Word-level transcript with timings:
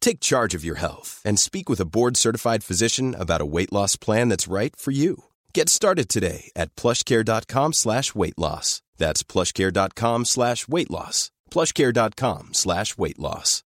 Take 0.00 0.20
charge 0.20 0.54
of 0.54 0.64
your 0.64 0.76
health 0.76 1.22
and 1.24 1.38
speak 1.38 1.68
with 1.68 1.80
a 1.80 1.84
board-certified 1.84 2.64
physician 2.64 3.14
about 3.18 3.40
a 3.40 3.46
weight 3.46 3.72
loss 3.72 3.96
plan 3.96 4.28
that's 4.28 4.48
right 4.48 4.74
for 4.76 4.90
you. 4.90 5.24
Get 5.54 5.68
started 5.68 6.08
today 6.08 6.50
at 6.56 6.74
plushcare.com 6.76 7.72
slash 7.72 8.14
weight 8.14 8.38
loss. 8.38 8.82
That's 8.98 9.22
plushcare.com 9.22 10.24
slash 10.24 10.68
weight 10.68 10.90
loss. 10.90 11.30
plushcare.com 11.50 12.54
slash 12.54 12.98
weight 12.98 13.18
loss. 13.18 13.62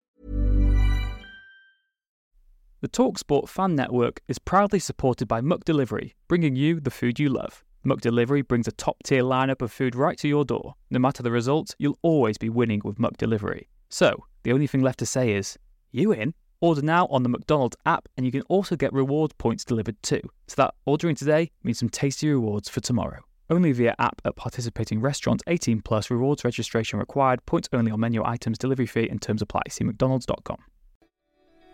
The 2.82 2.88
TalkSport 2.88 3.50
Fan 3.50 3.76
Network 3.76 4.22
is 4.30 4.40
proudly 4.40 4.80
supported 4.80 5.28
by 5.28 5.42
McDelivery, 5.42 6.14
bringing 6.30 6.56
you 6.56 6.80
the 6.80 6.92
food 6.92 7.20
you 7.20 7.28
love. 7.28 7.66
McDelivery 7.86 8.48
brings 8.48 8.70
a 8.70 8.72
top-tier 8.72 9.22
lineup 9.22 9.62
of 9.62 9.72
food 9.72 9.96
right 9.96 10.18
to 10.20 10.30
your 10.30 10.46
door. 10.46 10.76
No 10.90 11.00
matter 11.00 11.22
the 11.22 11.32
result, 11.32 11.76
you'll 11.78 12.00
always 12.02 12.38
be 12.38 12.48
winning 12.50 12.82
with 12.86 12.98
McDelivery. 12.98 13.68
So, 13.90 14.24
the 14.44 14.54
only 14.54 14.68
thing 14.68 14.82
left 14.82 15.00
to 15.00 15.06
say 15.06 15.34
is, 15.34 15.58
you 15.92 16.12
in? 16.12 16.34
Order 16.62 16.82
now 16.82 17.08
on 17.08 17.24
the 17.24 17.30
McDonald's 17.30 17.78
app, 17.86 18.10
and 18.18 18.26
you 18.26 18.32
can 18.32 18.42
also 18.44 18.76
get 18.76 18.92
reward 18.92 19.38
points 19.38 19.64
delivered 19.64 20.02
too. 20.04 20.22
So 20.48 20.56
that 20.58 20.74
ordering 20.86 21.16
today 21.16 21.52
means 21.64 21.80
some 21.80 21.90
tasty 21.90 22.30
rewards 22.30 22.68
for 22.70 22.82
tomorrow. 22.82 23.22
Only 23.50 23.72
via 23.72 23.96
app 23.98 24.22
at 24.26 24.36
participating 24.36 25.02
restaurants. 25.02 25.44
18 25.48 25.82
plus. 25.82 26.12
Rewards 26.12 26.44
registration 26.44 27.00
required. 27.00 27.46
Points 27.46 27.68
only 27.74 27.92
on 27.92 28.00
menu 28.00 28.24
items. 28.24 28.58
Delivery 28.58 28.86
fee 28.86 29.08
and 29.10 29.22
terms 29.22 29.42
apply. 29.42 29.62
See 29.70 29.84
McDonald's.com. 29.84 30.58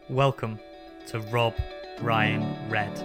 Welcome 0.07 0.59
to 1.07 1.19
Rob 1.19 1.53
Ryan 1.99 2.69
Red, 2.69 2.97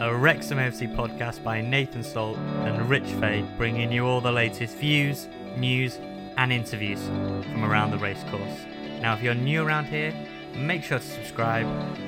a 0.00 0.14
Wrexham 0.14 0.58
FC 0.58 0.94
podcast 0.94 1.42
by 1.42 1.60
Nathan 1.60 2.04
Salt 2.04 2.36
and 2.36 2.88
Rich 2.88 3.08
Fay, 3.18 3.44
bringing 3.56 3.90
you 3.90 4.06
all 4.06 4.20
the 4.20 4.30
latest 4.30 4.76
views, 4.76 5.26
news, 5.56 5.98
and 6.36 6.52
interviews 6.52 7.02
from 7.02 7.64
around 7.64 7.90
the 7.90 7.98
racecourse. 7.98 8.60
Now, 9.00 9.14
if 9.14 9.22
you're 9.22 9.34
new 9.34 9.66
around 9.66 9.86
here, 9.86 10.14
make 10.56 10.82
sure 10.82 10.98
to 10.98 11.04
subscribe. 11.04 11.66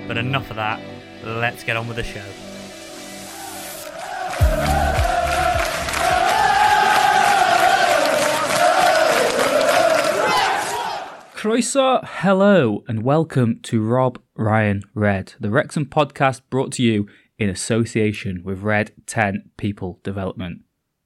But 0.08 0.16
enough 0.16 0.50
of 0.50 0.56
that, 0.56 0.80
let's 1.25 1.64
get 1.64 1.77
on 1.77 1.89
with 1.89 1.97
the 1.97 2.05
show. 2.05 2.25
Croeso, 11.34 12.00
hello, 12.03 12.83
and 12.88 13.05
welcome 13.05 13.61
to 13.62 13.80
Rob 13.80 14.20
Ryan 14.34 14.83
Red, 14.94 15.34
the 15.38 15.50
Wrexham 15.50 15.86
podcast 15.86 16.41
brought 16.50 16.72
to 16.72 16.83
you 16.83 17.06
in 17.38 17.48
association 17.48 18.42
with 18.42 18.62
Red 18.62 18.92
10 19.06 19.50
People 19.56 20.00
Development. 20.03 20.62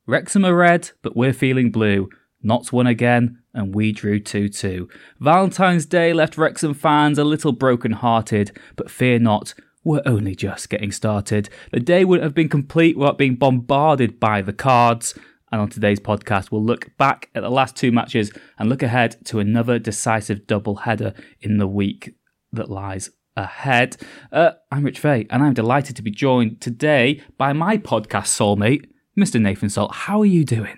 Wrexham 0.07 0.45
are 0.45 0.55
red, 0.55 0.93
but 1.03 1.15
we're 1.15 1.35
feeling 1.35 1.71
blue. 1.71 2.09
Not 2.43 2.73
one 2.73 2.87
again, 2.87 3.39
and 3.53 3.75
we 3.75 3.93
drew 3.93 4.19
2 4.19 4.49
2. 4.49 4.89
Valentine's 5.21 5.87
Day 5.87 6.13
left 6.13 6.39
Wrexham 6.39 6.75
fans 6.75 7.19
a 7.19 7.25
little 7.25 7.53
broken 7.53 7.93
hearted, 7.93 8.57
but 8.77 8.91
fear 8.91 9.19
not, 9.19 9.55
we're 9.85 10.03
only 10.07 10.35
just 10.35 10.69
getting 10.69 10.93
started. 10.93 11.49
The 11.73 11.81
day 11.81 12.05
wouldn't 12.05 12.25
have 12.25 12.35
been 12.35 12.49
complete 12.49 12.97
without 12.97 13.19
being 13.19 13.37
bombarded 13.37 14.21
by 14.21 14.43
the 14.43 14.53
cards. 14.53 15.19
And 15.53 15.61
on 15.61 15.69
today's 15.69 15.99
podcast, 15.99 16.51
we'll 16.51 16.65
look 16.65 16.97
back 16.97 17.29
at 17.35 17.43
the 17.43 17.51
last 17.51 17.77
two 17.77 17.91
matches 17.91 18.31
and 18.59 18.69
look 18.69 18.83
ahead 18.83 19.17
to 19.27 19.41
another 19.41 19.79
decisive 19.79 20.47
double 20.47 20.77
header 20.77 21.13
in 21.41 21.59
the 21.59 21.67
week 21.67 22.15
that 22.53 22.71
lies 22.71 23.11
ahead. 23.37 23.97
Uh, 24.31 24.53
I'm 24.71 24.85
Rich 24.85 25.01
Fay, 25.01 25.27
and 25.29 25.43
I'm 25.43 25.55
delighted 25.55 25.97
to 25.97 26.03
be 26.03 26.11
joined 26.11 26.61
today 26.61 27.23
by 27.37 27.53
my 27.53 27.79
podcast 27.79 28.29
soulmate, 28.29 28.87
Mr. 29.19 29.41
Nathan 29.41 29.71
Salt. 29.71 29.93
How 29.93 30.21
are 30.21 30.27
you 30.27 30.45
doing? 30.45 30.77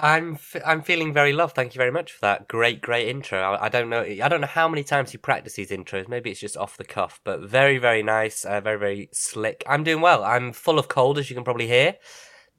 I'm 0.00 0.34
f- 0.34 0.62
I'm 0.64 0.82
feeling 0.82 1.12
very 1.12 1.32
loved. 1.32 1.54
Thank 1.54 1.74
you 1.74 1.78
very 1.78 1.90
much 1.90 2.12
for 2.12 2.20
that 2.22 2.48
great 2.48 2.80
great 2.80 3.08
intro. 3.08 3.40
I, 3.40 3.66
I 3.66 3.68
don't 3.68 3.90
know 3.90 4.02
I 4.02 4.28
don't 4.28 4.40
know 4.40 4.46
how 4.46 4.68
many 4.68 4.84
times 4.84 5.12
you 5.12 5.18
practice 5.18 5.54
these 5.54 5.70
intros. 5.70 6.08
Maybe 6.08 6.30
it's 6.30 6.40
just 6.40 6.56
off 6.56 6.76
the 6.76 6.84
cuff, 6.84 7.20
but 7.24 7.40
very 7.40 7.78
very 7.78 8.02
nice, 8.02 8.44
uh, 8.44 8.60
very 8.60 8.78
very 8.78 9.08
slick. 9.12 9.62
I'm 9.66 9.84
doing 9.84 10.00
well. 10.00 10.24
I'm 10.24 10.52
full 10.52 10.78
of 10.78 10.88
cold 10.88 11.18
as 11.18 11.28
you 11.30 11.34
can 11.36 11.44
probably 11.44 11.66
hear, 11.66 11.96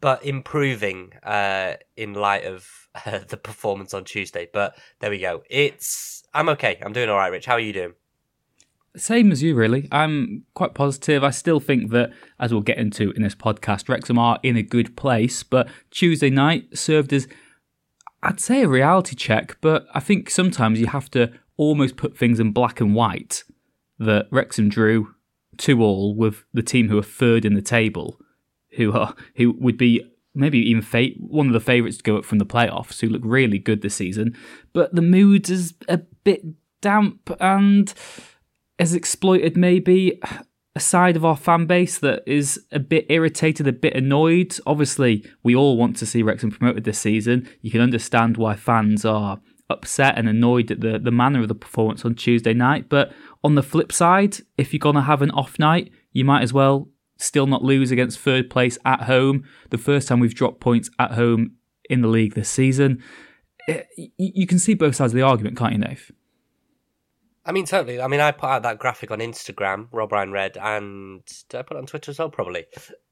but 0.02 0.24
improving 0.26 1.14
uh, 1.24 1.76
in 1.98 2.14
light 2.14 2.46
of 2.46 2.68
uh, 3.06 3.20
the 3.28 3.38
performance 3.38 3.94
on 3.94 4.04
Tuesday. 4.06 4.48
But 4.54 4.78
there 5.00 5.10
we 5.10 5.20
go. 5.20 5.44
It's 5.50 6.24
I'm 6.34 6.50
okay. 6.50 6.80
I'm 6.84 6.94
doing 6.94 7.10
all 7.10 7.18
right. 7.18 7.32
Rich, 7.32 7.46
how 7.48 7.54
are 7.54 7.60
you 7.60 7.74
doing? 7.74 7.94
Same 8.96 9.32
as 9.32 9.42
you, 9.42 9.56
really. 9.56 9.88
I'm 9.92 10.44
quite 10.54 10.76
positive. 10.76 11.24
I 11.24 11.32
still 11.32 11.60
think 11.60 11.90
that, 11.92 12.12
as 12.40 12.52
we'll 12.52 12.62
get 12.62 12.78
into 12.78 13.12
in 13.12 13.24
this 13.24 13.34
podcast, 13.34 13.90
Wrexham 13.90 14.20
are 14.20 14.40
in 14.44 14.56
a 14.56 14.62
good 14.62 14.96
place. 14.96 15.42
But 15.42 15.68
Tuesday 15.90 16.30
night 16.30 16.78
served 16.78 17.12
as, 17.12 17.28
I'd 18.22 18.40
say, 18.40 18.64
a 18.64 18.68
reality 18.68 19.16
check. 19.16 19.58
But 19.62 19.88
I 19.96 20.00
think 20.00 20.30
sometimes 20.30 20.80
you 20.80 20.88
have 20.88 21.10
to 21.12 21.32
almost 21.58 21.98
put 21.98 22.18
things 22.18 22.40
in 22.40 22.52
black 22.52 22.80
and 22.80 22.94
white. 22.94 23.44
That 23.98 24.28
Wrexham 24.32 24.70
drew 24.70 25.16
two 25.58 25.82
all 25.82 26.16
with 26.16 26.44
the 26.54 26.64
team 26.64 26.90
who 26.90 26.98
are 26.98 27.04
third 27.04 27.46
in 27.46 27.54
the 27.54 27.62
table, 27.62 28.20
who 28.76 28.92
are 28.92 29.16
who 29.36 29.54
would 29.54 29.78
be 29.78 30.08
maybe 30.36 30.58
even 30.58 30.82
fa- 30.82 31.10
one 31.20 31.48
of 31.48 31.54
the 31.54 31.60
favourites 31.60 31.98
to 31.98 32.04
go 32.04 32.18
up 32.18 32.26
from 32.26 32.40
the 32.40 32.46
playoffs, 32.46 33.02
who 33.02 33.08
look 33.08 33.22
really 33.24 33.60
good 33.60 33.82
this 33.82 33.96
season. 33.96 34.36
But 34.74 34.94
the 34.94 35.02
mood 35.02 35.50
is 35.50 35.74
a 35.88 35.98
bit 35.98 36.44
damp 36.82 37.36
and 37.40 37.94
has 38.80 38.94
exploited 38.94 39.56
maybe 39.56 40.20
a 40.76 40.80
side 40.80 41.16
of 41.16 41.24
our 41.24 41.38
fan 41.38 41.66
base 41.66 42.00
that 42.00 42.24
is 42.26 42.60
a 42.72 42.80
bit 42.80 43.06
irritated, 43.10 43.68
a 43.68 43.72
bit 43.72 43.96
annoyed. 43.96 44.58
Obviously, 44.66 45.26
we 45.44 45.56
all 45.56 45.78
want 45.78 45.96
to 45.98 46.06
see 46.06 46.24
Wrexham 46.24 46.52
promoted 46.52 46.84
this 46.84 47.00
season. 47.00 47.48
You 47.62 47.70
can 47.70 47.82
understand 47.82 48.38
why 48.38 48.56
fans 48.56 49.06
are 49.06 49.40
upset 49.70 50.18
and 50.18 50.28
annoyed 50.28 50.72
at 50.72 50.82
the, 50.82 51.00
the 51.00 51.12
manner 51.12 51.42
of 51.42 51.48
the 51.48 51.56
performance 51.56 52.04
on 52.04 52.16
Tuesday 52.16 52.54
night. 52.54 52.90
But 52.90 53.14
on 53.44 53.56
the 53.56 53.64
flip 53.64 53.92
side, 53.92 54.38
if 54.58 54.74
you're 54.74 54.80
going 54.80 54.96
to 54.96 55.02
have 55.02 55.22
an 55.22 55.32
off 55.32 55.60
night, 55.60 55.92
you 56.12 56.26
might 56.26 56.42
as 56.42 56.54
well 56.54 56.90
still 57.18 57.48
not 57.48 57.64
lose 57.64 57.92
against 57.92 58.20
third 58.20 58.50
place 58.50 58.78
at 58.84 59.04
home. 59.04 59.44
The 59.70 59.78
first 59.78 60.08
time 60.08 60.20
we've 60.20 60.36
dropped 60.36 60.60
points 60.60 60.90
at 60.98 61.12
home 61.12 61.56
in 61.90 62.02
the 62.02 62.08
league 62.08 62.34
this 62.34 62.50
season. 62.50 63.04
Eh, 63.68 63.84
you 64.18 64.48
can 64.48 64.60
see 64.60 64.74
both 64.74 64.96
sides 64.96 65.14
of 65.14 65.18
the 65.18 65.22
argument, 65.22 65.58
can't 65.58 65.74
you, 65.74 65.80
Nave? 65.80 66.12
I 67.46 67.52
mean, 67.52 67.66
totally. 67.66 68.02
I 68.02 68.08
mean, 68.08 68.22
I 68.22 68.32
put 68.32 68.50
out 68.50 68.64
that 68.64 68.80
graphic 68.80 69.12
on 69.12 69.20
Instagram, 69.20 69.88
Rob 69.92 70.12
Ryan 70.12 70.32
Red, 70.32 70.58
and 70.58 71.22
did 71.50 71.60
I 71.60 71.62
put 71.64 71.76
it 71.76 71.80
on 71.80 71.86
Twitter 71.86 72.12
as 72.12 72.20
well? 72.20 72.30
Probably. 72.30 72.66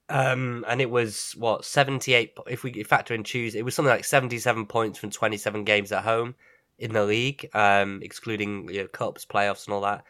Um, 0.08 0.66
and 0.68 0.82
it 0.82 0.90
was 0.90 1.34
what 1.38 1.66
seventy-eight. 1.66 2.38
If 2.48 2.64
we 2.64 2.84
factor 2.84 3.14
in 3.14 3.24
Tuesday, 3.24 3.60
it 3.60 3.66
was 3.66 3.76
something 3.76 3.90
like 3.92 4.06
seventy-seven 4.06 4.68
points 4.68 5.00
from 5.00 5.10
twenty-seven 5.10 5.64
games 5.66 5.92
at 5.92 6.04
home 6.04 6.36
in 6.80 6.94
the 6.94 7.06
league, 7.06 7.50
um, 7.54 8.02
excluding 8.02 8.70
you 8.70 8.82
know, 8.82 8.88
cups, 8.88 9.26
playoffs, 9.26 9.68
and 9.68 9.74
all 9.74 9.82
that. 9.82 10.04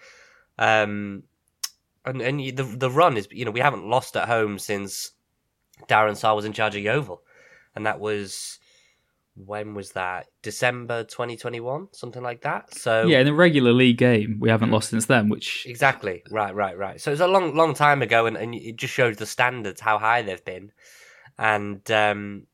Um, 0.58 1.24
and 2.06 2.22
and 2.22 2.40
the 2.40 2.64
the 2.64 2.90
run 2.90 3.18
is 3.18 3.28
you 3.32 3.46
know 3.46 3.52
we 3.52 3.60
haven't 3.60 3.88
lost 3.88 4.16
at 4.16 4.28
home 4.28 4.58
since 4.60 5.12
Darren 5.88 6.16
Sarll 6.16 6.36
was 6.36 6.46
in 6.46 6.54
charge 6.54 6.76
of 6.76 6.84
Yeovil, 6.84 7.22
and 7.76 7.86
that 7.86 8.00
was 8.00 8.60
when 9.36 9.74
was 9.74 9.92
that? 9.94 10.28
December 10.42 11.04
2021, 11.04 11.90
something 11.94 12.22
like 12.22 12.42
that. 12.42 12.74
So 12.76 13.06
yeah, 13.08 13.20
in 13.20 13.28
a 13.28 13.34
regular 13.34 13.72
league 13.72 13.98
game, 13.98 14.38
we 14.40 14.50
haven't 14.50 14.72
lost 14.72 14.90
since 14.90 15.06
then. 15.06 15.30
Which 15.30 15.66
exactly 15.68 16.24
right, 16.30 16.54
right, 16.54 16.78
right. 16.78 17.00
So 17.00 17.12
it's 17.12 17.22
a 17.22 17.28
long, 17.28 17.56
long 17.56 17.74
time 17.74 18.02
ago, 18.02 18.26
and, 18.26 18.38
and 18.38 18.54
it 18.54 18.76
just 18.76 18.94
shows 18.94 19.18
the 19.18 19.26
standards 19.26 19.82
how 19.82 19.98
high 19.98 20.22
they've 20.22 20.44
been. 20.44 20.72
And 21.38 21.90
um, 21.92 22.48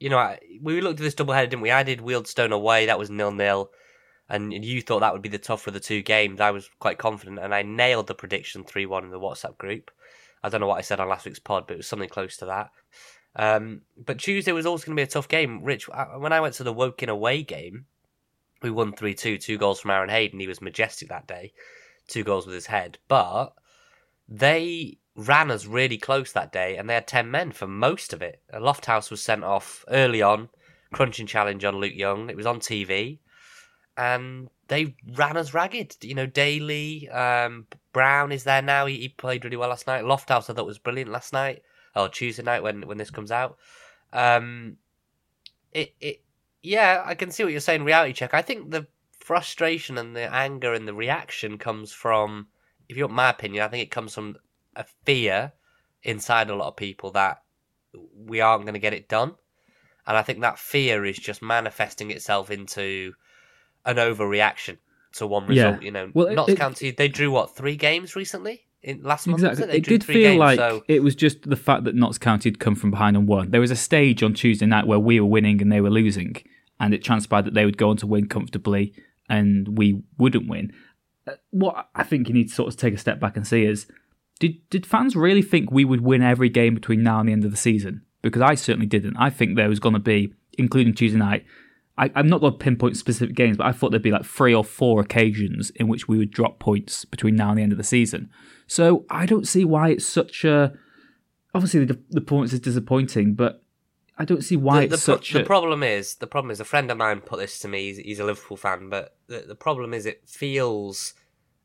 you 0.00 0.08
know, 0.08 0.18
I, 0.18 0.38
we 0.60 0.80
looked 0.80 1.00
at 1.00 1.04
this 1.04 1.14
double 1.14 1.34
header, 1.34 1.48
didn't 1.48 1.62
we? 1.62 1.70
I 1.70 1.82
did 1.82 2.00
Wealdstone 2.00 2.52
away, 2.52 2.86
that 2.86 2.98
was 2.98 3.10
nil 3.10 3.32
nil, 3.32 3.70
and 4.28 4.52
you 4.52 4.80
thought 4.80 5.00
that 5.00 5.12
would 5.12 5.22
be 5.22 5.28
the 5.28 5.38
tougher 5.38 5.70
of 5.70 5.74
the 5.74 5.80
two 5.80 6.02
games. 6.02 6.40
I 6.40 6.50
was 6.50 6.68
quite 6.80 6.98
confident, 6.98 7.38
and 7.38 7.54
I 7.54 7.62
nailed 7.62 8.06
the 8.06 8.14
prediction 8.14 8.64
three 8.64 8.86
one 8.86 9.04
in 9.04 9.10
the 9.10 9.20
WhatsApp 9.20 9.58
group. 9.58 9.90
I 10.42 10.48
don't 10.48 10.60
know 10.60 10.66
what 10.66 10.78
I 10.78 10.82
said 10.82 10.98
on 10.98 11.08
last 11.08 11.24
week's 11.24 11.38
pod, 11.38 11.66
but 11.66 11.74
it 11.74 11.76
was 11.78 11.86
something 11.86 12.08
close 12.08 12.36
to 12.38 12.46
that. 12.46 12.70
Um, 13.36 13.82
but 13.96 14.18
Tuesday 14.18 14.52
was 14.52 14.66
also 14.66 14.86
going 14.86 14.96
to 14.96 15.00
be 15.00 15.04
a 15.04 15.10
tough 15.10 15.28
game. 15.28 15.62
Rich, 15.62 15.88
when 16.18 16.32
I 16.32 16.40
went 16.40 16.54
to 16.54 16.64
the 16.64 16.72
Woking 16.72 17.08
away 17.08 17.42
game, 17.42 17.86
we 18.62 18.70
won 18.70 18.92
3 18.92 19.14
2, 19.14 19.38
two 19.38 19.58
goals 19.58 19.80
from 19.80 19.90
Aaron 19.90 20.10
Hayden. 20.10 20.40
He 20.40 20.46
was 20.46 20.60
majestic 20.60 21.08
that 21.08 21.26
day, 21.26 21.52
two 22.08 22.24
goals 22.24 22.46
with 22.46 22.54
his 22.54 22.66
head. 22.66 22.98
But 23.08 23.54
they 24.28 24.98
ran 25.16 25.50
us 25.50 25.66
really 25.66 25.98
close 25.98 26.32
that 26.32 26.52
day, 26.52 26.76
and 26.76 26.88
they 26.88 26.94
had 26.94 27.06
10 27.06 27.30
men 27.30 27.52
for 27.52 27.66
most 27.66 28.12
of 28.12 28.22
it. 28.22 28.42
Lofthouse 28.52 29.10
was 29.10 29.22
sent 29.22 29.44
off 29.44 29.84
early 29.88 30.22
on, 30.22 30.48
crunching 30.92 31.26
challenge 31.26 31.64
on 31.64 31.76
Luke 31.76 31.94
Young. 31.94 32.30
It 32.30 32.36
was 32.36 32.46
on 32.46 32.60
TV. 32.60 33.18
And 33.96 34.48
they 34.68 34.94
ran 35.14 35.36
us 35.36 35.52
ragged. 35.52 35.96
You 36.02 36.14
know, 36.14 36.24
Daly, 36.24 37.10
um, 37.10 37.66
Brown 37.92 38.32
is 38.32 38.44
there 38.44 38.62
now. 38.62 38.86
He, 38.86 38.98
he 38.98 39.08
played 39.08 39.44
really 39.44 39.56
well 39.56 39.68
last 39.68 39.86
night. 39.86 40.04
Lofthouse 40.04 40.48
I 40.48 40.54
thought 40.54 40.66
was 40.66 40.78
brilliant 40.78 41.10
last 41.10 41.32
night 41.32 41.62
or 41.94 42.08
Tuesday 42.08 42.42
night 42.42 42.62
when 42.62 42.86
when 42.86 42.98
this 42.98 43.10
comes 43.10 43.30
out. 43.30 43.58
Um, 44.12 44.76
it 45.72 45.94
it 46.00 46.22
yeah, 46.62 47.02
I 47.04 47.14
can 47.14 47.30
see 47.30 47.42
what 47.42 47.52
you're 47.52 47.60
saying. 47.60 47.84
Reality 47.84 48.12
check. 48.12 48.34
I 48.34 48.42
think 48.42 48.70
the 48.70 48.86
frustration 49.18 49.98
and 49.98 50.16
the 50.16 50.32
anger 50.32 50.72
and 50.72 50.86
the 50.86 50.94
reaction 50.94 51.58
comes 51.58 51.92
from, 51.92 52.48
if 52.88 52.96
you 52.96 53.04
want 53.04 53.14
my 53.14 53.30
opinion, 53.30 53.64
I 53.64 53.68
think 53.68 53.82
it 53.82 53.90
comes 53.90 54.14
from 54.14 54.36
a 54.76 54.84
fear 55.04 55.52
inside 56.02 56.50
a 56.50 56.54
lot 56.54 56.68
of 56.68 56.76
people 56.76 57.12
that 57.12 57.42
we 58.16 58.40
aren't 58.40 58.64
going 58.64 58.74
to 58.74 58.80
get 58.80 58.94
it 58.94 59.08
done, 59.08 59.34
and 60.06 60.16
I 60.16 60.22
think 60.22 60.40
that 60.40 60.58
fear 60.58 61.04
is 61.04 61.18
just 61.18 61.42
manifesting 61.42 62.10
itself 62.10 62.50
into 62.50 63.12
an 63.84 63.96
overreaction 63.96 64.78
to 65.14 65.26
one 65.26 65.46
result. 65.46 65.76
Yeah. 65.76 65.84
You 65.84 65.90
know, 65.90 66.10
Well, 66.14 66.34
Notts 66.34 66.54
County 66.54 66.90
they 66.90 67.08
drew 67.08 67.30
what 67.30 67.54
three 67.54 67.76
games 67.76 68.16
recently 68.16 68.66
in 68.82 69.02
last 69.02 69.26
month. 69.26 69.42
Exactly. 69.42 69.78
it? 69.78 69.84
Did 69.84 70.04
feel 70.04 70.32
games, 70.32 70.38
like 70.38 70.58
so 70.58 70.84
it 70.88 71.02
was 71.02 71.14
just 71.14 71.48
the 71.48 71.56
fact 71.56 71.84
that 71.84 71.94
Notts 71.94 72.18
County 72.18 72.48
had 72.50 72.58
come 72.58 72.74
from 72.74 72.90
behind 72.90 73.16
and 73.16 73.28
won. 73.28 73.50
There 73.50 73.60
was 73.60 73.70
a 73.70 73.76
stage 73.76 74.22
on 74.22 74.34
Tuesday 74.34 74.66
night 74.66 74.86
where 74.86 74.98
we 74.98 75.20
were 75.20 75.26
winning 75.26 75.62
and 75.62 75.70
they 75.70 75.80
were 75.80 75.90
losing, 75.90 76.36
and 76.80 76.92
it 76.92 77.02
transpired 77.04 77.44
that 77.46 77.54
they 77.54 77.64
would 77.64 77.78
go 77.78 77.90
on 77.90 77.96
to 77.98 78.06
win 78.06 78.28
comfortably 78.28 78.92
and 79.28 79.78
we 79.78 80.02
wouldn't 80.18 80.48
win. 80.48 80.72
Uh, 81.26 81.32
What 81.50 81.88
I 81.94 82.02
think 82.02 82.28
you 82.28 82.34
need 82.34 82.48
to 82.48 82.54
sort 82.54 82.72
of 82.72 82.78
take 82.78 82.94
a 82.94 82.98
step 82.98 83.20
back 83.20 83.36
and 83.36 83.46
see 83.46 83.64
is 83.64 83.86
did 84.40 84.68
did 84.70 84.84
fans 84.84 85.14
really 85.14 85.42
think 85.42 85.70
we 85.70 85.84
would 85.84 86.00
win 86.00 86.22
every 86.22 86.48
game 86.48 86.74
between 86.74 87.02
now 87.02 87.20
and 87.20 87.28
the 87.28 87.32
end 87.32 87.44
of 87.44 87.50
the 87.50 87.56
season? 87.56 88.02
Because 88.22 88.42
I 88.42 88.54
certainly 88.54 88.86
didn't. 88.86 89.16
I 89.16 89.30
think 89.30 89.56
there 89.56 89.68
was 89.68 89.80
going 89.80 89.94
to 89.94 90.00
be, 90.00 90.32
including 90.58 90.94
Tuesday 90.94 91.18
night, 91.18 91.44
I, 91.98 92.10
I'm 92.14 92.28
not 92.28 92.40
going 92.40 92.52
to 92.52 92.58
pinpoint 92.58 92.96
specific 92.96 93.34
games, 93.34 93.56
but 93.56 93.66
I 93.66 93.72
thought 93.72 93.90
there'd 93.90 94.02
be 94.02 94.10
like 94.10 94.24
three 94.24 94.54
or 94.54 94.64
four 94.64 95.00
occasions 95.00 95.70
in 95.70 95.88
which 95.88 96.08
we 96.08 96.18
would 96.18 96.30
drop 96.30 96.58
points 96.58 97.04
between 97.04 97.36
now 97.36 97.50
and 97.50 97.58
the 97.58 97.62
end 97.62 97.72
of 97.72 97.78
the 97.78 97.84
season. 97.84 98.30
So 98.72 99.04
I 99.10 99.26
don't 99.26 99.46
see 99.46 99.66
why 99.66 99.90
it's 99.90 100.06
such 100.06 100.46
a. 100.46 100.72
Obviously, 101.54 101.84
the, 101.84 102.00
the 102.08 102.22
performance 102.22 102.54
is 102.54 102.60
disappointing, 102.60 103.34
but 103.34 103.62
I 104.16 104.24
don't 104.24 104.42
see 104.42 104.56
why 104.56 104.80
the, 104.80 104.86
the, 104.86 104.94
it's 104.94 105.04
pro- 105.04 105.16
such 105.16 105.32
the 105.34 105.42
a. 105.42 105.44
problem 105.44 105.82
is 105.82 106.14
the 106.14 106.26
problem 106.26 106.50
is 106.50 106.58
a 106.58 106.64
friend 106.64 106.90
of 106.90 106.96
mine 106.96 107.20
put 107.20 107.38
this 107.38 107.58
to 107.58 107.68
me. 107.68 107.88
He's, 107.88 107.98
he's 107.98 108.18
a 108.18 108.24
Liverpool 108.24 108.56
fan, 108.56 108.88
but 108.88 109.14
the, 109.26 109.40
the 109.40 109.54
problem 109.54 109.92
is 109.92 110.06
it 110.06 110.22
feels 110.26 111.12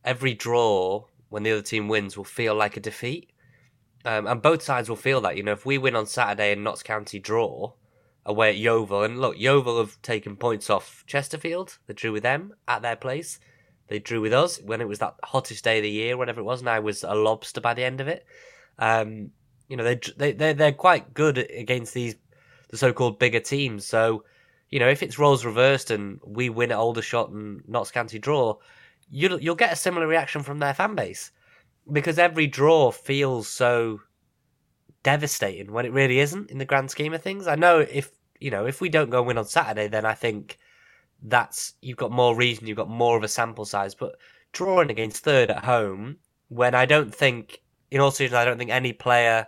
every 0.03 0.33
draw 0.33 1.05
when 1.29 1.43
the 1.43 1.53
other 1.53 1.61
team 1.61 1.87
wins 1.87 2.17
will 2.17 2.25
feel 2.25 2.53
like 2.55 2.75
a 2.75 2.81
defeat, 2.81 3.31
um, 4.03 4.27
and 4.27 4.41
both 4.41 4.61
sides 4.61 4.89
will 4.89 4.97
feel 4.97 5.21
that. 5.21 5.37
You 5.37 5.43
know, 5.43 5.53
if 5.53 5.65
we 5.65 5.77
win 5.77 5.95
on 5.95 6.07
Saturday 6.07 6.51
and 6.51 6.63
Notts 6.65 6.83
County 6.83 7.19
draw 7.19 7.71
away 8.25 8.49
at 8.49 8.57
Yeovil, 8.57 9.03
and 9.03 9.21
look, 9.21 9.39
Yeovil 9.39 9.79
have 9.79 10.01
taken 10.01 10.35
points 10.35 10.69
off 10.69 11.05
Chesterfield. 11.07 11.77
They 11.87 11.93
drew 11.93 12.11
with 12.11 12.23
them 12.23 12.53
at 12.67 12.81
their 12.81 12.97
place. 12.97 13.39
They 13.87 13.99
drew 13.99 14.21
with 14.21 14.33
us 14.33 14.61
when 14.61 14.81
it 14.81 14.87
was 14.87 14.99
that 14.99 15.15
hottest 15.23 15.63
day 15.63 15.77
of 15.77 15.83
the 15.83 15.89
year, 15.89 16.17
whatever 16.17 16.41
it 16.41 16.45
was, 16.45 16.59
and 16.59 16.69
I 16.69 16.79
was 16.79 17.03
a 17.03 17.15
lobster 17.15 17.61
by 17.61 17.73
the 17.73 17.83
end 17.83 18.01
of 18.01 18.07
it. 18.07 18.25
Um, 18.77 19.31
you 19.67 19.77
know, 19.77 19.83
they 19.83 19.99
they 20.17 20.31
they're, 20.33 20.53
they're 20.53 20.71
quite 20.71 21.13
good 21.13 21.37
against 21.37 21.93
these 21.93 22.15
the 22.69 22.77
so-called 22.77 23.19
bigger 23.19 23.39
teams. 23.39 23.85
So, 23.85 24.23
you 24.69 24.79
know, 24.79 24.89
if 24.89 25.01
it's 25.01 25.19
roles 25.19 25.45
reversed 25.45 25.91
and 25.91 26.19
we 26.25 26.49
win 26.49 26.71
at 26.71 26.77
Aldershot 26.77 27.29
and 27.29 27.63
Notts 27.67 27.91
County 27.91 28.19
draw, 28.19 28.57
you'll 29.09 29.39
you'll 29.41 29.55
get 29.55 29.73
a 29.73 29.77
similar 29.77 30.07
reaction 30.07 30.43
from 30.43 30.59
their 30.59 30.73
fan 30.73 30.95
base 30.95 31.31
because 31.91 32.19
every 32.19 32.47
draw 32.47 32.91
feels 32.91 33.47
so 33.47 34.01
devastating 35.03 35.71
when 35.71 35.85
it 35.85 35.93
really 35.93 36.19
isn't 36.19 36.51
in 36.51 36.57
the 36.57 36.65
grand 36.65 36.91
scheme 36.91 37.13
of 37.13 37.21
things. 37.21 37.47
I 37.47 37.55
know 37.55 37.79
if 37.79 38.11
you 38.39 38.51
know 38.51 38.65
if 38.65 38.81
we 38.81 38.89
don't 38.89 39.09
go 39.09 39.19
and 39.19 39.27
win 39.27 39.37
on 39.37 39.45
Saturday, 39.45 39.87
then 39.87 40.05
I 40.05 40.13
think 40.13 40.57
that's 41.21 41.73
you've 41.81 41.97
got 41.97 42.11
more 42.11 42.35
reason, 42.35 42.67
you've 42.67 42.77
got 42.77 42.89
more 42.89 43.17
of 43.17 43.23
a 43.23 43.27
sample 43.27 43.65
size. 43.65 43.95
But 43.95 44.15
drawing 44.53 44.91
against 44.91 45.23
third 45.23 45.49
at 45.49 45.63
home, 45.63 46.17
when 46.49 46.75
I 46.75 46.85
don't 46.85 47.13
think, 47.13 47.61
in 47.91 47.99
all 47.99 48.11
seasons 48.11 48.35
I 48.35 48.45
don't 48.45 48.57
think 48.57 48.71
any 48.71 48.93
player 48.93 49.47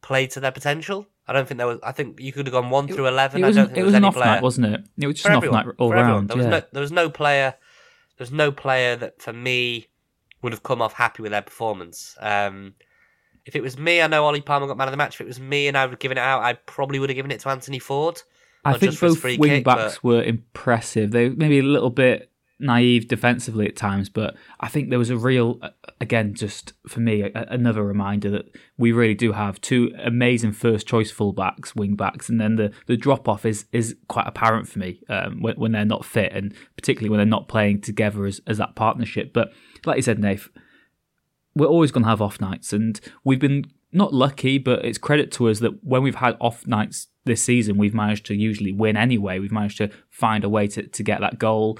played 0.00 0.30
to 0.32 0.40
their 0.40 0.52
potential. 0.52 1.06
I 1.26 1.32
don't 1.32 1.46
think 1.46 1.58
there 1.58 1.66
was. 1.66 1.78
I 1.82 1.92
think 1.92 2.20
you 2.20 2.32
could 2.32 2.46
have 2.46 2.52
gone 2.52 2.70
one 2.70 2.88
through 2.88 3.06
eleven. 3.06 3.42
It 3.42 3.44
I 3.44 3.48
was, 3.48 3.56
don't 3.56 3.66
think 3.66 3.72
it 3.72 3.74
there 3.76 3.84
was 3.84 3.92
was 3.92 3.94
an 3.94 4.04
any 4.04 4.08
off 4.08 4.14
player 4.14 4.26
night, 4.26 4.42
wasn't 4.42 4.66
it? 4.66 4.84
It 4.98 5.06
was 5.06 5.14
just 5.14 5.22
for 5.22 5.30
an 5.30 5.36
everyone, 5.36 5.58
off 5.60 5.66
night 5.66 5.74
all 5.78 5.88
for 5.90 5.96
everyone. 5.96 6.14
round. 6.14 6.28
There 6.28 6.36
was 6.36 6.46
yeah. 6.46 6.50
no, 6.50 6.62
there 6.72 6.80
was 6.80 6.92
no 6.92 7.10
player. 7.10 7.54
There 8.18 8.24
was 8.24 8.32
no 8.32 8.52
player 8.52 8.96
that 8.96 9.22
for 9.22 9.32
me 9.32 9.86
would 10.42 10.52
have 10.52 10.62
come 10.62 10.82
off 10.82 10.92
happy 10.92 11.22
with 11.22 11.30
their 11.30 11.42
performance. 11.42 12.16
Um, 12.20 12.74
if 13.44 13.56
it 13.56 13.62
was 13.62 13.78
me, 13.78 14.02
I 14.02 14.06
know 14.06 14.24
Ollie 14.24 14.40
Palmer 14.40 14.66
got 14.66 14.76
man 14.76 14.88
of 14.88 14.92
the 14.92 14.96
match. 14.96 15.14
If 15.14 15.22
it 15.22 15.26
was 15.26 15.40
me 15.40 15.68
and 15.68 15.76
I 15.76 15.84
would 15.84 15.92
have 15.92 16.00
given 16.00 16.18
it 16.18 16.22
out, 16.22 16.42
I 16.42 16.54
probably 16.54 16.98
would 16.98 17.10
have 17.10 17.16
given 17.16 17.30
it 17.30 17.40
to 17.40 17.48
Anthony 17.48 17.78
Forde. 17.78 18.22
I 18.64 18.78
think 18.78 18.92
just 18.92 18.98
for 18.98 19.06
his 19.06 19.16
both 19.16 19.38
wing 19.38 19.50
kick, 19.50 19.64
backs 19.64 19.94
but- 19.94 20.04
were 20.04 20.22
impressive. 20.22 21.10
They 21.10 21.28
were 21.28 21.36
maybe 21.36 21.58
a 21.58 21.64
little 21.64 21.90
bit 21.90 22.30
naive 22.62 23.08
defensively 23.08 23.66
at 23.66 23.74
times, 23.74 24.08
but 24.08 24.36
I 24.60 24.68
think 24.68 24.88
there 24.88 24.98
was 24.98 25.10
a 25.10 25.16
real, 25.16 25.60
again, 26.00 26.32
just 26.32 26.72
for 26.86 27.00
me, 27.00 27.22
a, 27.22 27.30
another 27.34 27.82
reminder 27.82 28.30
that 28.30 28.56
we 28.78 28.92
really 28.92 29.14
do 29.14 29.32
have 29.32 29.60
two 29.60 29.92
amazing 29.98 30.52
first 30.52 30.86
choice 30.86 31.12
fullbacks, 31.12 31.74
wing 31.74 31.96
backs, 31.96 32.28
and 32.28 32.40
then 32.40 32.54
the, 32.54 32.72
the 32.86 32.96
drop 32.96 33.28
off 33.28 33.44
is 33.44 33.66
is 33.72 33.96
quite 34.08 34.28
apparent 34.28 34.68
for 34.68 34.78
me 34.78 35.00
um, 35.08 35.42
when, 35.42 35.56
when 35.56 35.72
they're 35.72 35.84
not 35.84 36.04
fit, 36.04 36.32
and 36.32 36.54
particularly 36.76 37.10
when 37.10 37.18
they're 37.18 37.26
not 37.26 37.48
playing 37.48 37.80
together 37.80 38.24
as, 38.26 38.40
as 38.46 38.58
that 38.58 38.76
partnership. 38.76 39.32
But 39.32 39.52
like 39.84 39.96
you 39.96 40.02
said, 40.02 40.20
Nath, 40.20 40.48
we're 41.56 41.66
always 41.66 41.90
going 41.90 42.04
to 42.04 42.10
have 42.10 42.22
off 42.22 42.40
nights, 42.40 42.72
and 42.72 43.00
we've 43.24 43.40
been 43.40 43.64
not 43.90 44.14
lucky, 44.14 44.58
but 44.58 44.84
it's 44.84 44.98
credit 44.98 45.32
to 45.32 45.48
us 45.48 45.58
that 45.58 45.84
when 45.84 46.02
we've 46.02 46.14
had 46.14 46.36
off 46.40 46.66
nights 46.66 47.08
this 47.24 47.42
season, 47.42 47.76
we've 47.78 47.94
managed 47.94 48.26
to 48.26 48.34
usually 48.34 48.72
win 48.72 48.96
anyway. 48.96 49.38
We've 49.38 49.52
managed 49.52 49.78
to 49.78 49.90
find 50.10 50.44
a 50.44 50.48
way 50.48 50.66
to, 50.68 50.86
to 50.86 51.02
get 51.02 51.20
that 51.20 51.38
goal. 51.38 51.78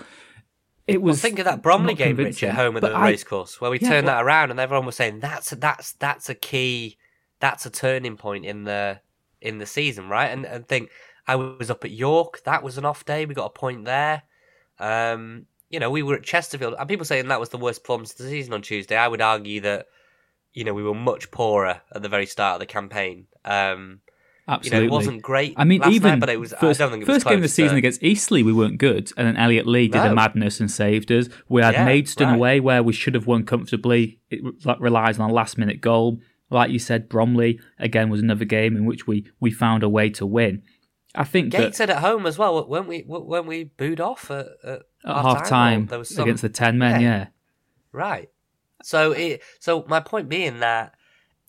It 0.86 1.00
Well, 1.00 1.12
was 1.12 1.22
think 1.22 1.38
of 1.38 1.44
that 1.44 1.62
Bromley 1.62 1.94
game, 1.94 2.16
Rich, 2.16 2.42
at 2.42 2.54
home 2.54 2.76
at 2.76 2.82
the 2.82 2.90
I- 2.92 3.10
racecourse, 3.10 3.60
where 3.60 3.70
we 3.70 3.78
Yeah, 3.78 3.88
turned 3.88 4.06
well- 4.06 4.16
that 4.16 4.24
around, 4.24 4.50
and 4.50 4.60
everyone 4.60 4.86
was 4.86 4.96
saying 4.96 5.20
that's 5.20 5.50
that's 5.50 5.92
that's 5.92 6.28
a 6.28 6.34
key, 6.34 6.98
that's 7.40 7.64
a 7.66 7.70
turning 7.70 8.16
point 8.16 8.44
in 8.44 8.64
the 8.64 9.00
in 9.40 9.58
the 9.58 9.66
season, 9.66 10.08
right? 10.08 10.26
And 10.28 10.44
and 10.44 10.66
think 10.66 10.90
I 11.26 11.36
was 11.36 11.70
up 11.70 11.84
at 11.84 11.92
York, 11.92 12.42
that 12.44 12.62
was 12.64 12.78
an 12.78 12.84
off 12.84 13.04
day, 13.04 13.26
we 13.26 13.34
got 13.34 13.46
a 13.46 13.50
point 13.50 13.84
there. 13.84 14.22
Um, 14.78 15.46
you 15.70 15.78
know, 15.80 15.90
we 15.90 16.02
were 16.02 16.16
at 16.16 16.24
Chesterfield, 16.24 16.74
and 16.78 16.88
people 16.88 17.04
saying 17.06 17.28
that 17.28 17.40
was 17.40 17.48
the 17.50 17.58
worst 17.58 17.82
performance 17.84 18.10
of 18.12 18.18
the 18.18 18.24
season 18.28 18.52
on 18.52 18.62
Tuesday. 18.62 18.96
I 18.96 19.08
would 19.08 19.20
argue 19.22 19.60
that 19.62 19.86
you 20.52 20.64
know 20.64 20.74
we 20.74 20.82
were 20.82 20.94
much 20.94 21.30
poorer 21.30 21.80
at 21.94 22.02
the 22.02 22.08
very 22.08 22.26
start 22.26 22.54
of 22.54 22.60
the 22.60 22.66
campaign. 22.66 23.26
Um, 23.44 24.00
you 24.52 24.56
Absolutely. 24.56 24.86
know, 24.88 24.92
it 24.92 24.96
wasn't 24.96 25.22
great. 25.22 25.54
I 25.56 25.64
mean, 25.64 25.80
last 25.80 25.92
even 25.92 26.10
night, 26.12 26.20
but 26.20 26.28
it 26.28 26.38
was. 26.38 26.52
first, 26.60 26.80
I 26.80 26.84
don't 26.84 26.92
think 26.92 27.02
it 27.02 27.08
was 27.08 27.16
first 27.16 27.26
game 27.26 27.36
of 27.36 27.42
the 27.42 27.48
season 27.48 27.74
but- 27.74 27.78
against 27.78 28.02
Eastleigh, 28.02 28.42
we 28.44 28.52
weren't 28.52 28.78
good, 28.78 29.10
and 29.16 29.26
then 29.26 29.36
Elliot 29.36 29.66
Lee 29.66 29.88
did 29.88 30.02
a 30.02 30.14
madness 30.14 30.60
and 30.60 30.70
saved 30.70 31.10
us. 31.10 31.28
We 31.48 31.62
had 31.62 31.74
Yeah, 31.74 31.84
Maidstone 31.84 32.28
right. 32.28 32.34
away 32.36 32.60
where 32.60 32.82
we 32.82 32.92
should 32.92 33.14
have 33.14 33.26
won 33.26 33.44
comfortably. 33.44 34.20
It 34.30 34.40
relies 34.78 35.18
on 35.18 35.30
a 35.30 35.32
last 35.32 35.58
minute 35.58 35.80
goal. 35.80 36.18
Like 36.50 36.70
you 36.70 36.78
said, 36.78 37.08
Bromley 37.08 37.58
again 37.78 38.10
was 38.10 38.20
another 38.20 38.44
game 38.44 38.76
in 38.76 38.84
which 38.84 39.06
we 39.06 39.26
we 39.40 39.50
found 39.50 39.82
a 39.82 39.88
way 39.88 40.10
to 40.10 40.26
win. 40.26 40.62
I 41.14 41.24
think 41.24 41.52
that 41.52 41.58
Gateshead 41.58 41.90
at 41.90 41.98
home 41.98 42.26
as 42.26 42.36
well. 42.38 42.66
Weren't 42.68 42.88
we? 42.88 43.04
Weren't 43.06 43.46
we 43.46 43.64
booed 43.64 44.00
off 44.00 44.30
at, 44.30 44.48
at, 44.64 44.82
at 45.04 45.14
half 45.22 45.48
time 45.48 45.86
There 45.86 46.02
some, 46.04 46.24
against 46.24 46.42
the 46.42 46.48
ten 46.48 46.78
men, 46.78 47.00
Yeah. 47.00 47.08
yeah. 47.18 47.26
right. 47.92 48.28
So 48.82 49.12
it. 49.12 49.42
So 49.60 49.84
my 49.88 50.00
point 50.00 50.28
being 50.28 50.60
that 50.60 50.94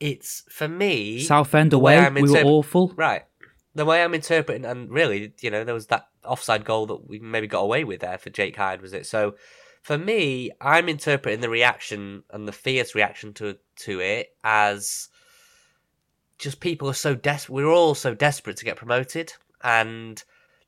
it's 0.04 0.44
for 0.50 0.68
me. 0.68 1.22
Southend 1.22 1.72
the 1.72 1.80
way 1.80 1.96
away, 1.96 2.06
I'm 2.06 2.14
we 2.16 2.30
were 2.30 2.44
awful. 2.44 2.94
Right. 2.98 3.24
The 3.74 3.86
way 3.86 4.04
I'm 4.04 4.14
interpreting, 4.14 4.66
and 4.66 4.92
really, 4.92 5.34
you 5.40 5.50
know, 5.50 5.64
there 5.64 5.74
was 5.74 5.88
that 5.88 6.08
offside 6.26 6.66
goal 6.66 6.86
that 6.88 7.08
we 7.08 7.20
maybe 7.20 7.48
got 7.48 7.62
away 7.62 7.86
with 7.86 8.02
there 8.02 8.18
for 8.18 8.30
Jake 8.30 8.58
Hyde, 8.58 8.82
was 8.82 8.92
it? 8.92 9.06
So 9.06 9.36
for 9.82 9.98
me, 9.98 10.52
I'm 10.60 10.90
interpreting 10.90 11.40
the 11.40 11.50
reaction 11.50 12.24
and 12.32 12.46
the 12.46 12.52
fierce 12.52 12.94
reaction 12.96 13.34
to 13.36 13.58
to 13.78 14.02
it 14.02 14.36
as 14.44 15.08
just 16.38 16.60
people 16.60 16.90
are 16.90 16.94
so 16.94 17.16
desperate. 17.16 17.56
We're 17.56 17.72
all 17.72 17.96
so 17.96 18.14
desperate 18.14 18.58
to 18.58 18.66
get 18.66 18.76
promoted, 18.76 19.34
and 19.64 20.22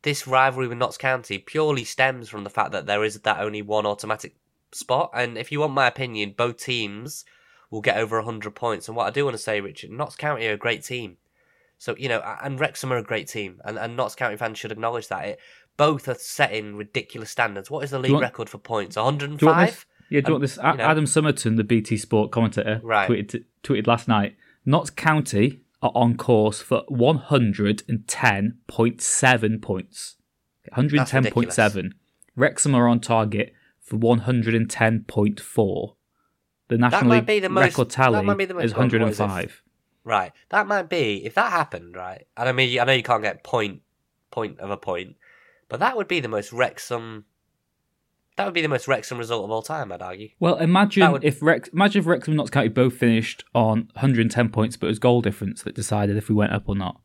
this 0.04 0.26
rivalry 0.28 0.70
with 0.70 0.78
Notts 0.78 0.98
County 0.98 1.40
purely 1.40 1.84
stems 1.84 2.30
from 2.30 2.46
the 2.46 2.50
fact 2.50 2.72
that 2.72 2.86
there 2.86 3.04
is 3.04 3.20
that 3.20 3.42
only 3.42 3.62
one 3.62 3.86
automatic 3.86 4.38
spot. 4.72 5.12
And 5.14 5.38
if 5.38 5.52
you 5.52 5.60
want 5.60 5.74
my 5.74 5.88
opinion, 5.88 6.36
both 6.38 6.58
teams 6.58 7.26
will 7.72 7.82
get 7.82 7.98
over 7.98 8.18
100 8.18 8.52
points. 8.56 8.88
And 8.88 8.96
what 8.98 9.08
I 9.08 9.12
do 9.12 9.26
want 9.26 9.36
to 9.36 9.42
say, 9.42 9.60
Richard, 9.62 9.90
Notts 9.92 10.16
County 10.16 10.48
are 10.48 10.54
a 10.54 10.58
great 10.58 10.84
team. 10.84 11.18
So, 11.78 11.94
you 11.98 12.08
know, 12.08 12.22
and 12.44 12.58
Wrexham 12.60 12.92
are 12.94 12.98
a 12.98 13.04
great 13.04 13.28
team. 13.28 13.60
And, 13.66 13.78
and 13.78 13.96
Notts 13.98 14.16
County 14.16 14.38
fans 14.38 14.58
should 14.58 14.72
acknowledge 14.72 15.10
that. 15.10 15.26
It, 15.26 15.40
both 15.78 16.08
are 16.08 16.16
setting 16.16 16.76
ridiculous 16.78 17.30
standards. 17.30 17.70
What 17.70 17.84
is 17.84 17.92
the 17.92 18.00
league 18.00 18.14
want- 18.14 18.24
record 18.24 18.50
for 18.50 18.58
points? 18.60 18.96
Do 18.96 19.02
you 19.02 19.06
want 19.06 19.22
105? 19.22 19.68
this? 19.68 19.86
Yeah, 20.10 20.22
do 20.22 20.28
you 20.28 20.34
want 20.34 20.36
Um, 20.36 20.42
this? 20.42 20.56
you 20.58 20.64
know. 20.64 20.78
Adam 20.84 21.04
Summerton, 21.06 21.58
the 21.58 21.64
BT 21.66 21.98
Sport 21.98 22.32
commentator, 22.32 22.80
Right. 22.84 23.10
tweeted, 23.10 23.44
tweeted 23.64 23.88
last 23.88 24.08
night 24.08 24.36
Notts 24.66 24.90
County 24.92 25.62
are 25.82 25.92
on 25.96 26.16
course 26.16 26.62
for 26.62 26.84
110.7 26.90 29.62
points. 29.62 30.16
110.7. 30.76 31.92
Wrexham 32.36 32.76
are 32.76 32.88
on 32.88 33.00
target 33.00 33.54
for 33.82 33.98
110.4. 33.98 35.96
The 36.68 36.78
National 36.78 37.06
might 37.06 37.16
League 37.18 37.26
be 37.26 37.40
the 37.40 37.50
most- 37.50 37.64
record 37.64 37.90
that 37.90 37.94
tally 37.94 38.24
might 38.24 38.38
be 38.38 38.46
the 38.46 38.54
most- 38.54 38.64
is 38.66 38.76
what 38.76 38.88
is 38.88 38.94
it? 38.94 39.00
105. 39.00 39.62
Right. 40.04 40.32
That 40.50 40.68
might 40.68 40.90
be, 40.90 41.26
if 41.26 41.34
that 41.36 41.52
happened, 41.52 41.96
right? 41.96 42.26
And 42.38 42.48
I 42.50 42.52
mean, 42.52 42.80
I 42.80 42.84
know 42.86 42.94
you 42.94 43.04
can't 43.04 43.24
get 43.24 43.44
point, 43.44 43.82
point 44.32 44.60
of 44.60 44.70
a 44.70 44.78
point, 44.78 45.16
but 45.70 45.80
that 45.80 45.98
would 45.98 46.08
be 46.08 46.20
the 46.20 46.28
most 46.28 46.52
Wrexham 46.54 47.26
That 48.38 48.44
would 48.44 48.54
be 48.54 48.62
the 48.62 48.68
most 48.68 48.86
Wrexham 48.88 49.18
result 49.18 49.46
of 49.46 49.52
all 49.52 49.62
time, 49.62 49.94
I'd 49.94 50.02
argue. 50.02 50.30
Well, 50.42 50.58
imagine 50.58 51.10
would- 51.10 51.24
if 51.24 51.42
Rex, 51.42 51.70
imagine 51.70 52.02
if 52.02 52.06
Wrexham 52.06 52.34
and 52.34 52.38
Notts 52.38 52.50
County 52.50 52.68
both 52.68 52.94
finished 52.96 53.46
on 53.56 53.88
110 53.94 54.50
points, 54.50 54.76
but 54.76 54.88
it 54.88 54.90
was 54.90 55.00
goal 55.00 55.22
difference 55.22 55.64
that 55.64 55.74
decided 55.74 56.18
if 56.18 56.28
we 56.28 56.36
went 56.36 56.52
up 56.52 56.64
or 56.68 56.76
not. 56.76 57.00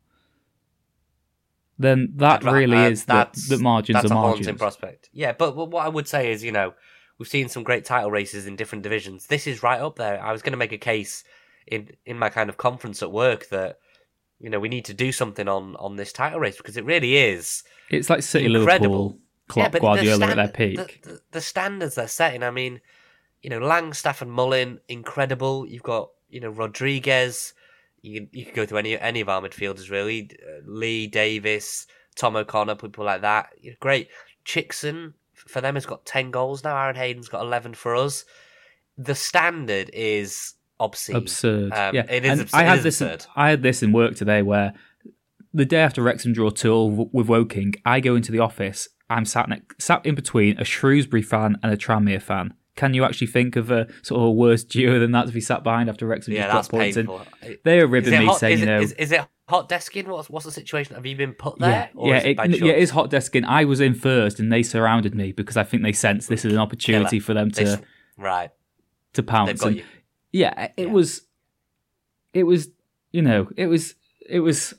Then 1.79 2.14
that 2.17 2.45
I'd 2.45 2.52
really 2.52 2.76
uh, 2.76 2.90
is 2.90 3.05
the, 3.05 3.29
the 3.49 3.59
margins 3.59 3.95
that's 3.95 4.11
are 4.11 4.12
a 4.12 4.21
margins. 4.21 4.47
haunting 4.47 4.59
prospect. 4.59 5.09
Yeah, 5.12 5.33
but, 5.33 5.55
but 5.57 5.71
what 5.71 5.85
I 5.87 5.88
would 5.88 6.09
say 6.09 6.33
is, 6.33 6.43
you 6.43 6.50
know, 6.52 6.75
we've 7.21 7.29
seen 7.29 7.50
some 7.50 7.62
great 7.62 7.85
title 7.85 8.11
races 8.11 8.47
in 8.47 8.57
different 8.57 8.83
divisions. 8.83 9.27
This 9.27 9.47
is 9.47 9.62
right 9.62 9.81
up 9.81 9.97
there. 9.97 10.21
I 10.21 10.33
was 10.33 10.41
going 10.41 10.55
to 10.55 10.59
make 10.59 10.73
a 10.73 10.79
case 10.79 11.23
in 11.67 11.91
in 12.07 12.19
my 12.19 12.31
kind 12.31 12.49
of 12.49 12.57
conference 12.57 13.03
at 13.03 13.12
work 13.12 13.49
that 13.50 13.79
you 14.41 14.49
know 14.49 14.59
we 14.59 14.71
need 14.71 14.87
to 14.87 14.95
do 14.95 15.12
something 15.12 15.47
on 15.47 15.77
on 15.77 15.97
this 15.97 16.12
title 16.12 16.41
race 16.41 16.57
because 16.57 16.79
it 16.79 16.85
really 16.85 17.17
is 17.17 17.62
It's 17.91 18.09
like 18.09 18.23
City, 18.23 18.47
incredible. 18.47 19.03
Liverpool, 19.05 19.19
Klopp, 19.49 19.73
but 19.73 19.73
the 19.73 19.87
Guardiola 19.87 20.27
at 20.29 20.37
their 20.37 20.49
peak. 20.49 21.03
The, 21.03 21.11
the, 21.11 21.21
the 21.33 21.41
standards 21.41 21.97
they're 21.97 22.09
setting. 22.09 22.43
I 22.43 22.50
mean, 22.50 22.81
you 23.43 23.50
know, 23.50 23.61
Langstaff 23.61 24.23
and 24.23 24.33
Mullin, 24.33 24.81
incredible. 24.89 25.67
You've 25.69 25.83
got 25.83 26.11
you 26.31 26.41
know 26.41 26.49
Rodrigues. 26.49 27.53
You 28.00 28.29
you 28.33 28.47
could 28.47 28.55
go 28.55 28.65
through 28.65 28.79
any 28.79 28.99
any 28.99 29.21
of 29.21 29.29
our 29.29 29.43
midfielders 29.43 29.91
really. 29.91 30.31
Uh, 30.43 30.62
Lee 30.65 31.07
Davis, 31.07 31.87
Tom 32.17 32.35
O'Connor, 32.35 32.77
people 32.77 33.05
like 33.05 33.21
that. 33.21 33.50
Great. 33.79 34.09
Chickson 34.47 35.12
for 35.49 35.61
them 35.61 35.75
has 35.75 35.87
got 35.87 36.05
ten 36.05 36.31
goals 36.31 36.65
now. 36.65 36.77
Aaron 36.77 36.97
Hayden's 36.97 37.29
got 37.29 37.43
eleven 37.43 37.75
for 37.75 37.95
us. 37.97 38.25
The 38.99 39.15
standard 39.15 39.91
is 39.93 40.55
obscene. 40.79 41.17
absurd. 41.17 41.73
Um, 41.73 41.95
yeah, 41.95 42.07
it 42.11 42.25
is. 42.25 42.41
Abs- 42.41 42.55
I 42.55 42.63
had 42.65 42.79
is 42.79 42.85
this. 42.85 43.01
absurd. 43.01 43.27
I 43.37 43.51
had 43.51 43.63
this 43.63 43.83
in 43.83 43.93
work 43.93 44.15
today, 44.17 44.43
where 44.43 44.75
the 45.53 45.65
day 45.65 45.81
after 45.81 46.03
Wrexham 46.03 46.33
draw 46.33 46.51
two 46.51 46.69
w- 46.91 47.11
with 47.13 47.29
Woking, 47.29 47.75
I 47.85 48.01
go 48.01 48.15
into 48.15 48.31
the 48.33 48.39
office. 48.41 48.89
I'm 49.09 49.25
sat 49.25 49.49
next, 49.49 49.83
sat 49.83 50.05
in 50.07 50.15
between 50.15 50.57
a 50.59 50.65
Shrewsbury 50.65 51.23
fan 51.23 51.57
and 51.63 51.73
a 51.73 51.77
Tranmere 51.77 52.23
fan. 52.23 52.55
Can 52.77 52.95
you 52.95 53.05
actually 53.05 53.27
think 53.27 53.57
of 53.57 53.71
a 53.71 53.89
sort 54.03 54.21
of 54.21 54.27
a 54.29 54.31
worse 54.31 54.63
duo 54.63 55.01
than 55.01 55.11
that 55.13 55.27
to 55.27 55.33
be 55.33 55.41
sat 55.41 55.65
behind 55.65 55.91
after 55.91 56.07
Wrexham 56.07 56.33
Yeah, 56.35 56.45
just 56.45 56.55
that's 56.55 56.69
points? 56.69 56.97
Painful. 56.97 57.23
they 57.65 57.81
are 57.81 57.87
ribbing 57.89 58.13
me 58.19 58.25
hot, 58.27 58.39
saying, 58.39 58.55
is, 58.55 58.61
you 58.61 58.67
know, 58.67 58.81
is, 58.81 58.93
is 58.93 59.11
it 59.13 59.23
hot 59.50 59.69
desking? 59.69 60.07
What's 60.09 60.30
what's 60.30 60.47
the 60.47 60.52
situation? 60.52 60.95
Have 60.95 61.04
you 61.07 61.16
been 61.16 61.35
put 61.35 61.59
there? 61.59 61.90
yeah, 61.95 62.07
yeah, 62.07 62.16
it, 62.19 62.38
it, 62.54 62.61
yeah, 62.62 62.73
it 62.73 62.78
is 62.78 62.90
hot 62.90 63.11
desking. 63.11 63.45
I 63.45 63.64
was 63.66 63.80
in 63.80 63.95
first, 63.95 64.40
and 64.40 64.50
they 64.52 64.62
surrounded 64.62 65.14
me 65.14 65.33
because 65.33 65.57
I 65.59 65.64
think 65.64 65.83
they 65.83 65.92
sense 65.92 66.26
this 66.26 66.45
is 66.45 66.52
an 66.52 66.59
opportunity 66.59 67.19
Killer. 67.19 67.25
for 67.25 67.35
them 67.35 67.50
to 67.52 67.64
This- 67.64 67.78
right. 68.16 68.50
to 69.12 69.23
pounce. 69.23 69.62
And 69.62 69.76
you. 69.76 69.85
yeah, 70.33 70.69
it 70.76 70.87
Yeah. 70.87 70.92
was, 70.92 71.23
it 72.33 72.45
was, 72.45 72.69
you 73.12 73.23
know, 73.23 73.49
it 73.57 73.66
was, 73.66 73.95
it 74.28 74.40
was, 74.40 74.73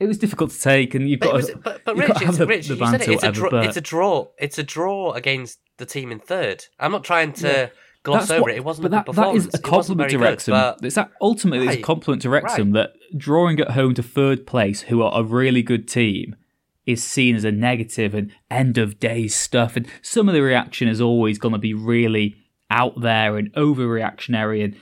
it 0.00 0.06
was 0.06 0.18
difficult 0.18 0.50
to 0.52 0.60
take, 0.60 0.94
and 0.94 1.08
you've 1.08 1.20
But, 1.20 1.26
got, 1.26 1.34
was, 1.34 1.46
to, 1.48 1.56
but, 1.56 1.84
but 1.84 1.96
Rich, 1.98 2.10
it's, 2.22 2.38
the, 2.38 2.46
Rich 2.46 2.68
the 2.68 2.76
you 2.76 2.86
said 2.86 3.00
it. 3.02 3.08
It's 3.08 3.22
a, 3.22 3.26
whatever. 3.26 3.34
draw, 3.34 3.50
but 3.50 3.64
it's 3.66 3.76
a 3.76 3.80
draw. 3.80 4.26
It's 4.38 4.58
a 4.58 4.62
draw 4.62 5.12
against 5.12 5.58
the 5.78 5.86
team 5.86 6.12
in 6.12 6.18
third. 6.20 6.64
I'm 6.78 6.92
not 6.92 7.04
trying 7.04 7.32
to 7.34 7.48
Yeah. 7.48 7.68
Gloss 8.02 8.22
that's 8.28 8.30
over 8.32 8.42
what- 8.42 8.50
it. 8.52 8.56
It 8.56 8.64
wasn't 8.64 8.82
but 8.84 8.90
that, 8.92 9.06
performance. 9.06 9.46
is 9.46 9.54
a 9.54 9.58
compliment 9.58 10.10
to 10.10 10.18
very 10.18 10.36
good, 10.36 10.44
but- 10.46 10.78
it's 10.82 10.94
that 10.96 11.10
ultimately 11.20 11.66
it's 11.66 11.76
a 11.76 11.80
compliment 11.82 12.22
to 12.22 12.30
Wrexham 12.30 12.72
that 12.72 12.94
drawing 13.16 13.60
at 13.60 13.72
home 13.72 13.94
to 13.94 14.02
third 14.02 14.46
place, 14.46 14.82
who 14.82 15.02
are 15.02 15.20
a 15.20 15.22
really 15.24 15.62
good 15.62 15.86
team, 15.88 16.36
is 16.84 17.02
seen 17.02 17.36
as 17.36 17.44
a 17.44 17.52
negative 17.52 18.12
and 18.14 18.32
end 18.50 18.76
of 18.76 18.98
days 18.98 19.34
stuff. 19.34 19.76
And 19.76 19.86
some 20.02 20.28
of 20.28 20.34
the 20.34 20.42
reaction 20.42 20.88
is 20.88 21.00
always 21.00 21.38
going 21.38 21.52
to 21.52 21.58
be 21.58 21.74
really 21.74 22.36
out 22.70 23.00
there 23.00 23.36
and 23.36 23.52
overreactionary 23.52 24.64
and 24.64 24.74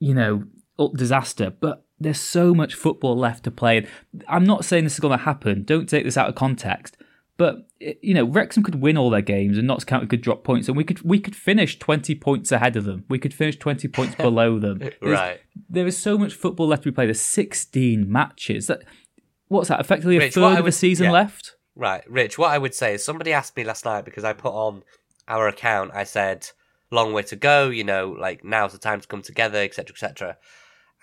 you 0.00 0.14
know 0.14 0.44
disaster. 0.96 1.50
But 1.50 1.84
there's 2.00 2.20
so 2.20 2.54
much 2.54 2.74
football 2.74 3.16
left 3.16 3.44
to 3.44 3.50
play. 3.50 3.78
And 3.78 3.88
I'm 4.28 4.44
not 4.44 4.64
saying 4.64 4.84
this 4.84 4.94
is 4.94 5.00
going 5.00 5.16
to 5.16 5.24
happen. 5.24 5.62
Don't 5.64 5.88
take 5.88 6.04
this 6.04 6.16
out 6.16 6.28
of 6.28 6.34
context. 6.34 6.96
But 7.38 7.68
you 7.80 8.12
know, 8.14 8.24
Wrexham 8.24 8.64
could 8.64 8.82
win 8.82 8.98
all 8.98 9.10
their 9.10 9.22
games, 9.22 9.56
and 9.56 9.66
Notts 9.68 9.84
County 9.84 10.06
could 10.08 10.20
drop 10.20 10.42
points, 10.44 10.66
and 10.68 10.76
we 10.76 10.82
could 10.84 11.00
we 11.02 11.20
could 11.20 11.36
finish 11.36 11.78
twenty 11.78 12.14
points 12.14 12.50
ahead 12.52 12.76
of 12.76 12.84
them. 12.84 13.04
We 13.08 13.18
could 13.20 13.32
finish 13.32 13.56
twenty 13.56 13.86
points 13.88 14.14
below 14.16 14.58
them. 14.58 14.78
There's- 14.78 14.96
Right. 15.00 15.40
There 15.70 15.86
is 15.86 15.96
so 15.96 16.18
much 16.18 16.34
football 16.34 16.66
left 16.66 16.82
to 16.82 16.90
be 16.90 16.94
played. 16.94 17.06
There's 17.06 17.20
sixteen 17.20 18.10
matches. 18.10 18.66
That 18.66 18.82
what's 19.46 19.68
that? 19.68 19.78
Effectively 19.80 20.16
a 20.16 20.20
Rich, 20.20 20.36
I 20.36 20.40
third 20.40 20.50
of 20.50 20.56
the 20.58 20.62
would- 20.64 20.74
season 20.74 21.06
yeah. 21.06 21.12
left. 21.12 21.54
Right, 21.76 22.02
Rich. 22.10 22.38
What 22.38 22.50
I 22.50 22.58
would 22.58 22.74
say 22.74 22.94
is 22.94 23.04
somebody 23.04 23.32
asked 23.32 23.56
me 23.56 23.62
last 23.62 23.84
night 23.84 24.04
because 24.04 24.24
I 24.24 24.32
put 24.32 24.52
on 24.52 24.82
our 25.28 25.46
account. 25.46 25.92
I 25.94 26.02
said, 26.02 26.48
"Long 26.90 27.12
way 27.12 27.22
to 27.22 27.36
go." 27.36 27.68
You 27.70 27.84
know, 27.84 28.16
like 28.18 28.42
now's 28.44 28.72
the 28.72 28.78
time 28.78 29.00
to 29.00 29.06
come 29.06 29.22
together, 29.22 29.58
etc., 29.58 29.94
etc. 29.94 30.38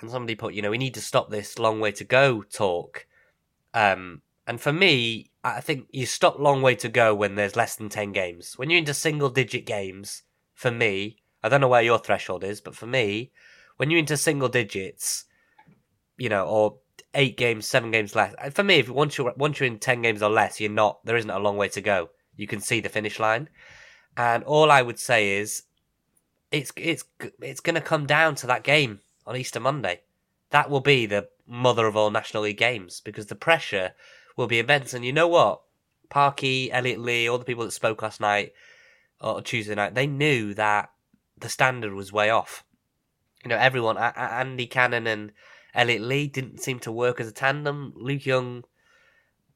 And 0.02 0.12
somebody 0.12 0.36
put, 0.36 0.54
you 0.54 0.62
know, 0.62 0.72
we 0.72 0.78
need 0.78 0.96
to 0.96 1.02
stop 1.02 1.30
this 1.30 1.58
long 1.58 1.80
way 1.80 1.94
to 1.94 2.04
go 2.04 2.42
talk. 2.42 3.06
Um, 3.74 4.22
and 4.48 4.62
for 4.62 4.74
me, 4.74 5.32
I 5.44 5.62
think 5.62 5.88
you 5.92 6.06
stop 6.06 6.40
long 6.40 6.62
way 6.62 6.76
to 6.76 6.90
go 6.90 7.14
when 7.16 7.36
there's 7.36 7.56
less 7.56 7.76
than 7.76 7.90
ten 7.90 8.12
games. 8.12 8.58
When 8.58 8.70
you're 8.70 8.80
into 8.80 8.94
single 8.94 9.30
digit 9.30 9.66
games, 9.66 10.24
for 10.54 10.72
me, 10.72 11.18
I 11.44 11.50
don't 11.50 11.62
know 11.62 11.68
where 11.68 11.82
your 11.82 12.00
threshold 12.00 12.44
is, 12.44 12.62
but 12.62 12.76
for 12.76 12.88
me, 12.88 13.32
when 13.78 13.90
you're 13.90 14.00
into 14.00 14.18
single 14.18 14.50
digits, 14.50 15.26
you 16.18 16.30
know, 16.30 16.46
or 16.46 16.78
eight 17.14 17.38
games, 17.38 17.66
seven 17.66 17.92
games 17.92 18.16
less. 18.16 18.34
Uh, 18.38 18.50
for 18.50 18.64
me, 18.64 18.76
if 18.76 18.90
once 18.90 19.18
you're 19.18 19.34
once 19.38 19.60
you're 19.60 19.68
in 19.68 19.80
ten 19.80 20.02
games 20.02 20.22
or 20.22 20.30
less, 20.30 20.60
you're 20.60 20.70
not. 20.72 21.04
There 21.06 21.18
isn't 21.18 21.30
a 21.30 21.40
long 21.40 21.58
way 21.58 21.70
to 21.70 21.82
go. 21.82 22.10
You 22.36 22.48
can 22.48 22.60
see 22.60 22.80
the 22.80 22.90
finish 22.90 23.20
line, 23.20 23.50
and 24.16 24.44
all 24.44 24.72
I 24.72 24.82
would 24.82 25.00
say 25.00 25.38
is, 25.38 25.64
it's 26.52 26.72
it's 26.76 27.04
it's 27.42 27.60
going 27.62 27.76
to 27.76 27.82
come 27.82 28.06
down 28.06 28.36
to 28.36 28.48
that 28.48 28.64
game 28.64 29.00
on 29.26 29.36
Easter 29.36 29.60
Monday. 29.60 30.02
That 30.52 30.70
will 30.70 30.82
be 30.82 31.06
the 31.06 31.30
mother 31.48 31.88
of 31.88 31.98
all 31.98 32.12
National 32.12 32.44
League 32.44 32.58
games 32.58 33.02
because 33.04 33.28
the 33.28 33.36
pressure 33.36 33.92
will 34.36 34.48
be 34.48 34.60
immense. 34.60 34.94
And 34.94 35.06
you 35.06 35.14
know 35.14 35.28
what, 35.28 35.62
Parky, 36.10 36.72
Elliot 36.72 37.00
Lee, 37.00 37.28
all 37.28 37.38
the 37.38 37.46
people 37.46 37.66
that 37.66 37.72
spoke 37.72 38.02
last 38.02 38.20
night 38.20 38.54
or 39.22 39.42
Tuesday 39.42 39.76
night, 39.76 39.96
they 39.96 40.08
knew 40.08 40.54
that 40.54 40.92
the 41.38 41.50
standard 41.50 41.94
was 41.94 42.12
way 42.14 42.30
off. 42.30 42.64
You 43.44 43.50
know, 43.50 43.58
everyone, 43.58 43.98
Andy 43.98 44.66
Cannon 44.66 45.06
and 45.08 45.32
Elliot 45.74 46.02
Lee 46.02 46.28
didn't 46.28 46.62
seem 46.62 46.80
to 46.80 46.92
work 46.92 47.20
as 47.20 47.28
a 47.28 47.32
tandem. 47.32 47.94
Luke 47.96 48.26
Young 48.26 48.64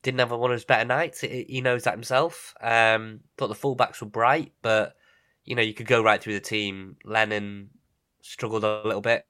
didn't 0.03 0.19
have 0.19 0.31
one 0.31 0.51
of 0.51 0.55
his 0.55 0.65
better 0.65 0.85
nights. 0.85 1.21
He 1.21 1.45
he 1.49 1.61
knows 1.61 1.83
that 1.83 1.93
himself. 1.93 2.53
Um, 2.61 3.21
thought 3.37 3.47
the 3.47 3.55
fullbacks 3.55 4.01
were 4.01 4.07
bright, 4.07 4.51
but 4.61 4.95
you 5.43 5.55
know 5.55 5.61
you 5.61 5.73
could 5.73 5.87
go 5.87 6.03
right 6.03 6.21
through 6.21 6.33
the 6.33 6.39
team. 6.39 6.97
Lennon 7.03 7.69
struggled 8.21 8.63
a 8.63 8.81
little 8.85 9.01
bit. 9.01 9.25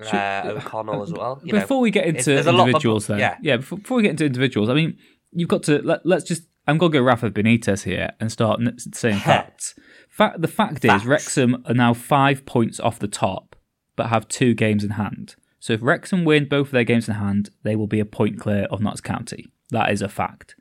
Should- 0.00 0.14
Uh, 0.14 0.54
O'Connell 0.56 1.02
as 1.02 1.12
well. 1.12 1.40
You 1.44 1.52
know, 1.52 1.60
before 1.60 1.80
we 1.80 1.90
get 1.90 2.06
into 2.06 2.38
of- 2.38 2.46
individuals, 2.46 3.06
then, 3.06 3.18
yeah. 3.18 3.36
yeah, 3.42 3.56
before, 3.58 3.78
before 3.78 3.96
we 3.98 4.02
get 4.02 4.12
into 4.12 4.24
individuals, 4.24 4.68
I 4.68 4.74
mean, 4.74 4.96
you've 5.32 5.48
got 5.48 5.62
to 5.64 5.80
let, 5.82 6.04
let's 6.06 6.24
just. 6.24 6.42
I'm 6.66 6.78
gonna 6.78 6.92
go 6.92 7.00
Rafa 7.00 7.28
Benitez 7.30 7.82
here 7.82 8.10
and 8.20 8.30
start 8.30 8.60
saying 8.94 9.18
facts. 9.18 9.74
Fact, 10.08 10.40
the 10.40 10.46
fact 10.48 10.80
Facts. 10.82 11.02
is, 11.02 11.08
Wrexham 11.08 11.62
are 11.66 11.74
now 11.74 11.92
five 11.92 12.46
points 12.46 12.78
off 12.78 13.00
the 13.00 13.08
top, 13.08 13.56
but 13.96 14.08
have 14.08 14.28
two 14.28 14.54
games 14.54 14.84
in 14.84 14.90
hand. 14.90 15.34
So 15.58 15.72
if 15.72 15.82
Wrexham 15.82 16.24
win 16.24 16.48
both 16.48 16.68
of 16.68 16.72
their 16.72 16.84
games 16.84 17.08
in 17.08 17.14
hand, 17.14 17.50
they 17.64 17.74
will 17.74 17.88
be 17.88 17.98
a 17.98 18.04
point 18.04 18.38
clear 18.38 18.64
of 18.70 18.80
Notts 18.80 19.00
County. 19.00 19.52
That 19.70 19.90
is 19.90 20.02
a 20.02 20.08
fact. 20.08 20.54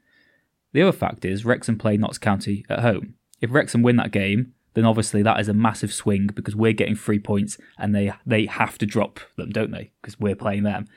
The 0.73 0.81
other 0.81 0.91
fact 0.91 1.23
is 1.25 1.45
Wrexham 1.45 1.77
play 1.77 1.97
Notts 1.97 2.17
County 2.17 2.65
at 2.69 2.79
home. 2.79 3.15
If 3.39 3.51
Wrexham 3.51 3.83
win 3.83 3.97
that 3.97 4.11
game, 4.11 4.53
then 4.74 4.86
obviously 4.86 5.22
that 5.24 5.40
is 5.40 5.48
a 5.48 5.54
massive 5.54 5.94
swing 5.94 6.30
because 6.34 6.56
we're 6.56 6.74
getting 6.74 6.96
three 6.96 7.20
points 7.20 7.58
and 7.78 7.94
they 7.94 8.13
they 8.25 8.46
have 8.46 8.78
to 8.80 8.86
drop 8.86 9.20
them, 9.38 9.50
don't 9.50 9.72
they? 9.72 9.92
Because 10.01 10.20
we're 10.20 10.36
playing 10.36 10.63
them. 10.63 10.88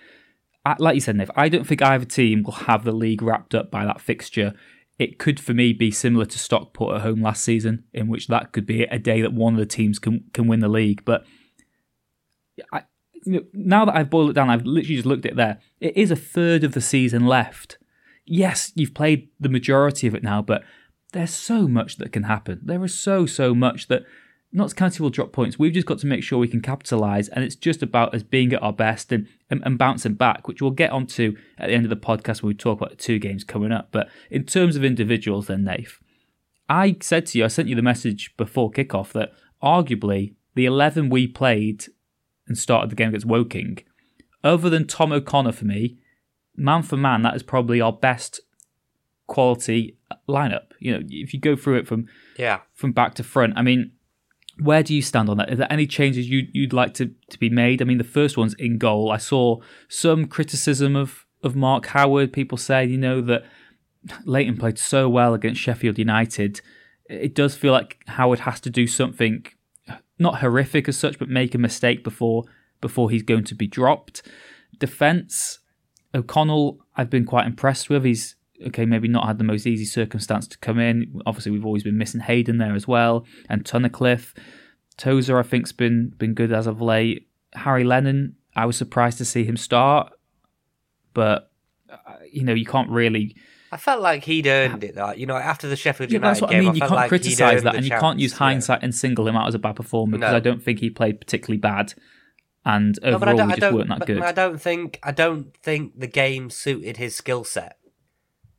Like 0.79 0.95
you 0.95 1.01
said, 1.01 1.17
Niv, 1.17 1.31
I 1.37 1.51
don't 1.51 1.67
think 1.67 1.83
either 1.83 2.07
team 2.07 2.43
will 2.43 2.53
have 2.53 2.85
the 2.85 2.93
league 2.93 3.21
wrapped 3.21 3.55
up 3.55 3.71
by 3.71 3.85
that 3.85 4.01
fixture. 4.01 4.55
It 4.99 5.19
could, 5.19 5.39
for 5.39 5.53
me, 5.53 5.73
be 5.75 5.91
similar 5.91 6.25
to 6.25 6.39
Stockport 6.39 6.97
at 6.97 7.03
home 7.03 7.21
last 7.21 7.45
season, 7.45 7.85
in 7.93 8.09
which 8.09 8.29
that 8.29 8.53
could 8.53 8.65
be 8.65 8.85
a 8.85 8.99
day 8.99 9.21
that 9.21 9.35
one 9.35 9.53
of 9.55 9.59
the 9.59 9.67
teams 9.67 9.99
can 9.99 10.25
can 10.33 10.47
win 10.47 10.61
the 10.61 10.69
league. 10.69 11.05
But 11.05 11.25
I, 12.73 12.85
you 13.27 13.33
know, 13.33 13.45
now 13.53 13.85
that 13.85 13.97
I've 13.97 14.09
boiled 14.09 14.31
it 14.31 14.35
down, 14.35 14.49
I've 14.49 14.65
literally 14.65 14.97
just 14.97 15.07
looked 15.07 15.27
at 15.27 15.33
it 15.33 15.37
there. 15.37 15.61
It 15.81 15.97
is 15.97 16.11
a 16.11 16.17
third 16.17 16.65
of 16.65 16.73
the 16.73 16.81
season 16.81 17.27
left. 17.27 17.77
Yes, 18.25 18.73
you've 18.75 18.95
played 18.95 19.29
the 19.39 19.51
majority 19.51 20.07
of 20.07 20.15
it 20.15 20.23
now, 20.23 20.41
but 20.41 20.63
there's 21.15 21.33
so 21.33 21.69
much 21.69 21.97
that 21.97 22.13
can 22.13 22.25
happen. 22.25 22.61
There 22.63 22.85
is 22.85 22.93
so, 22.93 23.25
so 23.25 23.55
much 23.55 23.87
that 23.87 24.05
Notts 24.53 24.75
County 24.75 25.01
will 25.01 25.11
drop 25.11 25.33
points. 25.33 25.59
We've 25.59 25.73
just 25.73 25.87
got 25.87 25.99
to 26.01 26.07
make 26.07 26.25
sure 26.25 26.39
we 26.39 26.49
can 26.49 26.61
capitalise, 26.61 27.29
and 27.29 27.45
it's 27.45 27.55
just 27.55 27.83
about 27.83 28.15
us 28.15 28.25
being 28.25 28.53
at 28.53 28.63
our 28.63 28.73
best 28.73 29.13
and, 29.13 29.29
and, 29.49 29.63
and 29.65 29.79
bouncing 29.79 30.15
back, 30.15 30.47
which 30.49 30.61
we'll 30.61 30.73
get 30.73 30.91
onto 30.91 31.37
at 31.57 31.69
the 31.69 31.75
end 31.75 31.87
of 31.87 31.91
the 31.91 31.97
podcast 31.97 32.43
when 32.43 32.49
we 32.49 32.55
talk 32.55 32.79
about 32.79 32.91
the 32.91 32.97
two 32.97 33.21
games 33.21 33.45
coming 33.45 33.73
up. 33.73 33.89
But 33.93 34.09
in 34.29 34.45
terms 34.45 34.75
of 34.75 34.85
individuals, 34.85 35.47
then, 35.47 35.65
Nath, 35.65 36.01
I 36.69 36.97
said 37.01 37.27
to 37.27 37.39
you, 37.39 37.45
I 37.45 37.49
sent 37.49 37.69
you 37.69 37.77
the 37.77 37.83
message 37.83 38.37
before 38.37 38.73
kickoff 38.73 39.13
that 39.13 39.33
arguably 39.63 40.35
the 40.57 40.67
11 40.67 41.11
we 41.11 41.29
played 41.29 41.87
and 42.49 42.59
started 42.59 42.91
the 42.91 42.97
game 42.97 43.09
against 43.09 43.27
Woking, 43.27 43.79
other 44.43 44.69
than 44.69 44.87
Tom 44.87 45.13
O'Connor 45.13 45.53
for 45.53 45.65
me, 45.65 45.99
man 46.57 46.83
for 46.83 46.97
man, 46.97 47.23
that 47.23 47.37
is 47.37 47.43
probably 47.45 47.81
our 47.81 47.93
best 47.93 48.41
quality 49.27 49.97
lineup. 50.29 50.73
You 50.79 50.93
know, 50.93 51.07
if 51.09 51.33
you 51.35 51.41
go 51.41 51.57
through 51.57 51.79
it 51.79 51.87
from 51.87 52.07
yeah. 52.39 52.61
from 52.75 52.93
back 52.93 53.15
to 53.15 53.23
front, 53.23 53.55
I 53.57 53.63
mean, 53.63 53.93
where 54.61 54.83
do 54.83 54.95
you 54.95 55.03
stand 55.03 55.29
on 55.29 55.37
that? 55.39 55.53
Are 55.53 55.57
there 55.57 55.73
any 55.73 55.87
changes 55.87 56.29
you, 56.29 56.47
you'd 56.53 56.73
like 56.73 56.95
to, 56.95 57.11
to 57.31 57.39
be 57.39 57.51
made? 57.51 57.83
I 57.83 57.85
mean, 57.85 57.99
the 57.99 58.05
first 58.05 58.37
one's 58.37 58.55
in 58.55 58.79
goal. 58.79 59.11
I 59.11 59.17
saw 59.17 59.59
some 59.89 60.27
criticism 60.27 60.95
of, 60.95 61.27
of 61.43 61.57
Mark 61.57 61.87
Howard. 61.87 62.33
People 62.33 62.59
say, 62.59 62.85
you 62.85 62.99
know, 62.99 63.21
that 63.23 63.45
Leighton 64.25 64.57
played 64.57 64.79
so 64.79 65.09
well 65.09 65.35
against 65.35 65.61
Sheffield 65.61 65.99
United. 65.99 66.61
it 67.09 67.35
does 67.35 67.57
feel 67.57 67.73
like 67.73 67.99
Howard 68.07 68.41
has 68.41 68.61
to 68.61 68.71
do 68.71 68.87
something 68.87 69.47
not 70.19 70.39
horrific 70.41 70.89
as 70.89 70.97
such, 70.97 71.19
but 71.19 71.29
make 71.29 71.55
a 71.55 71.59
mistake 71.59 72.05
before 72.05 72.45
before 72.81 73.11
he's 73.11 73.23
going 73.23 73.45
to 73.45 73.55
be 73.55 73.67
dropped. 73.67 74.23
Defense, 74.79 75.61
O'Connell, 76.15 76.79
I've 76.97 77.11
been 77.11 77.25
quite 77.25 77.47
impressed 77.47 77.89
with. 77.89 78.05
He's 78.05 78.37
okay, 78.69 78.85
maybe 78.85 79.09
not 79.09 79.27
had 79.27 79.39
the 79.39 79.45
most 79.45 79.67
easy 79.67 79.85
circumstance 79.85 80.47
to 80.49 80.59
come 80.59 80.79
in. 80.79 81.21
Obviously, 81.27 81.53
we've 81.53 81.67
always 81.67 81.83
been 81.83 81.99
missing 81.99 82.21
Hayden 82.21 82.59
there 82.59 82.75
as 82.75 82.87
well, 82.87 83.27
and 83.49 83.65
Tunnicliffe. 83.65 84.35
Tozer, 84.97 85.39
I 85.39 85.43
think's 85.43 85.73
been 85.73 86.11
been 86.19 86.35
good 86.35 86.53
as 86.53 86.67
of 86.67 86.81
late. 86.81 87.29
Harry 87.55 87.85
Lennon, 87.85 88.37
I 88.55 88.67
was 88.67 88.77
surprised 88.77 89.19
to 89.19 89.25
see 89.25 89.45
him 89.45 89.57
start, 89.57 90.13
but 91.15 91.51
uh, 91.91 91.97
you 92.31 92.45
know 92.45 92.55
you 92.55 92.67
can't 92.67 92.91
really. 92.91 93.37
I 93.73 93.77
felt 93.77 94.01
like 94.01 94.23
he'd 94.23 94.47
earned 94.47 94.85
it. 94.85 94.95
Though. 94.95 95.13
You 95.13 95.27
know, 95.27 95.37
after 95.37 95.69
the 95.69 95.75
Sheffield 95.75 96.13
Yeah, 96.13 96.19
United 96.19 96.31
that's 96.31 96.41
what 96.43 96.51
game, 96.51 96.61
I 96.61 96.65
mean. 96.67 96.75
You 96.75 96.81
can't 96.81 96.93
like 96.93 97.09
criticise 97.09 97.65
that, 97.65 97.75
and 97.75 97.85
you 97.85 97.91
can't 97.91 98.03
chance, 98.03 98.21
use 98.21 98.33
yeah. 98.33 98.39
hindsight 98.39 98.83
and 98.85 98.95
single 98.95 99.27
him 99.27 99.37
out 99.37 99.49
as 99.49 99.55
a 99.57 99.59
bad 99.59 99.75
performer 99.75 100.19
because 100.19 100.31
No. 100.31 100.37
I 100.37 100.41
don't 100.41 100.63
think 100.63 100.79
he 100.79 100.91
played 100.91 101.21
particularly 101.21 101.59
bad, 101.59 101.95
and 102.65 102.97
No, 103.03 103.19
but 103.19 103.29
I 103.29 103.33
overall 103.33 103.37
don't, 103.37 103.47
we 103.49 103.53
I 103.53 103.57
just 103.57 103.61
don't, 103.61 103.75
weren't 103.75 103.89
that 103.89 104.07
good. 104.07 104.23
I 104.23 104.33
don't 104.33 104.61
think 104.61 105.01
I 105.03 105.11
don't 105.11 105.57
think 105.57 105.99
the 105.99 106.07
game 106.07 106.51
suited 106.51 106.99
his 106.99 107.17
skill 107.17 107.43
set. 107.43 107.79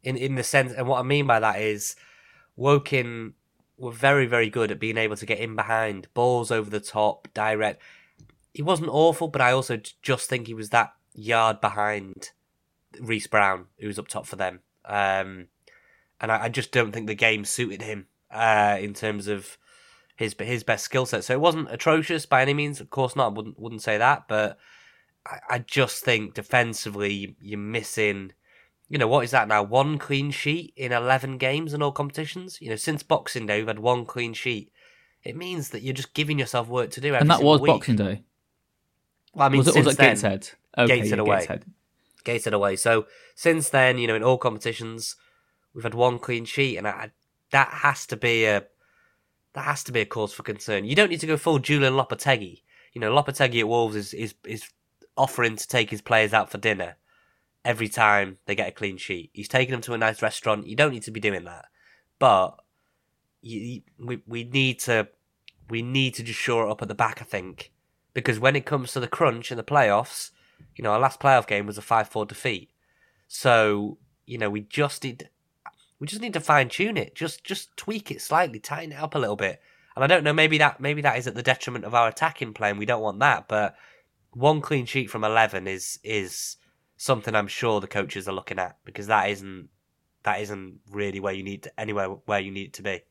In 0.06 0.16
in 0.16 0.36
the 0.36 0.44
sense, 0.44 0.72
and 0.72 0.88
what 0.88 1.00
I 1.00 1.04
mean 1.04 1.28
by 1.28 1.40
that 1.40 1.60
is, 1.60 1.96
Woking 2.56 3.34
were 3.78 3.92
very 3.92 4.26
very 4.26 4.50
good 4.50 4.72
at 4.72 4.80
being 4.80 4.98
able 4.98 5.18
to 5.18 5.26
get 5.26 5.40
in 5.40 5.56
behind 5.56 6.08
balls 6.14 6.52
over 6.52 6.70
the 6.70 6.80
top, 6.80 7.28
direct. 7.34 7.82
He 8.54 8.62
wasn't 8.62 8.90
awful, 8.90 9.28
but 9.28 9.42
I 9.42 9.52
also 9.52 9.82
just 10.02 10.30
think 10.30 10.48
he 10.48 10.54
was 10.54 10.70
that 10.70 10.94
yard 11.14 11.60
behind 11.60 12.30
Reese 13.02 13.28
Brown, 13.28 13.66
who 13.80 13.88
was 13.88 14.00
up 14.00 14.08
top 14.08 14.26
for 14.26 14.38
them. 14.38 14.62
Um, 14.86 15.48
and 16.22 16.32
I, 16.32 16.44
I 16.44 16.50
just 16.50 16.72
don't 16.72 16.92
think 16.92 17.08
the 17.08 17.16
game 17.16 17.44
suited 17.44 17.82
him 17.82 18.08
uh, 18.32 18.78
in 18.80 18.94
terms 18.94 19.28
of 19.28 19.58
his 20.16 20.36
his 20.40 20.64
best 20.64 20.86
skill 20.86 21.06
set. 21.06 21.24
So 21.24 21.34
it 21.34 21.42
wasn't 21.42 21.72
atrocious 21.72 22.26
by 22.26 22.42
any 22.42 22.54
means. 22.54 22.80
Of 22.80 22.90
course 22.90 23.16
not. 23.16 23.32
I 23.32 23.36
wouldn't 23.36 23.60
wouldn't 23.60 23.82
say 23.82 23.98
that, 23.98 24.28
but 24.28 24.58
I, 25.26 25.40
I 25.50 25.60
just 25.60 26.04
think 26.04 26.34
defensively 26.34 27.36
you're 27.42 27.60
missing. 27.60 28.34
You 28.88 28.98
know 29.00 29.08
what 29.08 29.24
is 29.24 29.32
that 29.32 29.48
now? 29.48 29.64
One 29.64 29.98
clean 29.98 30.32
sheet 30.32 30.74
in 30.76 30.92
eleven 30.92 31.38
games 31.38 31.74
in 31.74 31.82
all 31.82 31.92
competitions. 31.92 32.60
You 32.62 32.70
know 32.70 32.76
since 32.76 33.04
Boxing 33.04 33.46
Day 33.46 33.60
we've 33.60 33.68
had 33.68 33.80
one 33.80 34.06
clean 34.06 34.34
sheet. 34.34 34.72
It 35.24 35.36
means 35.36 35.70
that 35.70 35.82
you're 35.82 35.94
just 35.94 36.14
giving 36.14 36.38
yourself 36.38 36.68
work 36.68 36.92
to 36.92 37.02
do. 37.02 37.08
Every 37.08 37.22
and 37.22 37.30
that 37.32 37.42
was 37.42 37.60
week. 37.60 37.72
Boxing 37.72 37.96
Day. 37.96 38.24
Well, 39.34 39.48
I 39.48 39.50
mean, 39.50 39.60
was 39.60 39.70
it, 39.70 39.74
since 39.74 39.86
was 39.86 39.96
it 39.96 39.98
then, 39.98 40.16
Gateshead? 40.16 40.50
Okay, 40.78 41.00
Gateshead 41.00 41.18
yeah, 41.18 41.24
away. 41.24 41.40
Gateshead. 41.40 41.66
gated 42.24 42.54
away. 42.54 42.76
So 42.76 43.08
since 43.34 43.70
then, 43.70 43.98
you 43.98 44.08
know, 44.08 44.16
in 44.16 44.24
all 44.24 44.38
competitions, 44.38 45.16
we've 45.74 45.84
had 45.84 45.96
one 45.96 46.20
clean 46.20 46.46
sheet, 46.46 46.78
and 46.78 46.88
I, 46.88 47.12
that 47.52 47.70
has 47.70 48.06
to 48.08 48.16
be 48.16 48.46
a 48.46 48.66
that 49.54 49.66
has 49.66 49.84
to 49.86 49.92
be 49.92 50.02
a 50.02 50.06
cause 50.06 50.32
for 50.32 50.44
concern. 50.44 50.86
You 50.86 50.96
don't 50.96 51.10
need 51.10 51.22
to 51.22 51.28
go 51.28 51.38
full 51.38 51.60
Julian 51.60 51.94
Lopetegui. 51.94 52.62
You 52.94 53.02
know, 53.02 53.14
Lopetegui 53.14 53.62
at 53.62 53.68
Wolves 53.68 53.96
is 53.96 54.14
is 54.14 54.36
is 54.46 54.70
offering 55.18 55.56
to 55.56 55.68
take 55.68 55.90
his 55.90 56.02
players 56.02 56.34
out 56.34 56.52
for 56.52 56.60
dinner 56.60 56.98
every 57.66 57.90
time 57.90 58.38
they 58.46 58.56
get 58.56 58.70
a 58.70 58.72
clean 58.72 58.96
sheet. 58.96 59.32
He's 59.34 59.50
taking 59.50 59.72
them 59.72 59.82
to 59.82 59.94
a 59.94 59.98
nice 59.98 60.22
restaurant. 60.22 60.68
You 60.68 60.76
don't 60.76 60.92
need 60.92 61.04
to 61.04 61.12
be 61.12 61.20
doing 61.20 61.44
that, 61.44 61.66
but 62.20 62.58
you, 63.42 63.82
we 64.00 64.22
we 64.26 64.44
need 64.46 64.80
to 64.82 65.10
we 65.70 65.82
need 65.82 66.14
to 66.14 66.24
just 66.24 66.40
shore 66.40 66.68
it 66.68 66.72
up 66.72 66.82
at 66.82 66.88
the 66.88 66.96
back. 66.96 67.22
I 67.22 67.26
think 67.26 67.74
because 68.14 68.40
when 68.40 68.56
it 68.56 68.66
comes 68.66 68.94
to 68.94 69.00
the 69.00 69.08
crunch 69.08 69.52
in 69.52 69.58
the 69.58 69.64
playoffs, 69.64 70.32
you 70.76 70.84
know, 70.84 70.92
our 70.92 71.00
last 71.00 71.20
playoff 71.20 71.48
game 71.48 71.66
was 71.66 71.78
a 71.78 71.82
five-four 71.82 72.26
defeat. 72.26 72.70
So 73.28 73.98
you 74.26 74.38
know, 74.38 74.50
we 74.50 74.62
just 74.62 75.04
need 75.04 75.30
we 76.00 76.08
just 76.08 76.22
need 76.22 76.34
to 76.34 76.40
fine 76.40 76.70
tune 76.70 76.98
it. 76.98 77.16
Just 77.16 77.44
just 77.44 77.76
tweak 77.76 78.12
it 78.12 78.22
slightly, 78.22 78.60
tighten 78.60 78.92
it 78.92 79.00
up 79.00 79.16
a 79.16 79.20
little 79.20 79.36
bit. 79.36 79.62
And 79.96 80.04
I 80.04 80.08
don't 80.08 80.24
know, 80.24 80.34
maybe 80.34 80.58
that 80.60 80.80
maybe 80.80 81.02
that 81.02 81.18
is 81.18 81.26
at 81.26 81.36
the 81.36 81.44
detriment 81.44 81.86
of 81.86 81.96
our 81.96 82.08
attacking 82.08 82.54
play, 82.54 82.70
and 82.70 82.80
we 82.80 82.86
don't 82.86 83.02
want 83.02 83.20
that. 83.20 83.48
But 83.48 83.76
one 84.32 84.62
clean 84.62 84.86
sheet 84.86 85.10
from 85.10 85.24
eleven 85.24 85.68
is 85.68 86.00
is 86.04 86.58
something 86.98 87.36
I'm 87.36 87.48
sure 87.48 87.82
the 87.82 87.88
coaches 87.88 88.28
are 88.28 88.34
looking 88.34 88.60
at 88.60 88.78
because 88.86 89.08
that 89.08 89.30
isn't 89.30 89.70
that 90.24 90.42
isn't 90.42 90.80
really 90.92 91.20
where 91.20 91.34
you 91.34 91.44
need 91.44 91.64
to, 91.64 91.80
anywhere 91.80 92.08
where 92.08 92.40
you 92.40 92.52
need 92.52 92.68
it 92.68 92.74
to 92.74 92.82
be. 92.82 93.02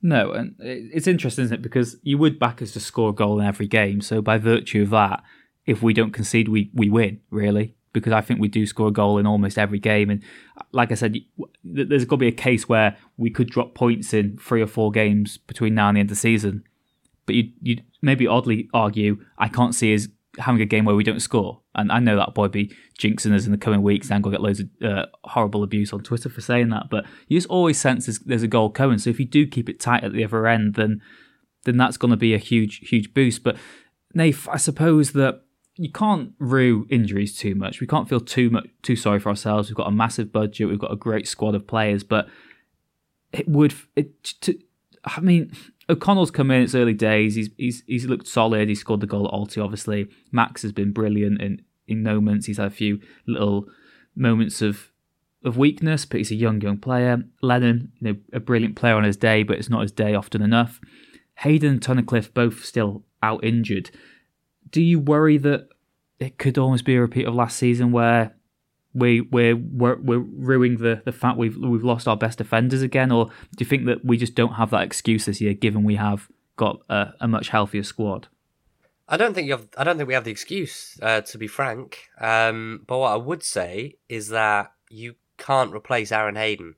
No, 0.00 0.32
and 0.32 0.54
it's 0.60 1.06
interesting, 1.06 1.44
isn't 1.44 1.56
it? 1.56 1.62
Because 1.62 1.96
you 2.02 2.18
would 2.18 2.38
back 2.38 2.62
us 2.62 2.72
to 2.72 2.80
score 2.80 3.10
a 3.10 3.12
goal 3.12 3.40
in 3.40 3.46
every 3.46 3.66
game. 3.66 4.00
So 4.00 4.22
by 4.22 4.38
virtue 4.38 4.82
of 4.82 4.90
that, 4.90 5.22
if 5.66 5.82
we 5.82 5.92
don't 5.92 6.12
concede, 6.12 6.48
we 6.48 6.70
we 6.72 6.88
win 6.88 7.20
really. 7.30 7.74
Because 7.92 8.12
I 8.12 8.20
think 8.20 8.38
we 8.38 8.48
do 8.48 8.66
score 8.66 8.88
a 8.88 8.92
goal 8.92 9.18
in 9.18 9.26
almost 9.26 9.58
every 9.58 9.78
game, 9.78 10.10
and 10.10 10.22
like 10.72 10.92
I 10.92 10.94
said, 10.94 11.16
there's 11.64 12.04
got 12.04 12.16
to 12.16 12.20
be 12.20 12.28
a 12.28 12.32
case 12.32 12.68
where 12.68 12.96
we 13.16 13.30
could 13.30 13.50
drop 13.50 13.74
points 13.74 14.12
in 14.12 14.36
three 14.36 14.60
or 14.60 14.66
four 14.66 14.90
games 14.90 15.38
between 15.38 15.74
now 15.74 15.88
and 15.88 15.96
the 15.96 16.00
end 16.00 16.10
of 16.10 16.16
the 16.16 16.20
season. 16.20 16.64
But 17.26 17.34
you 17.34 17.50
you 17.60 17.82
maybe 18.02 18.26
oddly 18.26 18.68
argue 18.72 19.24
I 19.38 19.48
can't 19.48 19.74
see 19.74 19.94
us 19.94 20.06
having 20.38 20.60
a 20.60 20.66
game 20.66 20.84
where 20.84 20.94
we 20.94 21.04
don't 21.04 21.20
score, 21.20 21.60
and 21.74 21.90
I 21.90 21.98
know 21.98 22.16
that 22.16 22.34
boy 22.34 22.48
be 22.48 22.74
jinxing 22.98 23.34
us 23.34 23.46
in 23.46 23.52
the 23.52 23.58
coming 23.58 23.82
weeks, 23.82 24.10
and 24.10 24.22
gonna 24.22 24.34
get 24.34 24.42
loads 24.42 24.60
of 24.60 24.68
uh, 24.82 25.06
horrible 25.24 25.62
abuse 25.62 25.92
on 25.92 26.02
Twitter 26.02 26.28
for 26.28 26.40
saying 26.40 26.70
that. 26.70 26.90
But 26.90 27.04
you 27.26 27.38
just 27.38 27.48
always 27.48 27.78
sense 27.78 28.06
there's, 28.06 28.18
there's 28.20 28.42
a 28.42 28.48
goal 28.48 28.70
coming. 28.70 28.98
So 28.98 29.10
if 29.10 29.20
you 29.20 29.26
do 29.26 29.46
keep 29.46 29.68
it 29.68 29.80
tight 29.80 30.04
at 30.04 30.12
the 30.12 30.24
other 30.24 30.46
end, 30.46 30.74
then 30.74 31.00
then 31.64 31.76
that's 31.76 31.96
going 31.96 32.10
to 32.10 32.16
be 32.16 32.34
a 32.34 32.38
huge 32.38 32.88
huge 32.88 33.12
boost. 33.14 33.42
But 33.42 33.56
Nath, 34.14 34.48
I 34.48 34.56
suppose 34.56 35.12
that 35.12 35.42
you 35.76 35.92
can't 35.92 36.32
rue 36.38 36.86
injuries 36.90 37.36
too 37.36 37.54
much. 37.54 37.80
We 37.80 37.86
can't 37.86 38.08
feel 38.08 38.20
too 38.20 38.50
much 38.50 38.66
too 38.82 38.96
sorry 38.96 39.20
for 39.20 39.28
ourselves. 39.28 39.68
We've 39.68 39.76
got 39.76 39.86
a 39.86 39.92
massive 39.92 40.32
budget. 40.32 40.68
We've 40.68 40.78
got 40.78 40.92
a 40.92 40.96
great 40.96 41.28
squad 41.28 41.54
of 41.54 41.66
players, 41.66 42.02
but 42.02 42.28
it 43.32 43.48
would 43.48 43.74
it 43.94 44.22
to, 44.40 44.58
I 45.04 45.20
mean 45.20 45.52
O'Connell's 45.90 46.30
come 46.30 46.50
in. 46.50 46.62
It's 46.62 46.74
early 46.74 46.94
days. 46.94 47.34
He's 47.34 47.50
he's 47.56 47.82
he's 47.86 48.06
looked 48.06 48.26
solid. 48.26 48.68
He 48.68 48.74
scored 48.74 49.00
the 49.00 49.06
goal 49.06 49.26
at 49.26 49.32
Alty. 49.32 49.62
Obviously, 49.62 50.08
Max 50.30 50.62
has 50.62 50.72
been 50.72 50.92
brilliant 50.92 51.40
in 51.40 51.62
in 51.86 52.02
moments. 52.02 52.46
He's 52.46 52.58
had 52.58 52.66
a 52.66 52.70
few 52.70 53.00
little 53.26 53.66
moments 54.14 54.60
of 54.60 54.90
of 55.44 55.56
weakness, 55.56 56.04
but 56.04 56.18
he's 56.18 56.30
a 56.30 56.36
young 56.36 56.60
young 56.60 56.78
player. 56.78 57.22
Lennon, 57.42 57.92
you 58.00 58.12
know, 58.12 58.18
a 58.32 58.40
brilliant 58.40 58.76
player 58.76 58.94
on 58.94 59.04
his 59.04 59.16
day, 59.16 59.42
but 59.42 59.56
it's 59.58 59.70
not 59.70 59.82
his 59.82 59.92
day 59.92 60.14
often 60.14 60.42
enough. 60.42 60.80
Hayden 61.36 61.72
and 61.72 61.80
Tunnicliffe 61.80 62.34
both 62.34 62.64
still 62.64 63.04
out 63.22 63.42
injured. 63.44 63.90
Do 64.70 64.82
you 64.82 64.98
worry 64.98 65.38
that 65.38 65.68
it 66.18 66.36
could 66.36 66.58
almost 66.58 66.84
be 66.84 66.96
a 66.96 67.00
repeat 67.00 67.26
of 67.26 67.34
last 67.34 67.56
season 67.56 67.92
where 67.92 68.34
we 68.94 69.20
we're 69.20 69.56
we're, 69.56 69.96
we're 69.96 70.18
ruining 70.18 70.78
the, 70.78 71.02
the 71.04 71.12
fact 71.12 71.38
we've 71.38 71.56
we've 71.56 71.84
lost 71.84 72.08
our 72.08 72.16
best 72.16 72.38
defenders 72.38 72.82
again, 72.82 73.12
or 73.12 73.26
do 73.26 73.60
you 73.60 73.66
think 73.66 73.86
that 73.86 74.04
we 74.04 74.16
just 74.16 74.34
don't 74.34 74.54
have 74.54 74.70
that 74.70 74.82
excuse 74.82 75.26
this 75.26 75.40
year, 75.40 75.54
given 75.54 75.84
we 75.84 75.96
have 75.96 76.28
got 76.56 76.80
a, 76.88 77.12
a 77.20 77.28
much 77.28 77.50
healthier 77.50 77.82
squad? 77.82 78.28
I 79.08 79.16
don't 79.16 79.34
think 79.34 79.46
you 79.46 79.52
have. 79.52 79.68
I 79.76 79.84
don't 79.84 79.96
think 79.96 80.08
we 80.08 80.14
have 80.14 80.24
the 80.24 80.30
excuse, 80.30 80.98
uh, 81.02 81.22
to 81.22 81.38
be 81.38 81.46
frank. 81.46 82.08
Um, 82.20 82.84
but 82.86 82.98
what 82.98 83.12
I 83.12 83.16
would 83.16 83.42
say 83.42 83.96
is 84.08 84.28
that 84.28 84.72
you 84.90 85.14
can't 85.38 85.72
replace 85.72 86.12
Aaron 86.12 86.36
Hayden, 86.36 86.74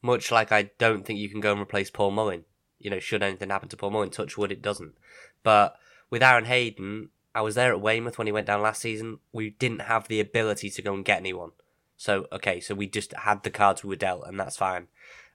much 0.00 0.30
like 0.30 0.50
I 0.52 0.70
don't 0.78 1.04
think 1.04 1.18
you 1.18 1.28
can 1.28 1.40
go 1.40 1.52
and 1.52 1.60
replace 1.60 1.90
Paul 1.90 2.12
Mullin. 2.12 2.44
You 2.78 2.90
know, 2.90 3.00
should 3.00 3.22
anything 3.22 3.50
happen 3.50 3.68
to 3.68 3.76
Paul 3.76 3.90
Mullin, 3.90 4.10
touch 4.10 4.38
wood, 4.38 4.52
it 4.52 4.62
doesn't. 4.62 4.94
But 5.42 5.76
with 6.10 6.22
Aaron 6.22 6.44
Hayden, 6.46 7.10
I 7.34 7.40
was 7.40 7.54
there 7.54 7.72
at 7.72 7.80
Weymouth 7.80 8.16
when 8.16 8.26
he 8.26 8.32
went 8.32 8.46
down 8.46 8.62
last 8.62 8.80
season. 8.80 9.18
We 9.32 9.50
didn't 9.50 9.82
have 9.82 10.08
the 10.08 10.20
ability 10.20 10.70
to 10.70 10.82
go 10.82 10.94
and 10.94 11.04
get 11.04 11.18
anyone. 11.18 11.50
So 11.96 12.26
okay, 12.32 12.60
so 12.60 12.74
we 12.74 12.86
just 12.86 13.12
had 13.12 13.42
the 13.42 13.50
cards 13.50 13.82
we 13.82 13.88
were 13.88 13.96
dealt, 13.96 14.26
and 14.26 14.38
that's 14.38 14.56
fine. 14.56 14.88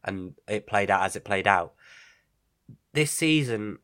And 0.03 0.35
it 0.47 0.67
played 0.67 0.89
out 0.89 1.03
as 1.03 1.15
it 1.15 1.25
played 1.25 1.47
out. 1.47 1.73
This 2.93 3.11
season, 3.11 3.79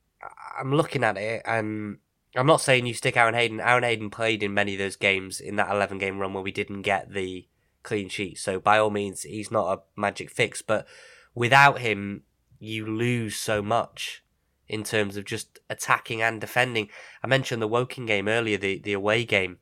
I'm 0.57 0.73
looking 0.73 1.03
at 1.03 1.17
it, 1.17 1.41
and 1.45 1.97
I'm 2.35 2.47
not 2.47 2.61
saying 2.61 2.85
you 2.85 2.93
stick 2.93 3.17
Aaron 3.17 3.35
Hayden. 3.35 3.59
Aaron 3.59 3.83
Hayden 3.83 4.09
played 4.09 4.43
in 4.43 4.53
many 4.53 4.73
of 4.73 4.79
those 4.79 4.95
games 4.95 5.39
in 5.39 5.55
that 5.55 5.71
11 5.71 5.97
game 5.97 6.19
run 6.19 6.33
where 6.33 6.43
we 6.43 6.51
didn't 6.51 6.81
get 6.81 7.13
the 7.13 7.47
clean 7.83 8.09
sheet. 8.09 8.37
So 8.37 8.59
by 8.59 8.77
all 8.77 8.89
means, 8.89 9.23
he's 9.23 9.51
not 9.51 9.77
a 9.77 9.99
magic 9.99 10.29
fix. 10.29 10.61
But 10.61 10.85
without 11.33 11.79
him, 11.79 12.23
you 12.59 12.85
lose 12.85 13.35
so 13.37 13.61
much 13.61 14.23
in 14.67 14.83
terms 14.83 15.17
of 15.17 15.25
just 15.25 15.59
attacking 15.69 16.21
and 16.21 16.41
defending. 16.41 16.89
I 17.23 17.27
mentioned 17.27 17.61
the 17.61 17.67
Woking 17.67 18.05
game 18.05 18.27
earlier, 18.27 18.57
the, 18.57 18.79
the 18.79 18.93
away 18.93 19.25
game. 19.25 19.57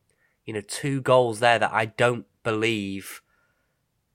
You 0.45 0.53
know, 0.53 0.61
two 0.61 1.01
goals 1.01 1.39
there 1.39 1.59
that 1.59 1.73
I 1.73 1.85
don't 1.85 2.25
believe. 2.43 3.21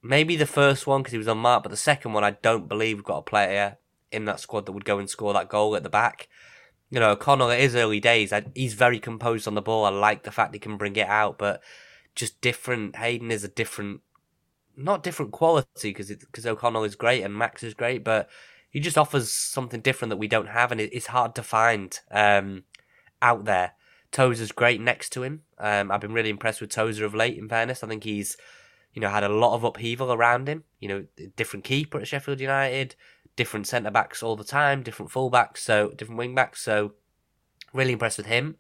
Maybe 0.03 0.37
the 0.37 0.46
first 0.46 0.87
one 0.87 1.03
because 1.03 1.12
he 1.12 1.18
was 1.18 1.27
unmarked, 1.27 1.64
but 1.64 1.70
the 1.70 1.77
second 1.77 2.12
one 2.12 2.24
I 2.24 2.33
don't 2.33 2.68
believe 2.68 2.96
we've 2.96 3.05
got 3.05 3.18
a 3.18 3.22
player 3.22 3.79
in 4.12 4.24
that 4.27 4.40
squad 4.40 4.66
that 4.66 4.72
would 4.72 4.85
go 4.85 4.98
and 4.98 5.11
score 5.11 5.33
that 5.33 5.48
goal 5.48 5.77
at 5.77 5.83
the 5.83 5.90
back 5.90 6.29
you 6.90 7.01
know, 7.01 7.11
O'Connell, 7.11 7.51
it 7.51 7.61
is 7.61 7.77
early 7.77 8.01
days. 8.01 8.33
I, 8.33 8.44
he's 8.55 8.74
very 8.74 8.98
composed 8.98 9.46
on 9.46 9.55
the 9.55 9.62
ball. 9.62 9.85
I 9.85 9.90
like 9.90 10.22
the 10.22 10.31
fact 10.33 10.55
he 10.55 10.59
can 10.59 10.77
bring 10.77 10.96
it 10.96 11.07
out, 11.07 11.38
but 11.38 11.62
just 12.14 12.40
different. 12.40 12.96
Hayden 12.96 13.31
is 13.31 13.44
a 13.44 13.48
different, 13.48 14.01
not 14.77 15.03
different 15.03 15.33
quality 15.33 15.66
because 15.90 16.09
because 16.09 16.46
O'Connell 16.46 16.85
is 16.85 16.96
great 16.96 17.22
and 17.22 17.35
Max 17.35 17.62
is 17.62 17.74
great, 17.74 18.05
but 18.05 18.29
he 18.70 18.81
just 18.81 18.98
offers 18.98 19.33
something 19.33 19.81
different 19.81 20.11
that 20.11 20.16
we 20.18 20.28
don't 20.28 20.48
have, 20.48 20.70
and 20.72 20.81
it's 20.81 21.07
hard 21.07 21.35
to 21.37 21.42
find 21.42 21.98
um, 22.11 22.64
out 23.22 23.44
there. 23.44 23.72
Tozer's 24.12 24.52
great 24.52 24.81
next 24.81 25.11
to 25.11 25.22
him. 25.22 25.42
Um, 25.59 25.90
I've 25.90 26.00
been 26.00 26.12
really 26.12 26.31
impressed 26.31 26.61
with 26.61 26.70
Tozer 26.70 27.04
of 27.04 27.14
late. 27.14 27.38
In 27.38 27.48
fairness, 27.48 27.83
I 27.83 27.88
think 27.88 28.04
he's, 28.04 28.37
you 28.94 29.00
know, 29.00 29.09
had 29.09 29.24
a 29.24 29.28
lot 29.28 29.54
of 29.54 29.64
upheaval 29.64 30.12
around 30.12 30.48
him. 30.48 30.64
You 30.81 30.88
know, 30.88 31.04
different 31.37 31.64
keeper 31.64 32.00
at 32.00 32.09
Sheffield 32.09 32.40
United, 32.40 32.94
different 33.37 33.66
centre 33.66 33.90
backs 33.90 34.22
all 34.22 34.37
the 34.37 34.44
time, 34.44 34.83
different 34.83 35.12
full 35.12 35.31
backs, 35.31 35.62
so 35.62 35.90
different 35.90 36.18
wing 36.18 36.35
backs. 36.35 36.62
So 36.62 36.92
really 37.72 37.92
impressed 37.92 38.18
with 38.18 38.26
him. 38.26 38.57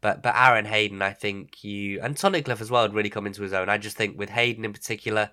But 0.00 0.22
but 0.22 0.34
Aaron 0.36 0.64
Hayden, 0.64 1.02
I 1.02 1.12
think 1.12 1.62
you 1.62 2.00
and 2.00 2.16
Tunnicliffe 2.16 2.60
as 2.60 2.70
well 2.70 2.82
had 2.82 2.94
really 2.94 3.10
come 3.10 3.26
into 3.26 3.42
his 3.42 3.52
own. 3.52 3.68
I 3.68 3.78
just 3.78 3.96
think 3.96 4.18
with 4.18 4.30
Hayden 4.30 4.64
in 4.64 4.72
particular, 4.72 5.30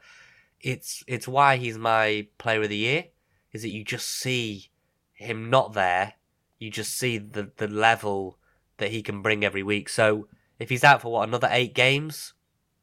it's 0.59 1.03
it's 1.07 1.27
why 1.27 1.57
he's 1.57 1.77
my 1.77 2.27
player 2.37 2.63
of 2.63 2.69
the 2.69 2.77
year. 2.77 3.05
Is 3.53 3.61
that 3.61 3.71
you 3.71 3.83
just 3.83 4.07
see 4.07 4.69
him 5.13 5.49
not 5.49 5.73
there, 5.73 6.13
you 6.59 6.69
just 6.69 6.97
see 6.97 7.17
the 7.17 7.51
the 7.57 7.67
level 7.67 8.37
that 8.77 8.91
he 8.91 9.01
can 9.01 9.21
bring 9.21 9.43
every 9.43 9.63
week. 9.63 9.89
So 9.89 10.27
if 10.59 10.69
he's 10.69 10.83
out 10.83 11.01
for 11.01 11.11
what 11.11 11.27
another 11.27 11.49
eight 11.51 11.73
games, 11.73 12.33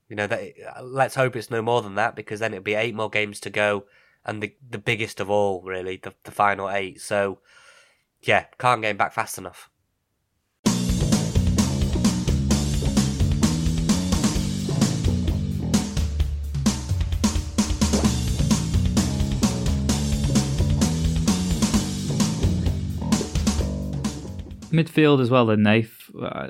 you 0.09 0.17
know 0.17 0.27
that 0.27 0.53
let's 0.83 1.15
hope 1.15 1.37
it's 1.37 1.51
no 1.51 1.63
more 1.63 1.83
than 1.83 1.95
that 1.95 2.17
because 2.17 2.41
then 2.41 2.53
it'll 2.53 2.65
be 2.65 2.75
eight 2.75 2.95
more 2.95 3.11
games 3.11 3.41
to 3.41 3.51
go 3.51 3.85
and 4.25 4.43
the 4.43 4.55
the 4.69 4.79
biggest 4.79 5.21
of 5.21 5.31
all 5.31 5.63
really 5.63 5.97
the 5.97 6.15
the 6.25 6.31
final 6.31 6.71
eight. 6.71 7.01
So 7.01 7.39
yeah, 8.23 8.47
can't 8.59 8.83
get 8.83 8.91
him 8.91 8.97
back 8.97 9.13
fast 9.13 9.39
enough. 9.39 9.71
Midfield 24.75 25.21
as 25.21 25.31
well, 25.31 25.47
then, 25.47 25.63
Nath. 25.63 26.11
Uh, 26.21 26.49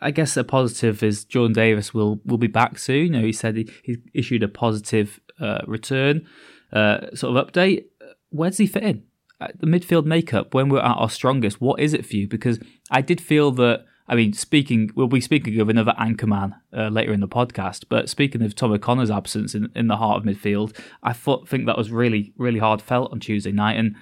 I 0.00 0.10
guess 0.10 0.36
a 0.36 0.44
positive 0.44 1.02
is 1.02 1.24
Jordan 1.24 1.52
Davies 1.52 1.92
will 1.92 2.20
will 2.24 2.38
be 2.38 2.46
back 2.46 2.78
soon. 2.78 3.06
You 3.06 3.20
know, 3.20 3.22
he 3.22 3.32
said 3.32 3.56
he, 3.56 3.70
he 3.82 3.98
issued 4.14 4.42
a 4.42 4.48
positive 4.48 5.20
uh, 5.38 5.60
return 5.66 6.26
uh, 6.72 7.14
sort 7.14 7.36
of 7.36 7.46
update. 7.46 7.84
Where 8.30 8.50
does 8.50 8.58
he 8.58 8.66
fit 8.66 8.82
in? 8.82 9.04
Uh, 9.40 9.48
the 9.58 9.66
midfield 9.66 10.04
makeup 10.04 10.54
when 10.54 10.68
we're 10.68 10.80
at 10.80 10.96
our 10.96 11.10
strongest, 11.10 11.60
what 11.60 11.80
is 11.80 11.94
it 11.94 12.04
for 12.04 12.16
you? 12.16 12.28
Because 12.28 12.58
I 12.90 13.00
did 13.00 13.20
feel 13.20 13.50
that. 13.52 13.84
I 14.06 14.16
mean, 14.16 14.32
speaking, 14.32 14.90
we'll 14.96 15.06
be 15.06 15.20
speaking 15.20 15.60
of 15.60 15.68
another 15.68 15.94
anchorman 15.96 16.54
uh, 16.76 16.88
later 16.88 17.12
in 17.12 17.20
the 17.20 17.28
podcast. 17.28 17.84
But 17.88 18.08
speaking 18.08 18.42
of 18.42 18.56
Tom 18.56 18.72
O'Connor's 18.72 19.10
absence 19.10 19.54
in, 19.54 19.70
in 19.76 19.86
the 19.86 19.98
heart 19.98 20.18
of 20.18 20.24
midfield, 20.24 20.76
I 21.00 21.12
thought 21.12 21.48
think 21.48 21.66
that 21.66 21.78
was 21.78 21.92
really 21.92 22.32
really 22.36 22.58
hard 22.58 22.82
felt 22.82 23.12
on 23.12 23.20
Tuesday 23.20 23.52
night. 23.52 23.76
And 23.76 23.94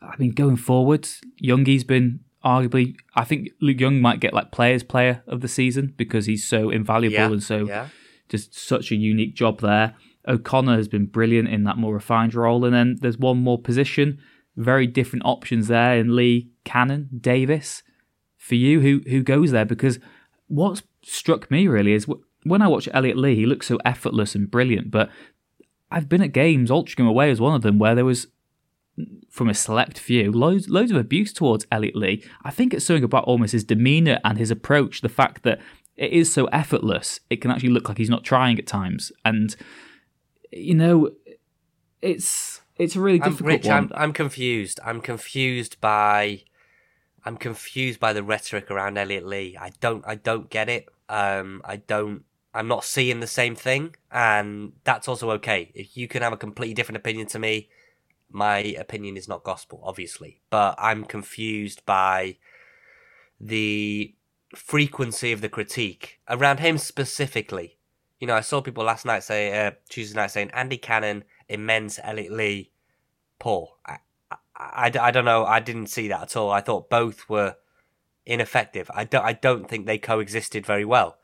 I 0.00 0.14
mean, 0.18 0.30
going 0.30 0.56
forward, 0.56 1.08
Youngie's 1.42 1.84
been 1.84 2.20
arguably, 2.44 2.96
I 3.14 3.24
think 3.24 3.50
Luke 3.60 3.80
Young 3.80 4.00
might 4.00 4.20
get 4.20 4.34
like 4.34 4.50
players 4.52 4.82
player 4.82 5.22
of 5.26 5.40
the 5.40 5.48
season 5.48 5.94
because 5.96 6.26
he's 6.26 6.44
so 6.44 6.70
invaluable 6.70 7.16
Yeah, 7.16 7.26
and 7.32 7.42
so 7.42 7.66
yeah. 7.66 7.88
just 8.28 8.54
such 8.54 8.90
a 8.90 8.96
unique 8.96 9.34
job 9.34 9.60
there. 9.60 9.94
O'Connor 10.26 10.76
has 10.76 10.88
been 10.88 11.06
brilliant 11.06 11.48
in 11.48 11.64
that 11.64 11.78
more 11.78 11.94
refined 11.94 12.34
role, 12.34 12.64
and 12.64 12.74
then 12.74 12.96
there's 13.00 13.18
one 13.18 13.38
more 13.38 13.60
position, 13.60 14.18
very 14.56 14.86
different 14.86 15.24
options 15.24 15.68
there 15.68 15.96
in 15.96 16.14
Lee, 16.14 16.50
Cannon, 16.64 17.08
Davies. 17.20 17.82
For 18.36 18.54
you, 18.54 18.80
who 18.80 19.02
who 19.08 19.22
goes 19.22 19.50
there? 19.50 19.64
Because 19.64 19.98
what's 20.48 20.82
struck 21.02 21.50
me 21.50 21.68
really 21.68 21.92
is 21.92 22.06
when 22.44 22.62
I 22.62 22.68
watch 22.68 22.88
Elliot 22.92 23.16
Lee, 23.16 23.36
he 23.36 23.46
looks 23.46 23.66
so 23.66 23.78
effortless 23.84 24.34
and 24.34 24.50
brilliant. 24.50 24.90
But 24.90 25.10
I've 25.90 26.08
been 26.08 26.22
at 26.22 26.32
games, 26.32 26.70
Altrincham 26.70 27.08
away 27.08 27.30
was 27.30 27.40
one 27.40 27.54
of 27.54 27.62
them, 27.62 27.78
where 27.78 27.94
there 27.94 28.04
was 28.04 28.28
from 29.32 29.48
a 29.48 29.54
select 29.54 29.98
few, 29.98 30.30
loads 30.30 30.68
loads 30.68 30.90
of 30.90 30.98
abuse 30.98 31.32
towards 31.32 31.66
Elliot 31.72 31.96
Lee. 31.96 32.22
I 32.44 32.50
think 32.50 32.74
it's 32.74 32.84
something 32.84 33.02
about 33.02 33.24
almost 33.24 33.52
his 33.52 33.64
demeanour 33.64 34.20
and 34.24 34.36
his 34.36 34.50
approach, 34.50 35.00
the 35.00 35.08
fact 35.08 35.42
that 35.44 35.58
it 35.96 36.12
is 36.12 36.30
so 36.30 36.44
effortless, 36.46 37.18
it 37.30 37.36
can 37.40 37.50
actually 37.50 37.70
look 37.70 37.88
like 37.88 37.96
he's 37.96 38.10
not 38.10 38.24
trying 38.24 38.58
at 38.58 38.66
times. 38.66 39.10
And 39.24 39.56
you 40.50 40.74
know, 40.74 41.12
it's 42.02 42.60
it's 42.76 42.94
a 42.94 43.00
really 43.00 43.22
I'm, 43.22 43.30
difficult 43.30 43.52
Rich, 43.54 43.66
one. 43.66 43.76
I'm 43.76 43.90
I'm 43.94 44.12
confused. 44.12 44.78
I'm 44.84 45.00
confused 45.00 45.80
by 45.80 46.42
I'm 47.24 47.38
confused 47.38 47.98
by 47.98 48.12
the 48.12 48.22
rhetoric 48.22 48.70
around 48.70 48.98
Elliot 48.98 49.24
Lee. 49.24 49.56
I 49.58 49.70
don't 49.80 50.04
I 50.06 50.16
don't 50.16 50.50
get 50.50 50.68
it. 50.68 50.90
Um 51.08 51.62
I 51.64 51.76
don't 51.76 52.24
I'm 52.52 52.68
not 52.68 52.84
seeing 52.84 53.20
the 53.20 53.26
same 53.26 53.56
thing 53.56 53.96
and 54.10 54.72
that's 54.84 55.08
also 55.08 55.30
okay. 55.30 55.72
If 55.74 55.96
you 55.96 56.06
can 56.06 56.20
have 56.20 56.34
a 56.34 56.36
completely 56.36 56.74
different 56.74 56.98
opinion 56.98 57.28
to 57.28 57.38
me, 57.38 57.70
my 58.32 58.58
opinion 58.58 59.16
is 59.16 59.28
not 59.28 59.44
gospel, 59.44 59.80
obviously. 59.84 60.40
But 60.50 60.74
I'm 60.78 61.04
confused 61.04 61.84
by 61.86 62.36
the 63.40 64.14
frequency 64.54 65.32
of 65.32 65.40
the 65.40 65.48
critique 65.48 66.20
around 66.28 66.60
him 66.60 66.78
specifically. 66.78 67.78
You 68.20 68.26
know, 68.26 68.34
I 68.36 68.40
saw 68.40 68.60
people 68.60 68.84
last 68.84 69.04
night 69.04 69.24
say, 69.24 69.66
uh, 69.66 69.72
Tuesday 69.88 70.14
night 70.14 70.30
saying 70.30 70.50
Andy 70.52 70.78
Cannon, 70.78 71.24
immense, 71.48 71.98
Elliot 72.02 72.32
Lee, 72.32 72.70
poor. 73.38 73.74
I, 73.84 73.98
I, 74.30 74.36
I, 74.56 74.92
I 75.00 75.10
don't 75.10 75.24
know. 75.24 75.44
I 75.44 75.58
didn't 75.60 75.88
see 75.88 76.08
that 76.08 76.22
at 76.22 76.36
all. 76.36 76.50
I 76.50 76.60
thought 76.60 76.88
both 76.88 77.28
were 77.28 77.56
ineffective. 78.24 78.90
I 78.94 79.04
don't, 79.04 79.24
I 79.24 79.32
don't 79.32 79.68
think 79.68 79.86
they 79.86 79.98
coexisted 79.98 80.64
very 80.64 80.84
well. 80.84 81.18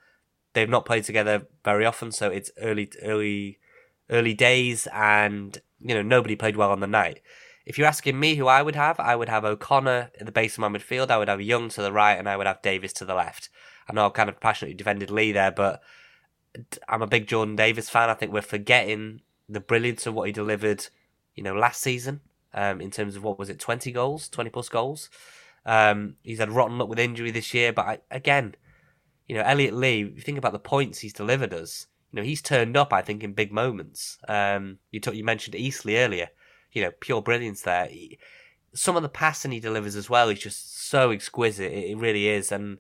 They've 0.55 0.69
not 0.69 0.87
played 0.87 1.05
together 1.05 1.47
very 1.65 1.85
often, 1.85 2.11
so 2.11 2.31
it's 2.31 2.51
early, 2.61 2.91
early, 3.03 3.59
early 4.11 4.35
days, 4.35 4.89
and 4.93 5.61
you 5.81 5.95
know 5.95 6.03
nobody 6.03 6.37
played 6.37 6.57
well 6.57 6.71
on 6.71 6.81
the 6.81 6.87
night. 6.87 7.21
If 7.67 7.77
you're 7.77 7.87
asking 7.87 8.19
me 8.19 8.37
who 8.37 8.47
I 8.47 8.63
would 8.63 8.77
have, 8.77 8.99
I 8.99 9.15
would 9.15 9.29
have 9.29 9.45
O'Connor 9.45 10.11
at 10.19 10.25
the 10.25 10.33
base 10.33 10.55
of 10.55 10.61
my 10.61 10.69
midfield. 10.69 11.11
I 11.11 11.19
would 11.19 11.29
have 11.29 11.41
Young 11.41 11.69
to 11.71 11.83
the 11.83 11.93
right, 11.93 12.19
and 12.19 12.29
I 12.29 12.37
would 12.37 12.47
have 12.47 12.63
Davies 12.63 12.95
to 12.95 13.05
the 13.05 13.15
left. 13.15 13.51
I 13.89 13.93
know 13.93 14.07
I've 14.07 14.15
kind 14.15 14.29
of 14.29 14.41
passionately 14.41 14.75
defended 14.75 15.11
Lee 15.11 15.33
there, 15.33 15.51
but 15.51 15.83
I'm 16.89 17.03
a 17.03 17.07
big 17.07 17.27
Jordan 17.27 17.57
Davies 17.57 17.91
fan. 17.91 18.11
I 18.11 18.15
think 18.15 18.33
we're 18.33 18.43
forgetting 18.43 19.21
the 19.49 19.61
brilliance 19.61 20.07
of 20.07 20.15
what 20.15 20.27
he 20.27 20.33
delivered, 20.33 20.87
you 21.35 21.43
know, 21.43 21.55
last 21.55 21.81
season. 21.81 22.21
Um, 22.55 22.81
in 22.81 22.91
terms 22.91 23.15
of 23.15 23.23
what 23.23 23.39
was 23.39 23.51
it, 23.51 23.59
20 23.59 23.93
goals, 23.93 24.27
20 24.31 24.49
plus 24.49 24.71
goals. 24.71 25.11
Um, 25.67 26.17
he's 26.23 26.39
had 26.39 26.51
rotten 26.51 26.79
luck 26.79 26.89
with 26.89 26.99
injury 26.99 27.31
this 27.31 27.53
year, 27.53 27.75
but 27.75 27.87
I, 27.87 27.99
again, 28.11 28.55
you 29.29 29.37
know, 29.37 29.43
Elliot 29.43 29.75
Lee. 29.75 30.03
If 30.03 30.17
you 30.17 30.23
think 30.23 30.39
about 30.39 30.53
the 30.53 30.59
points 30.59 31.01
he's 31.01 31.13
delivered 31.13 31.53
us, 31.53 31.87
you 32.11 32.17
know, 32.17 32.23
he's 32.23 32.43
turned 32.43 32.77
up. 32.77 32.93
I 32.93 33.03
think 33.03 33.23
in 33.23 33.33
big 33.33 33.53
moments. 33.53 34.19
Um, 34.29 34.79
you 34.91 35.01
talk, 35.01 35.15
you 35.15 35.25
mentioned 35.25 35.55
Eastleigh 35.55 35.97
earlier. 35.97 36.29
You 36.73 36.83
know, 36.83 36.91
pure 37.01 37.23
brilliance 37.23 37.63
there. 37.63 37.87
He, 37.87 38.19
some 38.75 38.97
of 38.97 39.03
the 39.03 39.09
passing 39.09 39.53
he 39.53 39.61
delivers 39.61 39.97
as 39.97 40.11
well 40.11 40.29
is 40.29 40.39
just 40.39 40.89
so 40.89 41.11
exquisite. 41.11 41.73
It, 41.73 41.91
it 41.93 41.97
really 41.97 42.29
is, 42.29 42.53
and 42.53 42.79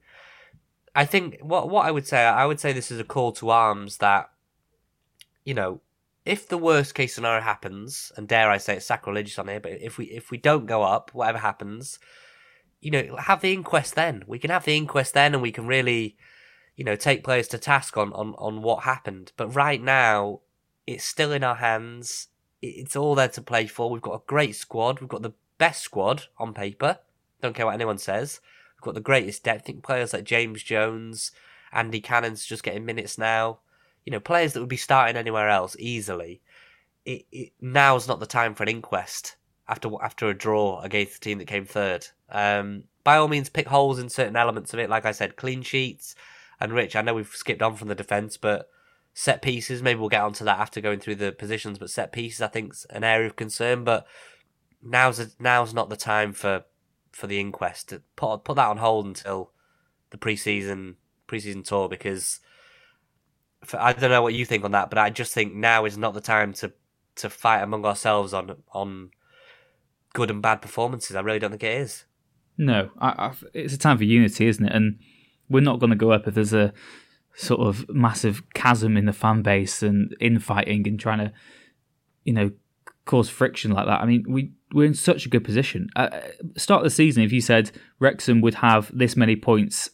I 0.94 1.04
think 1.04 1.38
what 1.40 1.68
what 1.70 1.86
I 1.86 1.90
would 1.90 2.06
say, 2.06 2.24
I 2.24 2.44
would 2.44 2.60
say 2.60 2.72
this 2.72 2.90
is 2.90 3.00
a 3.00 3.04
call 3.04 3.32
to 3.32 3.50
arms 3.50 3.98
that, 3.98 4.30
you 5.44 5.54
know, 5.54 5.80
if 6.24 6.48
the 6.48 6.58
worst 6.58 6.94
case 6.94 7.14
scenario 7.14 7.40
happens, 7.40 8.12
and 8.16 8.28
dare 8.28 8.50
I 8.50 8.58
say 8.58 8.76
it's 8.76 8.86
sacrilegious 8.86 9.38
on 9.38 9.48
here, 9.48 9.60
but 9.60 9.72
if 9.80 9.96
we 9.96 10.06
if 10.06 10.30
we 10.30 10.38
don't 10.38 10.66
go 10.66 10.82
up, 10.82 11.10
whatever 11.14 11.38
happens, 11.38 11.98
you 12.80 12.90
know, 12.90 13.16
have 13.16 13.40
the 13.40 13.52
inquest 13.52 13.94
then. 13.94 14.24
We 14.26 14.38
can 14.38 14.50
have 14.50 14.64
the 14.64 14.76
inquest 14.76 15.14
then, 15.14 15.34
and 15.34 15.42
we 15.42 15.52
can 15.52 15.66
really, 15.66 16.16
you 16.78 16.84
know, 16.84 16.94
take 16.94 17.24
players 17.24 17.48
to 17.48 17.58
task 17.58 17.96
on 17.96 18.12
on 18.12 18.36
on 18.38 18.62
what 18.62 18.84
happened. 18.84 19.32
But 19.36 19.48
right 19.48 19.82
now, 19.82 20.40
it's 20.86 21.04
still 21.04 21.32
in 21.32 21.42
our 21.42 21.56
hands. 21.56 22.28
It's 22.62 22.94
all 22.94 23.16
there 23.16 23.28
to 23.28 23.42
play 23.42 23.66
for. 23.66 23.90
We've 23.90 24.00
got 24.00 24.14
a 24.14 24.22
great 24.26 24.54
squad. 24.54 25.00
We've 25.00 25.08
got 25.08 25.22
the 25.22 25.34
best 25.58 25.82
squad 25.82 26.26
on 26.38 26.54
paper. 26.54 27.00
Don't 27.42 27.54
care 27.54 27.66
what 27.66 27.74
anyone 27.74 27.98
says. 27.98 28.40
We've 28.76 28.82
got 28.82 28.94
the 28.94 29.00
greatest 29.00 29.42
depth. 29.42 29.62
I 29.62 29.66
think 29.66 29.82
players 29.82 30.12
like 30.12 30.22
James 30.22 30.62
Jones, 30.62 31.32
Andy 31.72 32.00
Cannon's 32.00 32.46
just 32.46 32.62
getting 32.62 32.86
minutes 32.86 33.18
now. 33.18 33.58
You 34.06 34.12
know, 34.12 34.20
players 34.20 34.52
that 34.52 34.60
would 34.60 34.68
be 34.68 34.76
starting 34.76 35.16
anywhere 35.16 35.48
else 35.48 35.74
easily. 35.80 36.40
It, 37.04 37.26
it 37.32 37.52
now's 37.60 38.06
not 38.06 38.20
the 38.20 38.26
time 38.26 38.54
for 38.54 38.62
an 38.62 38.68
inquest 38.68 39.34
after 39.66 39.90
after 40.00 40.28
a 40.28 40.34
draw 40.34 40.80
against 40.82 41.14
the 41.14 41.18
team 41.18 41.38
that 41.38 41.48
came 41.48 41.64
third. 41.64 42.06
Um, 42.30 42.84
by 43.02 43.16
all 43.16 43.26
means, 43.26 43.48
pick 43.48 43.66
holes 43.66 43.98
in 43.98 44.08
certain 44.08 44.36
elements 44.36 44.72
of 44.72 44.78
it. 44.78 44.88
Like 44.88 45.06
I 45.06 45.12
said, 45.12 45.34
clean 45.34 45.62
sheets. 45.62 46.14
And 46.60 46.72
Rich, 46.72 46.96
I 46.96 47.02
know 47.02 47.14
we've 47.14 47.28
skipped 47.28 47.62
on 47.62 47.76
from 47.76 47.88
the 47.88 47.94
defence, 47.94 48.36
but 48.36 48.68
set 49.14 49.42
pieces. 49.42 49.82
Maybe 49.82 50.00
we'll 50.00 50.08
get 50.08 50.22
onto 50.22 50.44
that 50.44 50.58
after 50.58 50.80
going 50.80 51.00
through 51.00 51.16
the 51.16 51.32
positions. 51.32 51.78
But 51.78 51.90
set 51.90 52.12
pieces, 52.12 52.40
I 52.40 52.48
think, 52.48 52.72
is 52.72 52.86
an 52.90 53.04
area 53.04 53.26
of 53.26 53.36
concern. 53.36 53.84
But 53.84 54.06
now's 54.82 55.18
a, 55.18 55.28
now's 55.38 55.74
not 55.74 55.90
the 55.90 55.96
time 55.96 56.32
for 56.32 56.64
for 57.12 57.26
the 57.26 57.40
inquest. 57.40 57.94
Put 58.16 58.44
put 58.44 58.56
that 58.56 58.68
on 58.68 58.78
hold 58.78 59.06
until 59.06 59.52
the 60.10 60.18
preseason 60.18 60.94
preseason 61.26 61.64
tour 61.64 61.88
because 61.88 62.40
for, 63.64 63.78
I 63.80 63.92
don't 63.92 64.10
know 64.10 64.22
what 64.22 64.34
you 64.34 64.44
think 64.44 64.64
on 64.64 64.72
that, 64.72 64.88
but 64.88 64.98
I 64.98 65.10
just 65.10 65.32
think 65.34 65.54
now 65.54 65.84
is 65.84 65.98
not 65.98 66.14
the 66.14 66.20
time 66.20 66.52
to 66.54 66.72
to 67.16 67.28
fight 67.28 67.62
among 67.62 67.84
ourselves 67.84 68.32
on 68.32 68.56
on 68.72 69.10
good 70.14 70.30
and 70.30 70.42
bad 70.42 70.62
performances. 70.62 71.16
I 71.16 71.20
really 71.20 71.38
don't 71.38 71.50
think 71.50 71.64
it 71.64 71.80
is. 71.80 72.04
No, 72.56 72.90
I, 72.98 73.08
I, 73.08 73.32
it's 73.54 73.74
a 73.74 73.78
time 73.78 73.98
for 73.98 74.04
unity, 74.04 74.46
isn't 74.48 74.64
it? 74.64 74.72
And 74.72 74.98
we're 75.48 75.60
not 75.60 75.78
going 75.78 75.90
to 75.90 75.96
go 75.96 76.12
up 76.12 76.26
if 76.26 76.34
there's 76.34 76.52
a 76.52 76.72
sort 77.34 77.60
of 77.60 77.88
massive 77.88 78.42
chasm 78.54 78.96
in 78.96 79.06
the 79.06 79.12
fan 79.12 79.42
base 79.42 79.82
and 79.82 80.14
infighting 80.20 80.86
and 80.88 80.98
trying 80.98 81.18
to, 81.18 81.32
you 82.24 82.32
know, 82.32 82.50
cause 83.04 83.30
friction 83.30 83.70
like 83.70 83.86
that. 83.86 84.00
I 84.00 84.06
mean, 84.06 84.24
we 84.28 84.52
we're 84.72 84.86
in 84.86 84.94
such 84.94 85.24
a 85.24 85.28
good 85.28 85.44
position. 85.44 85.88
Uh, 85.96 86.08
start 86.56 86.80
of 86.80 86.84
the 86.84 86.90
season, 86.90 87.22
if 87.22 87.32
you 87.32 87.40
said 87.40 87.70
Wrexham 87.98 88.40
would 88.42 88.56
have 88.56 88.90
this 88.96 89.16
many 89.16 89.34
points 89.34 89.90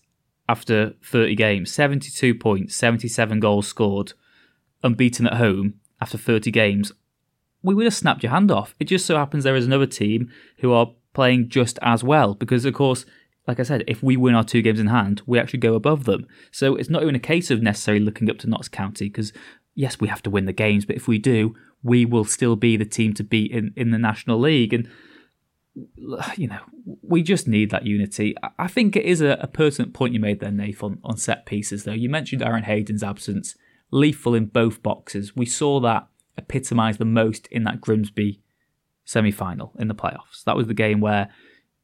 after 0.48 0.94
30 1.04 1.36
games, 1.36 1.72
72 1.72 2.34
points, 2.34 2.74
77 2.74 3.40
goals 3.40 3.68
scored, 3.68 4.14
unbeaten 4.82 5.26
at 5.26 5.34
home 5.34 5.74
after 6.00 6.18
30 6.18 6.50
games, 6.50 6.92
we 7.62 7.74
would 7.74 7.84
have 7.84 7.94
snapped 7.94 8.22
your 8.22 8.32
hand 8.32 8.50
off. 8.50 8.74
It 8.80 8.84
just 8.86 9.06
so 9.06 9.16
happens 9.16 9.44
there 9.44 9.56
is 9.56 9.66
another 9.66 9.86
team 9.86 10.30
who 10.58 10.72
are 10.72 10.92
playing 11.14 11.48
just 11.48 11.78
as 11.80 12.02
well 12.02 12.34
because, 12.34 12.64
of 12.64 12.74
course, 12.74 13.06
like 13.46 13.60
I 13.60 13.62
said, 13.62 13.84
if 13.86 14.02
we 14.02 14.16
win 14.16 14.34
our 14.34 14.44
two 14.44 14.62
games 14.62 14.80
in 14.80 14.86
hand, 14.86 15.22
we 15.26 15.38
actually 15.38 15.60
go 15.60 15.74
above 15.74 16.04
them. 16.04 16.26
So 16.50 16.76
it's 16.76 16.88
not 16.88 17.02
even 17.02 17.14
a 17.14 17.20
case 17.20 17.50
of 17.50 17.62
necessarily 17.62 18.04
looking 18.04 18.30
up 18.30 18.38
to 18.38 18.48
Notts 18.48 18.68
County 18.68 19.08
because, 19.08 19.32
yes, 19.74 20.00
we 20.00 20.08
have 20.08 20.22
to 20.22 20.30
win 20.30 20.46
the 20.46 20.52
games, 20.52 20.84
but 20.84 20.96
if 20.96 21.06
we 21.06 21.18
do, 21.18 21.54
we 21.82 22.06
will 22.06 22.24
still 22.24 22.56
be 22.56 22.76
the 22.76 22.86
team 22.86 23.12
to 23.14 23.24
beat 23.24 23.52
in, 23.52 23.72
in 23.76 23.90
the 23.90 23.98
National 23.98 24.38
League. 24.38 24.72
And, 24.72 24.88
you 26.36 26.48
know, 26.48 26.60
we 27.02 27.22
just 27.22 27.46
need 27.46 27.70
that 27.70 27.86
unity. 27.86 28.34
I 28.58 28.66
think 28.68 28.96
it 28.96 29.04
is 29.04 29.20
a, 29.20 29.38
a 29.40 29.46
pertinent 29.46 29.92
point 29.92 30.14
you 30.14 30.20
made 30.20 30.40
there, 30.40 30.50
Nathan, 30.50 31.00
on, 31.04 31.12
on 31.12 31.16
set 31.18 31.44
pieces, 31.44 31.84
though. 31.84 31.92
You 31.92 32.08
mentioned 32.08 32.42
Aaron 32.42 32.64
Hayden's 32.64 33.02
absence, 33.02 33.56
lethal 33.90 34.34
in 34.34 34.46
both 34.46 34.82
boxes. 34.82 35.36
We 35.36 35.46
saw 35.46 35.80
that 35.80 36.06
epitomised 36.38 36.98
the 36.98 37.04
most 37.04 37.46
in 37.48 37.64
that 37.64 37.80
Grimsby 37.82 38.40
semi 39.04 39.30
final 39.30 39.74
in 39.78 39.88
the 39.88 39.94
playoffs. 39.94 40.44
That 40.44 40.56
was 40.56 40.66
the 40.66 40.74
game 40.74 41.00
where 41.00 41.28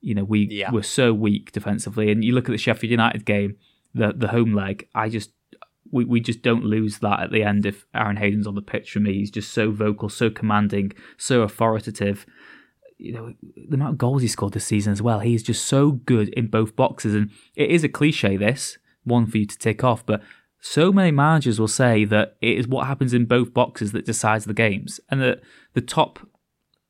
you 0.01 0.15
know, 0.15 0.25
we 0.25 0.49
Yeah. 0.51 0.71
were 0.71 0.83
so 0.83 1.13
weak 1.13 1.53
defensively. 1.53 2.11
And 2.11 2.25
you 2.25 2.33
look 2.35 2.49
at 2.49 2.53
the 2.53 2.59
Sheffield 2.59 2.91
United 2.91 3.25
game, 3.25 3.57
the 3.95 4.13
the 4.17 4.29
home 4.29 4.55
leg. 4.55 4.89
I 4.95 5.09
just 5.09 5.33
we, 5.93 6.05
we 6.05 6.21
just 6.21 6.43
don't 6.43 6.65
lose 6.65 6.99
that 7.01 7.21
at 7.21 7.33
the 7.33 7.43
end 7.43 7.67
if 7.67 7.85
Aaron 7.95 8.17
Hayden's 8.17 8.47
on 8.47 8.55
the 8.55 8.63
pitch 8.63 8.93
for 8.93 9.01
me. 9.01 9.15
He's 9.15 9.31
just 9.31 9.53
so 9.53 9.73
vocal, 9.73 10.09
so 10.09 10.31
commanding, 10.31 10.93
so 11.17 11.43
authoritative. 11.43 12.27
You 12.97 13.13
know, 13.13 13.33
the 13.69 13.75
amount 13.75 13.93
of 13.93 13.99
goals 13.99 14.23
he 14.23 14.29
scored 14.29 14.53
this 14.53 14.67
season 14.67 14.93
as 14.93 15.01
well. 15.03 15.21
He's 15.21 15.43
just 15.43 15.65
so 15.65 15.93
good 15.93 16.29
in 16.31 16.47
both 16.49 16.77
boxes. 16.77 17.15
And 17.15 17.31
it 17.57 17.71
is 17.71 17.83
a 17.83 17.89
cliche, 17.89 18.37
this 18.37 18.79
one 19.05 19.27
for 19.27 19.39
you 19.39 19.47
to 19.47 19.57
tick 19.59 19.83
off, 19.83 20.05
but 20.05 20.23
so 20.61 20.93
many 20.93 21.11
managers 21.11 21.59
will 21.59 21.67
say 21.69 22.05
that 22.05 22.37
it 22.43 22.59
is 22.59 22.69
what 22.69 22.87
happens 22.87 23.15
in 23.15 23.25
both 23.25 23.55
boxes 23.55 23.93
that 23.93 24.05
decides 24.05 24.45
the 24.45 24.53
games. 24.53 25.01
And 25.11 25.21
that 25.23 25.41
the 25.73 25.81
top 25.81 26.19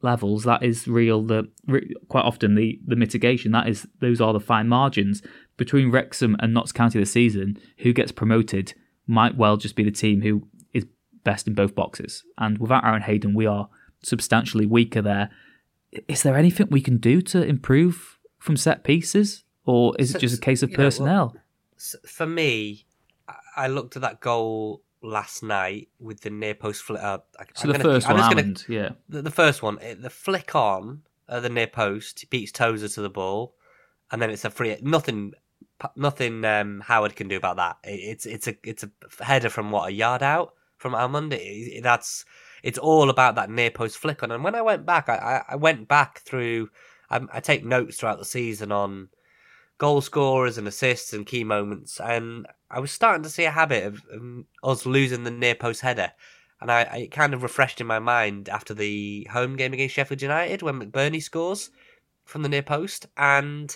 levels 0.02 0.44
that 0.44 0.62
is 0.62 0.88
real 0.88 1.22
the 1.22 1.46
quite 2.08 2.24
often 2.24 2.54
the 2.54 2.80
the 2.86 2.96
mitigation 2.96 3.52
that 3.52 3.68
is 3.68 3.86
those 4.00 4.20
are 4.20 4.32
the 4.32 4.40
fine 4.40 4.68
margins. 4.68 5.22
Between 5.56 5.90
Wrexham 5.90 6.36
and 6.40 6.54
Notts 6.54 6.72
County 6.72 6.98
this 6.98 7.12
season 7.12 7.58
who 7.78 7.92
gets 7.92 8.12
promoted 8.12 8.74
might 9.06 9.36
well 9.36 9.56
just 9.56 9.76
be 9.76 9.84
the 9.84 9.90
team 9.90 10.22
who 10.22 10.46
is 10.72 10.86
best 11.24 11.46
in 11.46 11.54
both 11.54 11.74
boxes. 11.74 12.24
And 12.38 12.58
without 12.58 12.84
Aaron 12.84 13.02
Hayden 13.02 13.34
we 13.34 13.46
are 13.46 13.68
substantially 14.02 14.66
weaker 14.66 15.02
there. 15.02 15.30
Is 16.08 16.22
there 16.22 16.36
anything 16.36 16.68
we 16.70 16.80
can 16.80 16.98
do 16.98 17.20
to 17.22 17.42
improve 17.42 18.18
from 18.38 18.56
set 18.56 18.84
pieces? 18.84 19.44
Or 19.66 19.94
is 19.98 20.14
it 20.14 20.20
just 20.20 20.38
a 20.38 20.40
case 20.40 20.62
of 20.62 20.70
You 20.70 20.76
know, 20.76 20.82
well, 20.82 20.86
personnel? 20.86 21.36
For 22.06 22.26
me, 22.26 22.86
I 23.56 23.68
looked 23.68 23.96
at 23.96 24.02
that 24.02 24.20
goal 24.20 24.82
last 25.02 25.42
night 25.42 25.88
with 25.98 26.20
the 26.20 26.30
near 26.30 26.54
post 26.54 26.82
flick. 26.82 27.02
Uh, 27.02 27.18
so 27.54 27.62
I'm 27.64 27.66
the 27.68 27.72
gonna- 27.78 27.84
first 27.84 28.08
I'm 28.08 28.16
one 28.18 28.54
just 28.54 28.68
gonna- 28.68 28.78
yeah 28.80 28.90
the, 29.08 29.22
the 29.22 29.30
first 29.30 29.62
one, 29.62 29.78
it, 29.80 30.02
the 30.02 30.10
flick 30.10 30.54
on 30.54 31.02
uh, 31.28 31.40
the 31.40 31.48
near 31.48 31.66
post, 31.66 32.20
he 32.20 32.26
beats 32.28 32.52
Tozer 32.52 32.88
to 32.88 33.00
the 33.00 33.10
ball, 33.10 33.54
and 34.10 34.20
then 34.20 34.30
it's 34.30 34.44
a 34.44 34.50
free. 34.50 34.76
Nothing, 34.82 35.32
nothing. 35.96 36.44
Um, 36.44 36.80
Howard 36.80 37.16
can 37.16 37.28
do 37.28 37.36
about 37.36 37.56
that. 37.56 37.76
It, 37.84 38.00
it's 38.00 38.26
it's 38.26 38.48
a 38.48 38.54
it's 38.64 38.82
a 38.84 38.90
header 39.24 39.48
from 39.48 39.70
what 39.70 39.88
a 39.88 39.92
yard 39.92 40.22
out 40.22 40.54
from 40.76 40.94
Almond. 40.94 41.32
It, 41.32 41.38
it- 41.38 41.82
that's 41.82 42.24
it's 42.62 42.78
all 42.78 43.08
about 43.10 43.36
that 43.36 43.48
near 43.50 43.70
post 43.70 43.96
flick 43.98 44.22
on. 44.22 44.30
And 44.32 44.44
when 44.44 44.54
I 44.54 44.62
went 44.62 44.84
back, 44.84 45.08
I 45.08 45.14
I, 45.48 45.52
I 45.52 45.56
went 45.56 45.88
back 45.88 46.18
through. 46.20 46.68
I, 47.08 47.20
I 47.32 47.40
take 47.40 47.64
notes 47.64 47.96
throughout 47.98 48.18
the 48.18 48.24
season 48.24 48.70
on 48.72 49.08
goal 49.80 50.02
scorers 50.02 50.58
and 50.58 50.68
assists 50.68 51.14
and 51.14 51.24
key 51.24 51.42
moments, 51.42 51.98
and 51.98 52.46
I 52.70 52.80
was 52.80 52.92
starting 52.92 53.22
to 53.22 53.30
see 53.30 53.44
a 53.44 53.50
habit 53.50 53.84
of 53.84 54.02
um, 54.12 54.44
us 54.62 54.84
losing 54.84 55.24
the 55.24 55.30
near 55.30 55.54
post 55.54 55.80
header. 55.80 56.12
And 56.60 56.70
I, 56.70 56.82
I 56.82 56.96
it 56.98 57.10
kind 57.10 57.32
of 57.32 57.42
refreshed 57.42 57.80
in 57.80 57.86
my 57.86 57.98
mind 57.98 58.50
after 58.50 58.74
the 58.74 59.26
home 59.32 59.56
game 59.56 59.72
against 59.72 59.94
Sheffield 59.94 60.20
United 60.20 60.60
when 60.60 60.78
McBurnie 60.78 61.22
scores 61.22 61.70
from 62.26 62.42
the 62.42 62.50
near 62.50 62.62
post, 62.62 63.06
and 63.16 63.74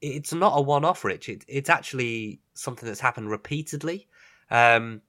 it's 0.00 0.32
not 0.32 0.56
a 0.56 0.62
one-off, 0.62 1.04
Rich. 1.04 1.28
It, 1.28 1.44
it's 1.48 1.68
actually 1.68 2.40
something 2.54 2.86
that's 2.86 3.00
happened 3.00 3.28
repeatedly. 3.28 4.06
Um, 4.48 5.02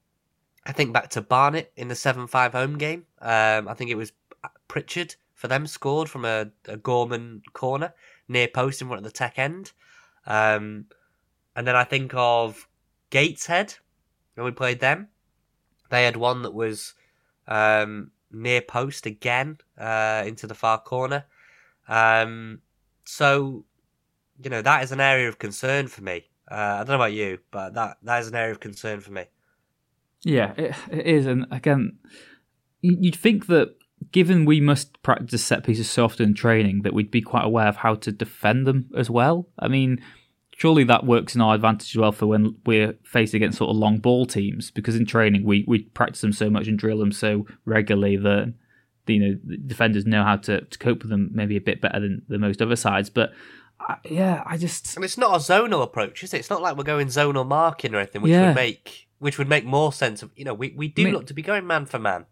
I 0.66 0.72
think 0.72 0.94
back 0.94 1.10
to 1.12 1.22
Barnet 1.22 1.72
in 1.76 1.90
the 1.90 1.96
seven-five 1.96 2.54
home 2.54 2.80
game. 2.80 3.06
Um, 3.22 3.68
I 3.68 3.76
think 3.76 3.92
it 3.92 3.98
was 3.98 4.14
Pritchard 4.68 5.16
for 5.36 5.48
them 5.48 5.68
scored 5.68 6.10
from 6.10 6.26
a, 6.26 6.48
a 6.68 6.78
Gorman 6.78 7.44
corner 7.54 7.94
near 8.28 8.48
post 8.48 8.82
in 8.82 8.88
front 8.88 9.06
of 9.06 9.12
the 9.12 9.16
tech 9.16 9.38
end. 9.38 9.74
Um, 10.26 10.86
and 11.56 11.68
then 11.68 11.76
I 11.76 11.84
think 11.84 12.14
of 12.16 12.68
Gateshead 13.10 13.76
when 14.36 14.46
we 14.46 14.52
played 14.52 14.80
them. 14.80 15.10
They 15.90 16.06
had 16.06 16.18
one 16.18 16.42
that 16.42 16.54
was 16.54 16.94
um, 17.48 18.12
near 18.32 18.62
post 18.62 19.06
again 19.06 19.60
uh, 19.78 20.24
into 20.26 20.48
the 20.48 20.56
far 20.56 20.80
corner. 20.80 21.26
Um, 21.88 22.62
so, 23.06 23.66
you 24.42 24.50
know, 24.50 24.62
that 24.62 24.84
is 24.84 24.92
an 24.92 25.00
area 25.00 25.28
of 25.30 25.38
concern 25.38 25.88
for 25.88 26.02
me. 26.02 26.30
Uh, 26.50 26.56
I 26.56 26.78
don't 26.80 26.90
know 26.90 26.96
about 26.96 27.14
you, 27.14 27.40
but 27.52 27.74
that, 27.76 27.98
that 28.04 28.20
is 28.22 28.28
an 28.28 28.36
area 28.36 28.52
of 28.52 28.60
concern 28.60 29.00
for 29.00 29.12
me. 29.12 29.26
Yeah, 30.24 30.54
it, 30.58 30.76
it 30.92 31.06
is. 31.06 31.26
And 31.26 31.46
again, 31.52 31.98
you'd 32.82 33.16
think 33.16 33.48
that 33.48 33.76
given 34.12 34.46
we 34.46 34.60
must 34.60 35.02
practice 35.04 35.44
set 35.44 35.64
pieces 35.64 35.90
so 35.90 36.06
often 36.06 36.30
in 36.30 36.34
training, 36.36 36.82
that 36.84 36.94
we'd 36.94 37.12
be 37.12 37.22
quite 37.22 37.46
aware 37.46 37.68
of 37.68 37.78
how 37.78 37.96
to 37.96 38.12
defend 38.12 38.66
them 38.68 38.90
as 38.96 39.10
well. 39.10 39.48
I 39.60 39.68
mean, 39.68 40.02
surely 40.56 40.84
that 40.86 41.06
works 41.06 41.36
in 41.36 41.42
our 41.42 41.56
advantage 41.56 41.92
as 41.96 41.98
well 42.00 42.12
for 42.12 42.28
when 42.28 42.56
we're 42.66 42.94
faced 43.04 43.34
against 43.34 43.58
sort 43.58 43.70
of 43.70 43.76
long 43.78 43.98
ball 44.00 44.26
teams, 44.26 44.72
because 44.72 44.96
in 44.96 45.06
training 45.06 45.44
we, 45.46 45.66
we 45.68 45.84
practice 45.84 46.22
them 46.22 46.34
so 46.34 46.50
much 46.50 46.68
and 46.68 46.78
drill 46.78 46.98
them 47.00 47.12
so 47.12 47.46
regularly 47.66 48.18
that 48.18 48.54
you 49.08 49.20
know 49.20 49.38
the 49.44 49.58
defenders 49.58 50.06
know 50.06 50.24
how 50.24 50.38
to, 50.38 50.62
to 50.62 50.78
cope 50.80 51.02
with 51.02 51.10
them 51.10 51.30
maybe 51.34 51.58
a 51.58 51.62
bit 51.62 51.82
better 51.82 52.00
than, 52.00 52.22
than 52.28 52.40
most 52.42 52.62
other 52.62 52.76
sides. 52.76 53.10
But 53.10 53.34
I, 53.80 53.98
yeah, 54.06 54.44
I 54.46 54.58
just 54.58 54.96
And 54.96 55.04
it's 55.04 55.18
not 55.18 55.36
a 55.36 55.40
zonal 55.40 55.84
approach, 55.84 56.24
is 56.24 56.34
it? 56.34 56.38
It's 56.38 56.50
not 56.50 56.62
like 56.62 56.78
we're 56.78 56.84
going 56.84 57.08
zonal 57.08 57.46
marking 57.46 57.94
or 57.94 57.98
anything, 57.98 58.22
which 58.22 58.32
Yeah. 58.32 58.48
would 58.48 58.56
make 58.56 59.08
which 59.20 59.38
would 59.38 59.50
make 59.50 59.66
more 59.66 59.92
sense. 59.94 60.22
Of 60.22 60.32
you 60.36 60.46
know, 60.46 60.54
we, 60.54 60.74
we 60.78 60.88
do 60.88 61.02
I 61.02 61.06
mean- 61.06 61.14
look 61.16 61.28
to 61.28 61.34
be 61.34 61.42
going 61.42 61.66
man 61.68 61.86
for 61.86 62.00
man. 62.00 62.26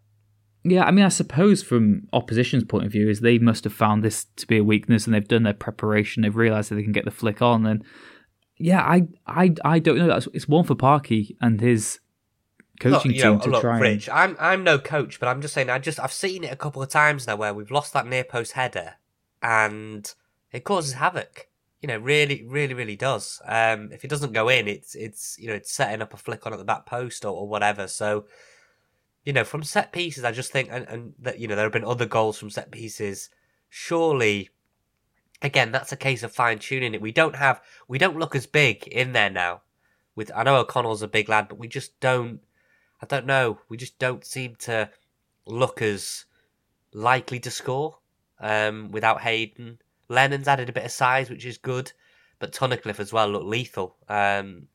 Yeah, 0.63 0.83
I 0.83 0.91
mean, 0.91 1.05
I 1.05 1.09
suppose 1.09 1.63
from 1.63 2.07
opposition's 2.13 2.63
point 2.65 2.85
of 2.85 2.91
view, 2.91 3.09
is 3.09 3.19
they 3.21 3.39
must 3.39 3.63
have 3.63 3.73
found 3.73 4.03
this 4.03 4.25
to 4.35 4.45
be 4.45 4.57
a 4.57 4.63
weakness, 4.63 5.05
and 5.05 5.13
they've 5.13 5.27
done 5.27 5.43
their 5.43 5.53
preparation. 5.53 6.21
They've 6.21 6.35
realised 6.35 6.69
that 6.69 6.75
they 6.75 6.83
can 6.83 6.91
get 6.91 7.05
the 7.05 7.11
flick 7.11 7.41
on, 7.41 7.65
and 7.65 7.83
yeah, 8.57 8.81
I, 8.81 9.07
I, 9.25 9.55
I 9.65 9.79
don't 9.79 9.97
know. 9.97 10.07
That's 10.07 10.27
it's 10.33 10.47
one 10.47 10.63
for 10.63 10.75
Parky 10.75 11.35
and 11.41 11.59
his 11.59 11.99
coaching 12.79 13.11
look, 13.11 13.21
team 13.21 13.33
know, 13.33 13.39
to 13.39 13.49
look, 13.49 13.61
try. 13.61 13.79
Rich, 13.79 14.09
I'm 14.09 14.37
I'm 14.39 14.63
no 14.63 14.77
coach, 14.77 15.19
but 15.19 15.29
I'm 15.29 15.41
just 15.41 15.53
saying 15.53 15.69
I 15.69 15.79
just 15.79 15.99
I've 15.99 16.13
seen 16.13 16.43
it 16.43 16.53
a 16.53 16.57
couple 16.57 16.81
of 16.81 16.89
times 16.89 17.27
now 17.27 17.35
where 17.35 17.53
we've 17.53 17.71
lost 17.71 17.93
that 17.93 18.07
near 18.07 18.23
post 18.23 18.53
header, 18.53 18.95
and 19.41 20.13
it 20.51 20.63
causes 20.63 20.93
havoc. 20.93 21.47
You 21.81 21.87
know, 21.87 21.97
really, 21.97 22.45
really, 22.47 22.75
really 22.75 22.95
does. 22.95 23.41
Um, 23.47 23.91
if 23.91 24.03
it 24.03 24.09
doesn't 24.09 24.33
go 24.33 24.49
in, 24.49 24.67
it's 24.67 24.93
it's 24.93 25.37
you 25.39 25.47
know 25.47 25.55
it's 25.55 25.71
setting 25.71 26.01
up 26.01 26.13
a 26.13 26.17
flick 26.17 26.45
on 26.45 26.53
at 26.53 26.59
the 26.59 26.65
back 26.65 26.85
post 26.85 27.25
or, 27.25 27.33
or 27.33 27.47
whatever. 27.47 27.87
So, 27.87 28.25
you 29.23 29.33
know, 29.33 29.43
from 29.43 29.63
set 29.63 29.91
pieces, 29.91 30.23
I 30.23 30.31
just 30.31 30.51
think, 30.51 30.69
and, 30.71 30.87
and 30.87 31.13
that 31.19 31.39
you 31.39 31.47
know 31.47 31.55
there 31.55 31.65
have 31.65 31.73
been 31.73 31.85
other 31.85 32.05
goals 32.05 32.37
from 32.37 32.49
set 32.49 32.71
pieces. 32.71 33.29
Surely, 33.69 34.49
again, 35.41 35.71
that's 35.71 35.91
a 35.91 35.97
case 35.97 36.23
of 36.23 36.31
fine 36.31 36.59
tuning 36.59 36.93
it. 36.93 37.01
We 37.01 37.11
don't 37.11 37.35
have, 37.35 37.61
we 37.87 37.97
don't 37.97 38.19
look 38.19 38.35
as 38.35 38.47
big 38.47 38.87
in 38.87 39.13
there 39.13 39.29
now. 39.29 39.61
With 40.15 40.31
I 40.35 40.43
know 40.43 40.57
O'Connell's 40.57 41.03
a 41.03 41.07
big 41.07 41.29
lad, 41.29 41.47
but 41.47 41.59
we 41.59 41.67
just 41.67 41.99
don't. 41.99 42.41
I 43.01 43.05
don't 43.05 43.25
know. 43.25 43.59
We 43.69 43.77
just 43.77 43.97
don't 43.97 44.25
seem 44.25 44.55
to 44.61 44.89
look 45.45 45.81
as 45.81 46.25
likely 46.93 47.39
to 47.39 47.51
score 47.51 47.99
um, 48.39 48.91
without 48.91 49.21
Hayden. 49.21 49.79
Lennon's 50.09 50.47
added 50.47 50.69
a 50.69 50.73
bit 50.73 50.85
of 50.85 50.91
size, 50.91 51.29
which 51.29 51.45
is 51.45 51.57
good, 51.57 51.91
but 52.39 52.51
Tunnicliffe 52.51 52.99
as 52.99 53.13
well 53.13 53.29
looked 53.29 53.45
lethal. 53.45 53.95
Um, 54.09 54.67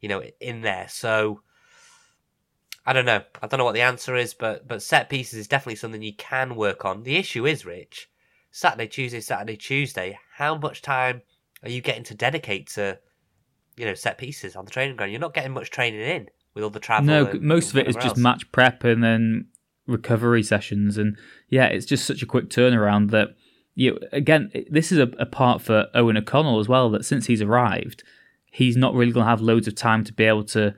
you 0.00 0.08
know, 0.08 0.22
in 0.40 0.60
there. 0.60 0.86
So 0.88 1.40
I 2.86 2.92
don't 2.92 3.06
know. 3.06 3.22
I 3.40 3.46
don't 3.46 3.58
know 3.58 3.64
what 3.64 3.74
the 3.74 3.80
answer 3.80 4.14
is, 4.16 4.34
but 4.34 4.68
but 4.68 4.82
set 4.82 5.08
pieces 5.08 5.38
is 5.38 5.48
definitely 5.48 5.76
something 5.76 6.02
you 6.02 6.14
can 6.14 6.54
work 6.54 6.84
on. 6.84 7.02
The 7.02 7.16
issue 7.16 7.46
is, 7.46 7.64
Rich, 7.64 8.10
Saturday, 8.50 8.88
Tuesday, 8.88 9.20
Saturday, 9.20 9.56
Tuesday. 9.56 10.18
How 10.36 10.56
much 10.56 10.82
time 10.82 11.22
are 11.62 11.70
you 11.70 11.80
getting 11.80 12.04
to 12.04 12.14
dedicate 12.14 12.68
to, 12.70 12.98
you 13.76 13.86
know, 13.86 13.94
set 13.94 14.18
pieces 14.18 14.54
on 14.54 14.64
the 14.66 14.70
training 14.70 14.96
ground? 14.96 15.12
You're 15.12 15.20
not 15.20 15.34
getting 15.34 15.52
much 15.52 15.70
training 15.70 16.00
in 16.00 16.28
with 16.52 16.62
all 16.62 16.70
the 16.70 16.80
travel. 16.80 17.06
No, 17.06 17.26
and- 17.26 17.40
most 17.40 17.70
of 17.70 17.78
it 17.78 17.88
is 17.88 17.94
whatever 17.94 18.08
just 18.08 18.18
else. 18.18 18.22
match 18.22 18.52
prep 18.52 18.84
and 18.84 19.02
then 19.02 19.46
recovery 19.86 20.42
sessions, 20.42 20.98
and 20.98 21.16
yeah, 21.48 21.66
it's 21.66 21.86
just 21.86 22.04
such 22.04 22.22
a 22.22 22.26
quick 22.26 22.50
turnaround 22.50 23.10
that 23.12 23.28
you 23.74 23.98
again. 24.12 24.52
This 24.70 24.92
is 24.92 24.98
a, 24.98 25.10
a 25.18 25.26
part 25.26 25.62
for 25.62 25.86
Eoghan 25.94 26.18
O'Connell 26.18 26.60
as 26.60 26.68
well. 26.68 26.90
That 26.90 27.04
since 27.06 27.26
he's 27.26 27.40
arrived, 27.40 28.02
he's 28.50 28.76
not 28.76 28.94
really 28.94 29.12
going 29.12 29.24
to 29.24 29.30
have 29.30 29.40
loads 29.40 29.66
of 29.66 29.74
time 29.74 30.04
to 30.04 30.12
be 30.12 30.24
able 30.24 30.44
to 30.44 30.74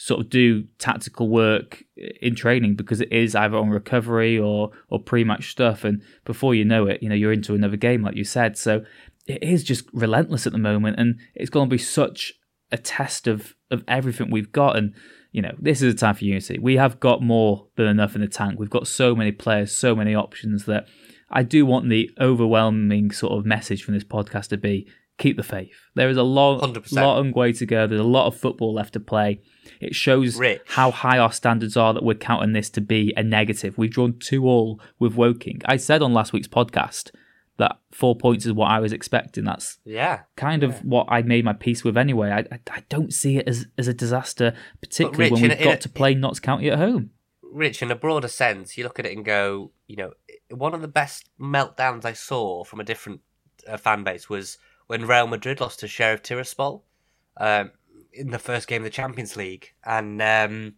sort 0.00 0.18
of 0.18 0.30
do 0.30 0.64
tactical 0.78 1.28
work 1.28 1.84
in 2.22 2.34
training 2.34 2.74
because 2.74 3.02
it 3.02 3.12
is 3.12 3.34
either 3.34 3.58
on 3.58 3.68
recovery 3.68 4.38
or 4.38 4.70
or 4.88 4.98
pre-match 4.98 5.50
stuff 5.50 5.84
and 5.84 6.00
before 6.24 6.54
you 6.54 6.64
know 6.64 6.86
it 6.86 7.02
you 7.02 7.08
know 7.08 7.14
you're 7.14 7.34
into 7.34 7.54
another 7.54 7.76
game 7.76 8.02
like 8.02 8.16
you 8.16 8.24
said 8.24 8.56
so 8.56 8.82
it 9.26 9.42
is 9.42 9.62
just 9.62 9.84
relentless 9.92 10.46
at 10.46 10.54
the 10.54 10.58
moment 10.58 10.98
and 10.98 11.18
it's 11.34 11.50
going 11.50 11.68
to 11.68 11.74
be 11.74 11.76
such 11.76 12.32
a 12.72 12.78
test 12.78 13.26
of 13.26 13.54
of 13.70 13.84
everything 13.86 14.30
we've 14.30 14.52
got 14.52 14.74
and 14.74 14.94
you 15.32 15.42
know, 15.42 15.54
this 15.60 15.80
is 15.80 15.94
a 15.94 15.96
time 15.96 16.16
for 16.16 16.24
unity. 16.24 16.58
We 16.58 16.76
have 16.76 16.98
got 16.98 17.22
more 17.22 17.68
than 17.76 17.86
enough 17.86 18.16
in 18.16 18.20
the 18.20 18.26
tank. 18.26 18.58
We've 18.58 18.68
got 18.68 18.88
so 18.88 19.14
many 19.14 19.30
players, 19.30 19.70
so 19.70 19.94
many 19.94 20.12
options 20.12 20.64
that 20.64 20.86
I 21.30 21.44
do 21.44 21.64
want 21.64 21.88
the 21.88 22.10
overwhelming 22.20 23.12
sort 23.12 23.38
of 23.38 23.46
message 23.46 23.84
from 23.84 23.94
this 23.94 24.02
podcast 24.02 24.48
to 24.48 24.56
be 24.56 24.88
keep 25.20 25.36
the 25.36 25.42
faith. 25.44 25.76
There 25.94 26.08
is 26.08 26.16
a 26.16 26.22
long, 26.24 26.58
100%. 26.60 26.92
long 26.92 27.32
way 27.32 27.52
to 27.52 27.64
go. 27.66 27.86
There's 27.86 28.00
a 28.00 28.04
lot 28.04 28.26
of 28.26 28.36
football 28.36 28.74
left 28.74 28.94
to 28.94 29.00
play. 29.00 29.40
It 29.80 29.94
shows 29.94 30.36
Rich. 30.36 30.62
how 30.66 30.90
high 30.90 31.18
our 31.18 31.30
standards 31.32 31.76
are 31.76 31.94
that 31.94 32.02
we're 32.02 32.14
counting 32.14 32.52
this 32.52 32.68
to 32.70 32.80
be 32.80 33.14
a 33.16 33.22
negative. 33.22 33.78
We've 33.78 33.90
drawn 33.92 34.18
two 34.18 34.44
all 34.46 34.80
with 34.98 35.14
Woking. 35.14 35.60
I 35.66 35.76
said 35.76 36.02
on 36.02 36.12
last 36.12 36.32
week's 36.32 36.48
podcast 36.48 37.10
that 37.58 37.78
four 37.92 38.16
points 38.16 38.46
is 38.46 38.52
what 38.52 38.70
I 38.70 38.80
was 38.80 38.92
expecting. 38.92 39.44
That's 39.44 39.78
Yeah. 39.84 40.20
kind 40.36 40.62
of 40.64 40.82
what 40.84 41.06
I 41.10 41.22
made 41.22 41.44
my 41.44 41.52
peace 41.52 41.84
with 41.84 41.96
anyway. 41.98 42.30
I, 42.30 42.38
I, 42.54 42.58
I 42.70 42.82
don't 42.88 43.12
see 43.12 43.36
it 43.36 43.46
as, 43.46 43.66
as 43.78 43.86
a 43.88 43.94
disaster, 43.94 44.54
particularly 44.80 45.24
Rich, 45.30 45.32
when 45.32 45.42
we've 45.42 45.60
a- 45.60 45.64
got 45.64 45.74
a- 45.74 45.78
to 45.78 45.88
play 45.90 46.14
Notts 46.14 46.40
County 46.40 46.70
at 46.70 46.78
home. 46.78 47.10
Rich, 47.52 47.82
in 47.82 47.90
a 47.90 47.96
broader 47.96 48.28
sense, 48.28 48.78
you 48.78 48.84
look 48.84 48.98
at 48.98 49.06
it 49.06 49.14
and 49.16 49.24
go, 49.24 49.72
you 49.88 49.96
know, 49.96 50.12
one 50.50 50.72
of 50.72 50.80
the 50.82 50.88
best 50.88 51.28
meltdowns 51.40 52.04
I 52.04 52.12
saw 52.14 52.64
from 52.64 52.80
a 52.80 52.84
different 52.84 53.20
uh, 53.68 53.76
fan 53.76 54.04
base 54.04 54.28
was 54.30 54.56
when 54.90 55.06
Real 55.06 55.28
Madrid 55.28 55.60
lost 55.60 55.78
to 55.80 55.86
Sheriff 55.86 56.20
Tiraspol 56.24 56.80
um, 57.36 57.70
in 58.12 58.30
the 58.30 58.40
first 58.40 58.66
game 58.66 58.82
of 58.82 58.84
the 58.84 58.90
Champions 58.90 59.36
League, 59.36 59.72
and 59.84 60.20
um, 60.20 60.74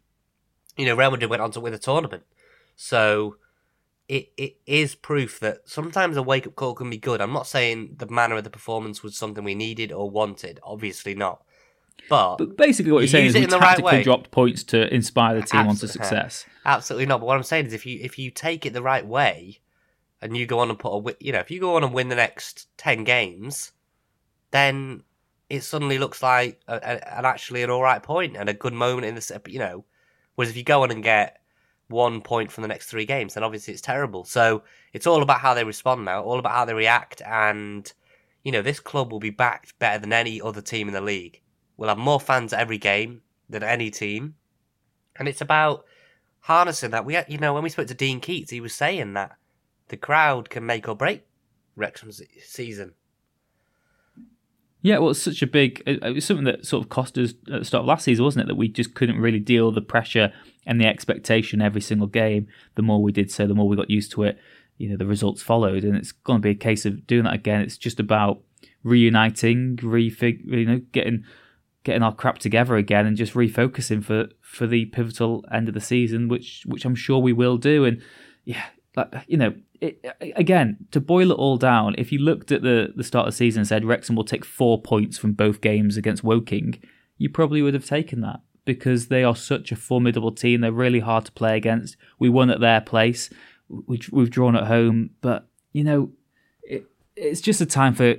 you 0.77 0.85
know, 0.85 0.95
Real 0.95 1.11
Madrid 1.11 1.31
went 1.31 1.41
on 1.41 1.51
to 1.53 1.61
win 1.61 1.73
the 1.73 1.79
tournament. 1.79 2.25
So 2.77 3.37
it 4.09 4.31
it 4.37 4.57
is 4.67 4.95
proof 4.95 5.41
that 5.41 5.61
sometimes 5.65 6.19
a 6.19 6.23
wake 6.23 6.47
up 6.47 6.57
call 6.57 6.75
can 6.75 6.91
be 6.91 6.99
good. 6.99 7.23
I'm 7.23 7.33
not 7.33 7.47
saying 7.47 7.95
the 7.97 8.07
manner 8.07 8.37
of 8.37 8.45
the 8.45 8.51
performance 8.51 9.03
was 9.03 9.17
something 9.17 9.45
we 9.45 9.55
needed 9.55 9.91
or 9.91 10.11
wanted. 10.11 10.61
Obviously 10.63 11.15
not. 11.15 11.43
But, 12.11 12.37
But 12.37 12.59
basically, 12.59 12.93
what 12.93 12.99
you're 12.99 13.09
saying 13.09 13.29
is 13.29 13.35
we 13.35 13.45
in 13.45 13.49
the 13.49 13.59
right 13.59 13.83
way. 13.83 14.03
dropped 14.03 14.31
points 14.31 14.63
to 14.65 14.93
inspire 14.93 15.41
the 15.41 15.47
team 15.47 15.67
onto 15.69 15.87
success. 15.87 16.45
Absolutely 16.67 17.07
not. 17.07 17.21
But 17.21 17.29
what 17.29 17.39
I'm 17.39 17.45
saying 17.45 17.67
is, 17.67 17.73
if 17.73 17.87
you 17.87 17.99
if 18.03 18.19
you 18.19 18.31
take 18.31 18.67
it 18.67 18.75
the 18.75 18.83
right 18.83 19.07
way, 19.07 19.61
and 20.21 20.37
you 20.37 20.45
go 20.45 20.59
on 20.59 20.69
and 20.69 20.79
put 20.79 20.95
a 20.95 21.17
you 21.19 21.33
know 21.33 21.39
if 21.39 21.51
you 21.51 21.61
go 21.61 21.77
on 21.77 21.83
and 21.83 21.95
win 21.95 22.11
the 22.11 22.15
next 22.15 22.69
ten 22.77 23.05
games, 23.05 23.73
then 24.53 25.03
it 25.51 25.63
suddenly 25.63 25.99
looks 25.99 26.23
like 26.23 26.61
a, 26.69 26.77
a, 26.77 27.19
an 27.19 27.25
actually 27.27 27.63
an 27.63 27.71
all 27.71 27.83
right 27.83 28.03
point 28.03 28.37
and 28.37 28.49
a 28.49 28.55
good 28.55 28.73
moment 28.73 29.07
in 29.07 29.15
the 29.15 29.21
set. 29.21 29.47
You 29.49 29.59
know, 29.59 29.85
whereas 30.35 30.51
if 30.51 30.57
you 30.57 30.63
go 30.63 30.83
on 30.83 30.91
and 30.91 31.03
get 31.03 31.41
one 31.89 32.23
point 32.23 32.51
from 32.51 32.63
the 32.63 32.69
next 32.69 32.87
three 32.87 33.05
games, 33.05 33.35
then 33.35 33.43
obviously 33.43 33.75
it's 33.75 33.83
terrible. 33.83 34.25
So 34.25 34.63
it's 34.93 35.07
all 35.07 35.23
about 35.23 35.41
how 35.41 35.53
they 35.55 35.65
respond 35.65 36.05
now, 36.05 36.23
all 36.23 36.39
about 36.39 36.53
how 36.53 36.65
they 36.65 36.75
react, 36.75 37.21
and 37.23 37.93
you 38.45 38.53
know 38.53 38.63
this 38.63 38.81
club 38.81 39.13
will 39.13 39.21
be 39.21 39.31
backed 39.31 39.79
better 39.79 39.99
than 39.99 40.13
any 40.13 40.41
other 40.41 40.63
team 40.63 40.89
in 40.89 40.95
the 40.95 41.01
league. 41.01 41.41
We'll 41.77 41.89
have 41.89 41.99
more 41.99 42.21
fans 42.21 42.53
at 42.53 42.61
every 42.61 42.79
game 42.79 43.23
than 43.49 43.63
any 43.63 43.91
team, 43.91 44.37
and 45.17 45.29
it's 45.29 45.41
about 45.41 45.85
harnessing 46.41 46.91
that. 46.91 47.05
We, 47.05 47.19
you 47.29 47.39
know, 47.39 47.55
when 47.55 47.63
we 47.63 47.71
spoke 47.71 47.89
to 47.89 47.95
Dean 47.95 48.21
Keats, 48.21 48.51
he 48.51 48.61
was 48.61 48.75
saying 48.75 49.15
that 49.15 49.37
the 49.89 49.97
crowd 49.97 50.49
can 50.49 50.65
make 50.65 50.89
or 50.89 50.97
break 50.97 51.27
Wrexham's 51.77 52.23
season. 52.43 52.95
Yeah, 54.83 54.99
well, 54.99 55.11
it's 55.11 55.23
such 55.23 55.43
a 55.43 55.47
big. 55.47 55.81
It 55.87 56.03
was 56.15 56.25
something 56.25 56.45
that 56.45 56.67
sort 56.67 56.85
of 56.85 56.91
cost 56.91 57.17
us 57.17 57.35
at 57.53 57.61
the 57.61 57.65
start 57.65 57.83
of 57.83 57.87
last 57.87 58.05
season, 58.05 58.25
wasn't 58.25 58.45
it? 58.45 58.49
That 58.49 58.57
we 58.57 58.67
just 58.67 58.95
couldn't 58.95 59.21
really 59.21 59.39
deal 59.39 59.71
the 59.71 59.81
pressure 59.81 60.33
and 60.67 60.81
the 60.81 60.87
expectation 60.87 61.63
every 61.63 61.81
single 61.81 62.09
game. 62.09 62.49
The 62.75 62.83
more 62.83 63.01
we 63.01 63.13
did 63.13 63.31
so, 63.31 63.47
the 63.47 63.55
more 63.55 63.69
we 63.69 63.77
got 63.77 63.91
used 63.91 64.11
to 64.13 64.25
it. 64.25 64.39
You 64.79 64.91
know, 64.91 64.97
the 64.97 65.07
results 65.07 65.41
followed, 65.41 65.85
and 65.85 65.97
it's 65.97 66.11
going 66.11 66.41
to 66.41 66.43
be 66.43 66.51
a 66.51 66.55
case 66.55 66.85
of 66.85 67.07
doing 67.07 67.25
that 67.25 67.35
again. 67.35 67.61
It's 67.61 67.79
just 67.79 68.01
about 68.01 68.41
reuniting, 68.83 69.77
refig, 69.77 70.41
you 70.45 70.67
know, 70.67 70.81
getting 70.91 71.25
getting 71.85 72.03
our 72.03 72.15
crap 72.15 72.39
together 72.39 72.77
again, 72.77 73.07
and 73.07 73.17
just 73.17 73.35
refocusing 73.35 74.03
for 74.03 74.31
for 74.41 74.67
the 74.67 74.87
pivotal 74.87 75.45
end 75.53 75.69
of 75.69 75.75
the 75.75 75.81
season, 75.81 76.27
which 76.27 76.65
which 76.67 76.85
I'm 76.85 76.97
sure 76.97 77.21
we 77.21 77.33
will 77.33 77.57
do. 77.57 77.85
And 77.85 78.03
yeah, 78.45 78.65
like 78.97 79.13
you 79.27 79.37
know, 79.37 79.55
it, 79.81 80.05
again 80.37 80.87
to 80.91 81.01
boil 81.01 81.31
it 81.31 81.35
all 81.35 81.57
down, 81.57 81.95
if 81.99 82.13
you 82.13 82.19
looked 82.19 82.53
at 82.53 82.63
the 82.63 82.93
the 82.95 83.05
start 83.05 83.27
of 83.27 83.35
the 83.35 83.37
season 83.37 83.61
and 83.61 83.69
said 83.69 83.85
Wrexham 83.85 84.17
will 84.17 84.25
take 84.25 84.45
four 84.45 84.81
points 84.81 85.19
from 85.19 85.33
both 85.33 85.61
games 85.61 85.97
against 85.97 86.25
Woking, 86.25 86.81
you 87.19 87.29
probably 87.29 87.63
would 87.63 87.75
have 87.75 87.87
taken 87.87 88.21
that 88.21 88.41
because 88.65 89.09
they 89.09 89.25
are 89.25 89.37
such 89.37 89.73
a 89.73 89.77
formidable 89.77 90.33
team. 90.33 90.61
They're 90.61 90.73
really 90.73 91.01
hard 91.01 91.25
to 91.27 91.33
play 91.33 91.57
against. 91.57 91.97
We 92.19 92.29
won 92.29 92.51
at 92.51 92.61
their 92.61 92.81
place. 92.81 93.31
We, 93.69 94.01
we've 94.11 94.31
drawn 94.31 94.57
at 94.57 94.67
home, 94.67 95.11
but 95.21 95.49
you 95.73 95.85
know, 95.85 96.11
it, 96.63 96.87
it's 97.17 97.41
just 97.41 97.61
a 97.61 97.67
time 97.67 97.95
for. 97.95 98.17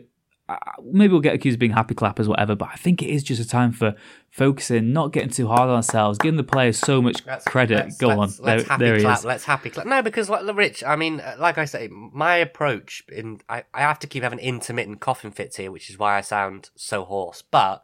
Maybe 0.84 1.12
we'll 1.12 1.22
get 1.22 1.34
accused 1.36 1.56
of 1.56 1.60
being 1.60 1.72
happy 1.72 1.96
clappers, 1.96 2.28
whatever. 2.28 2.56
But 2.56 2.70
I 2.74 2.76
think 2.76 3.02
it 3.02 3.10
is 3.10 3.24
just 3.24 3.42
a 3.42 3.48
time 3.48 3.72
for 3.72 3.96
focusing, 4.30 4.92
not 4.92 5.14
getting 5.14 5.30
too 5.30 5.48
hard 5.48 5.70
on 5.70 5.76
ourselves, 5.78 6.18
giving 6.18 6.36
the 6.38 6.44
players 6.44 6.78
so 6.78 7.02
much 7.02 7.26
Let's- 7.26 7.46
credit. 7.46 7.76
let's- 7.76 7.98
Go 7.98 8.10
let's- 8.10 8.40
on, 8.40 8.46
Let's 8.46 8.64
there, 8.64 8.70
happy 8.70 8.84
there 8.86 8.96
he 8.98 9.02
clap. 9.02 9.20
is. 9.20 9.26
Let's 9.26 9.44
happy 9.46 9.70
clap. 9.70 9.86
No, 9.88 10.02
because 10.02 10.30
like 10.30 10.46
the 10.46 10.54
Rich, 10.54 10.84
I 10.84 10.96
mean, 10.98 11.22
like 11.40 11.58
I 11.58 11.66
say, 11.66 11.88
my 11.92 12.36
approach 12.36 13.04
in 13.08 13.40
I, 13.48 13.64
I 13.74 13.82
have 13.82 14.00
to 14.00 14.08
keep 14.08 14.24
having 14.24 14.40
intermittent 14.40 15.00
coughing 15.00 15.32
fits 15.32 15.56
here, 15.56 15.72
which 15.72 15.90
is 15.90 15.98
why 15.98 16.18
I 16.18 16.22
sound 16.22 16.72
so 16.76 17.06
hoarse. 17.06 17.42
But 17.42 17.84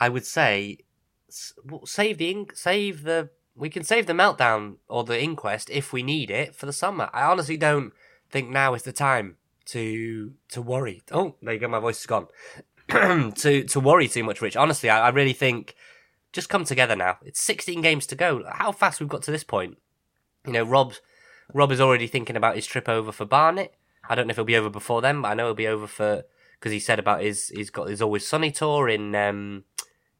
I 0.00 0.08
would 0.08 0.24
say 0.24 0.78
save 1.84 2.18
the 2.18 2.46
save 2.54 3.02
the 3.02 3.30
we 3.54 3.68
can 3.68 3.84
save 3.84 4.06
the 4.06 4.12
meltdown 4.14 4.76
or 4.88 5.04
the 5.04 5.20
inquest 5.22 5.68
if 5.70 5.92
we 5.92 6.02
need 6.02 6.30
it 6.30 6.54
for 6.54 6.64
the 6.66 6.72
summer. 6.72 7.10
I 7.12 7.22
honestly 7.24 7.56
don't 7.58 7.92
think 8.30 8.48
now 8.48 8.72
is 8.74 8.82
the 8.84 8.92
time 8.92 9.36
to 9.72 10.32
to 10.50 10.62
worry. 10.62 11.02
Oh, 11.10 11.34
there 11.42 11.54
you 11.54 11.60
go. 11.60 11.68
My 11.68 11.80
voice 11.80 12.00
is 12.00 12.06
gone. 12.06 12.28
to 12.88 13.64
to 13.64 13.80
worry 13.80 14.08
too 14.08 14.24
much, 14.24 14.40
Rich. 14.40 14.56
Honestly, 14.56 14.90
I, 14.90 15.06
I 15.06 15.08
really 15.10 15.32
think 15.32 15.74
just 16.32 16.48
come 16.48 16.64
together 16.64 16.96
now. 16.96 17.18
It's 17.22 17.42
16 17.42 17.80
games 17.82 18.06
to 18.06 18.14
go. 18.14 18.44
How 18.50 18.72
fast 18.72 19.00
we've 19.00 19.08
got 19.08 19.22
to 19.22 19.30
this 19.30 19.44
point. 19.44 19.78
You 20.46 20.52
know, 20.52 20.64
Rob 20.64 20.94
Rob 21.54 21.72
is 21.72 21.80
already 21.80 22.06
thinking 22.06 22.36
about 22.36 22.56
his 22.56 22.66
trip 22.66 22.88
over 22.88 23.12
for 23.12 23.24
Barnet. 23.24 23.74
I 24.08 24.14
don't 24.14 24.26
know 24.26 24.32
if 24.32 24.36
he'll 24.36 24.44
be 24.44 24.56
over 24.56 24.70
before 24.70 25.00
then, 25.00 25.22
but 25.22 25.28
I 25.28 25.34
know 25.34 25.46
he'll 25.46 25.54
be 25.54 25.66
over 25.66 25.86
for 25.86 26.24
because 26.58 26.72
he 26.72 26.80
said 26.80 26.98
about 26.98 27.22
his 27.22 27.48
he's 27.48 27.70
got 27.70 27.88
his 27.88 28.02
always 28.02 28.26
sunny 28.26 28.50
tour 28.50 28.88
in 28.88 29.14
um 29.14 29.64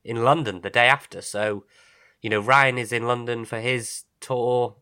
in 0.05 0.25
London 0.25 0.61
the 0.63 0.71
day 0.71 0.87
after. 0.87 1.21
So, 1.21 1.65
you 2.21 2.31
know, 2.31 2.41
Ryan 2.41 2.79
is 2.79 2.93
in 2.93 3.07
London 3.07 3.45
for 3.45 3.61
his 3.61 4.05
tour 4.21 4.77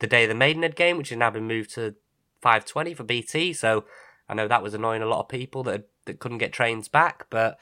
the 0.00 0.06
day 0.06 0.24
of 0.24 0.28
the 0.28 0.34
Maidenhead 0.34 0.76
game, 0.76 0.96
which 0.96 1.10
has 1.10 1.18
now 1.18 1.30
been 1.30 1.46
moved 1.46 1.74
to 1.74 1.94
5:20 2.42 2.96
for 2.96 3.04
BT. 3.04 3.52
So, 3.52 3.84
I 4.28 4.34
know 4.34 4.48
that 4.48 4.62
was 4.62 4.74
annoying 4.74 5.02
a 5.02 5.06
lot 5.06 5.20
of 5.20 5.28
people 5.28 5.62
that 5.64 5.88
that 6.04 6.20
couldn't 6.20 6.38
get 6.38 6.52
trains 6.52 6.88
back, 6.88 7.26
but 7.30 7.58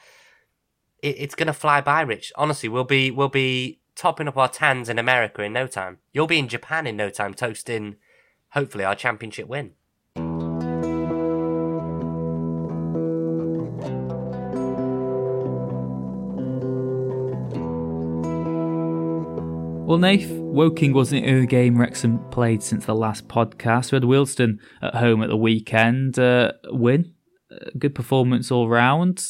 it, 1.02 1.16
it's 1.18 1.34
gonna 1.34 1.52
fly 1.52 1.80
by, 1.80 2.00
Rich. 2.00 2.32
Honestly, 2.36 2.68
we'll 2.68 2.84
be 2.84 3.10
we'll 3.10 3.28
be 3.28 3.80
topping 3.94 4.28
up 4.28 4.36
our 4.36 4.48
tans 4.48 4.88
in 4.88 4.98
America 4.98 5.42
in 5.42 5.52
no 5.52 5.66
time. 5.66 5.98
You'll 6.12 6.26
be 6.26 6.38
in 6.38 6.48
Japan 6.48 6.86
in 6.86 6.96
no 6.96 7.10
time, 7.10 7.34
toasting 7.34 7.96
hopefully 8.50 8.84
our 8.84 8.94
championship 8.94 9.48
win. 9.48 9.72
Well, 19.86 19.98
Nath, 19.98 20.45
Woking 20.56 20.94
wasn't 20.94 21.26
the 21.26 21.46
game 21.46 21.76
Wrexham 21.76 22.18
played 22.30 22.62
since 22.62 22.86
the 22.86 22.94
last 22.94 23.28
podcast. 23.28 23.92
We 23.92 23.96
had 23.96 24.04
Wealdstone 24.04 24.58
at 24.80 24.94
home 24.94 25.22
at 25.22 25.28
the 25.28 25.36
weekend. 25.36 26.18
Uh, 26.18 26.52
win. 26.70 27.12
Uh, 27.52 27.56
good 27.78 27.94
performance 27.94 28.50
all 28.50 28.66
round, 28.66 29.22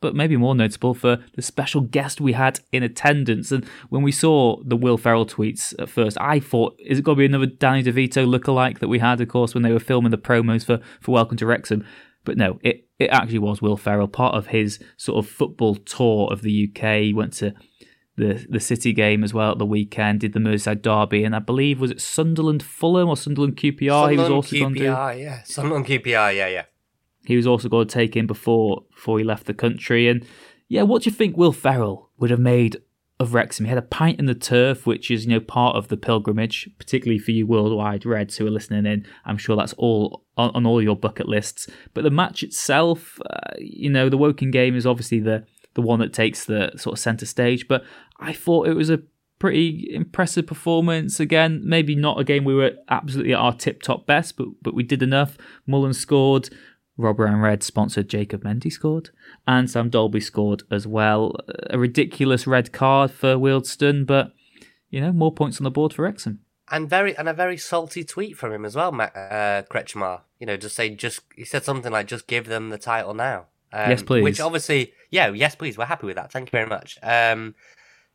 but 0.00 0.16
maybe 0.16 0.36
more 0.36 0.56
notable 0.56 0.92
for 0.92 1.22
the 1.36 1.40
special 1.40 1.82
guest 1.82 2.20
we 2.20 2.32
had 2.32 2.58
in 2.72 2.82
attendance. 2.82 3.52
And 3.52 3.64
when 3.90 4.02
we 4.02 4.10
saw 4.10 4.60
the 4.64 4.74
Will 4.74 4.98
Ferrell 4.98 5.24
tweets 5.24 5.72
at 5.80 5.88
first, 5.88 6.18
I 6.20 6.40
thought, 6.40 6.74
is 6.80 6.98
it 6.98 7.02
going 7.02 7.14
to 7.14 7.20
be 7.20 7.26
another 7.26 7.46
Danny 7.46 7.84
DeVito 7.84 8.26
lookalike 8.26 8.80
that 8.80 8.88
we 8.88 8.98
had, 8.98 9.20
of 9.20 9.28
course, 9.28 9.54
when 9.54 9.62
they 9.62 9.72
were 9.72 9.78
filming 9.78 10.10
the 10.10 10.18
promos 10.18 10.64
for, 10.64 10.80
for 11.00 11.12
Welcome 11.12 11.36
to 11.36 11.46
Wrexham? 11.46 11.86
But 12.24 12.36
no, 12.36 12.58
it, 12.62 12.88
it 12.98 13.10
actually 13.10 13.38
was 13.38 13.62
Will 13.62 13.76
Ferrell, 13.76 14.08
part 14.08 14.34
of 14.34 14.48
his 14.48 14.80
sort 14.96 15.24
of 15.24 15.30
football 15.30 15.76
tour 15.76 16.28
of 16.32 16.42
the 16.42 16.68
UK. 16.68 17.02
He 17.02 17.14
went 17.14 17.34
to 17.34 17.54
the 18.16 18.46
the 18.48 18.60
City 18.60 18.92
game 18.92 19.24
as 19.24 19.32
well 19.32 19.52
at 19.52 19.58
the 19.58 19.66
weekend. 19.66 20.20
Did 20.20 20.32
the 20.32 20.40
Merseyside 20.40 20.82
derby, 20.82 21.24
and 21.24 21.34
I 21.34 21.38
believe 21.38 21.80
was 21.80 21.90
it 21.90 22.00
Sunderland 22.00 22.62
Fulham 22.62 23.08
or 23.08 23.16
Sunderland 23.16 23.56
QPR. 23.56 24.10
he 24.10 24.16
was 24.16 24.26
Sunderland 24.26 24.32
also 24.32 24.58
going 24.58 24.74
to 24.74 24.82
yeah. 24.82 25.42
Sunderland 25.44 25.86
QPR, 25.86 26.36
yeah, 26.36 26.48
yeah. 26.48 26.64
he 27.24 27.36
was 27.36 27.46
also 27.46 27.68
going 27.68 27.88
to 27.88 27.92
take 27.92 28.16
in 28.16 28.26
before 28.26 28.84
before 28.94 29.18
he 29.18 29.24
left 29.24 29.46
the 29.46 29.54
country. 29.54 30.08
And 30.08 30.26
yeah, 30.68 30.82
what 30.82 31.02
do 31.02 31.10
you 31.10 31.16
think 31.16 31.36
Will 31.36 31.52
Ferrell 31.52 32.10
would 32.18 32.30
have 32.30 32.40
made 32.40 32.78
of 33.18 33.34
Wrexham? 33.34 33.64
He 33.64 33.70
had 33.70 33.78
a 33.78 33.82
pint 33.82 34.18
in 34.18 34.26
the 34.26 34.34
turf, 34.34 34.86
which 34.86 35.10
is 35.10 35.24
you 35.24 35.30
know 35.30 35.40
part 35.40 35.76
of 35.76 35.88
the 35.88 35.96
pilgrimage, 35.96 36.68
particularly 36.78 37.18
for 37.18 37.30
you 37.30 37.46
worldwide 37.46 38.04
Reds 38.04 38.36
who 38.36 38.46
are 38.46 38.50
listening 38.50 38.84
in. 38.84 39.06
I'm 39.24 39.38
sure 39.38 39.56
that's 39.56 39.74
all 39.74 40.24
on, 40.36 40.50
on 40.54 40.66
all 40.66 40.82
your 40.82 40.96
bucket 40.96 41.28
lists. 41.28 41.68
But 41.94 42.04
the 42.04 42.10
match 42.10 42.42
itself, 42.42 43.18
uh, 43.28 43.54
you 43.58 43.88
know, 43.88 44.08
the 44.08 44.18
Woking 44.18 44.50
game 44.50 44.76
is 44.76 44.86
obviously 44.86 45.20
the 45.20 45.46
the 45.74 45.82
one 45.82 46.00
that 46.00 46.12
takes 46.12 46.44
the 46.44 46.72
sort 46.76 46.94
of 46.94 46.98
centre 46.98 47.26
stage. 47.26 47.68
But 47.68 47.84
I 48.18 48.32
thought 48.32 48.68
it 48.68 48.74
was 48.74 48.90
a 48.90 49.02
pretty 49.38 49.90
impressive 49.92 50.46
performance. 50.46 51.18
Again, 51.18 51.62
maybe 51.64 51.94
not 51.96 52.20
a 52.20 52.24
game 52.24 52.44
we 52.44 52.54
were 52.54 52.72
absolutely 52.88 53.32
at 53.32 53.40
our 53.40 53.54
tip 53.54 53.82
top 53.82 54.06
best, 54.06 54.36
but 54.36 54.48
but 54.62 54.74
we 54.74 54.82
did 54.82 55.02
enough. 55.02 55.36
Mullin 55.66 55.94
scored. 55.94 56.48
Rob 56.98 57.18
Ryan 57.18 57.40
Red 57.40 57.62
sponsored 57.62 58.08
Jacob 58.08 58.44
Mendy 58.44 58.70
scored, 58.70 59.10
and 59.48 59.68
Sam 59.68 59.88
Dalby 59.88 60.20
scored 60.20 60.62
as 60.70 60.86
well. 60.86 61.34
A 61.70 61.78
ridiculous 61.78 62.46
red 62.46 62.70
card 62.70 63.10
for 63.10 63.36
Wealdstone, 63.36 64.06
but 64.06 64.32
you 64.90 65.00
know, 65.00 65.10
more 65.10 65.32
points 65.32 65.58
on 65.58 65.64
the 65.64 65.70
board 65.70 65.94
for 65.94 66.02
Wrexham. 66.02 66.40
And 66.70 66.88
very 66.88 67.16
and 67.16 67.28
a 67.28 67.32
very 67.32 67.56
salty 67.56 68.04
tweet 68.04 68.36
from 68.36 68.52
him 68.52 68.64
as 68.64 68.76
well, 68.76 68.92
Matt 68.92 69.16
uh, 69.16 69.62
Kretschmar. 69.70 70.20
You 70.38 70.46
know, 70.46 70.56
just 70.56 70.76
say 70.76 70.90
just 70.90 71.20
he 71.34 71.44
said 71.44 71.64
something 71.64 71.90
like 71.90 72.06
just 72.06 72.26
give 72.26 72.46
them 72.46 72.68
the 72.68 72.78
title 72.78 73.14
now. 73.14 73.46
Um, 73.72 73.90
Yes, 73.90 74.02
please. 74.02 74.22
Which 74.22 74.40
obviously, 74.40 74.92
yeah, 75.12 75.28
yes, 75.28 75.54
please. 75.54 75.76
We're 75.76 75.84
happy 75.84 76.06
with 76.06 76.16
that. 76.16 76.32
Thank 76.32 76.48
you 76.48 76.58
very 76.58 76.66
much. 76.66 76.98
Um, 77.02 77.54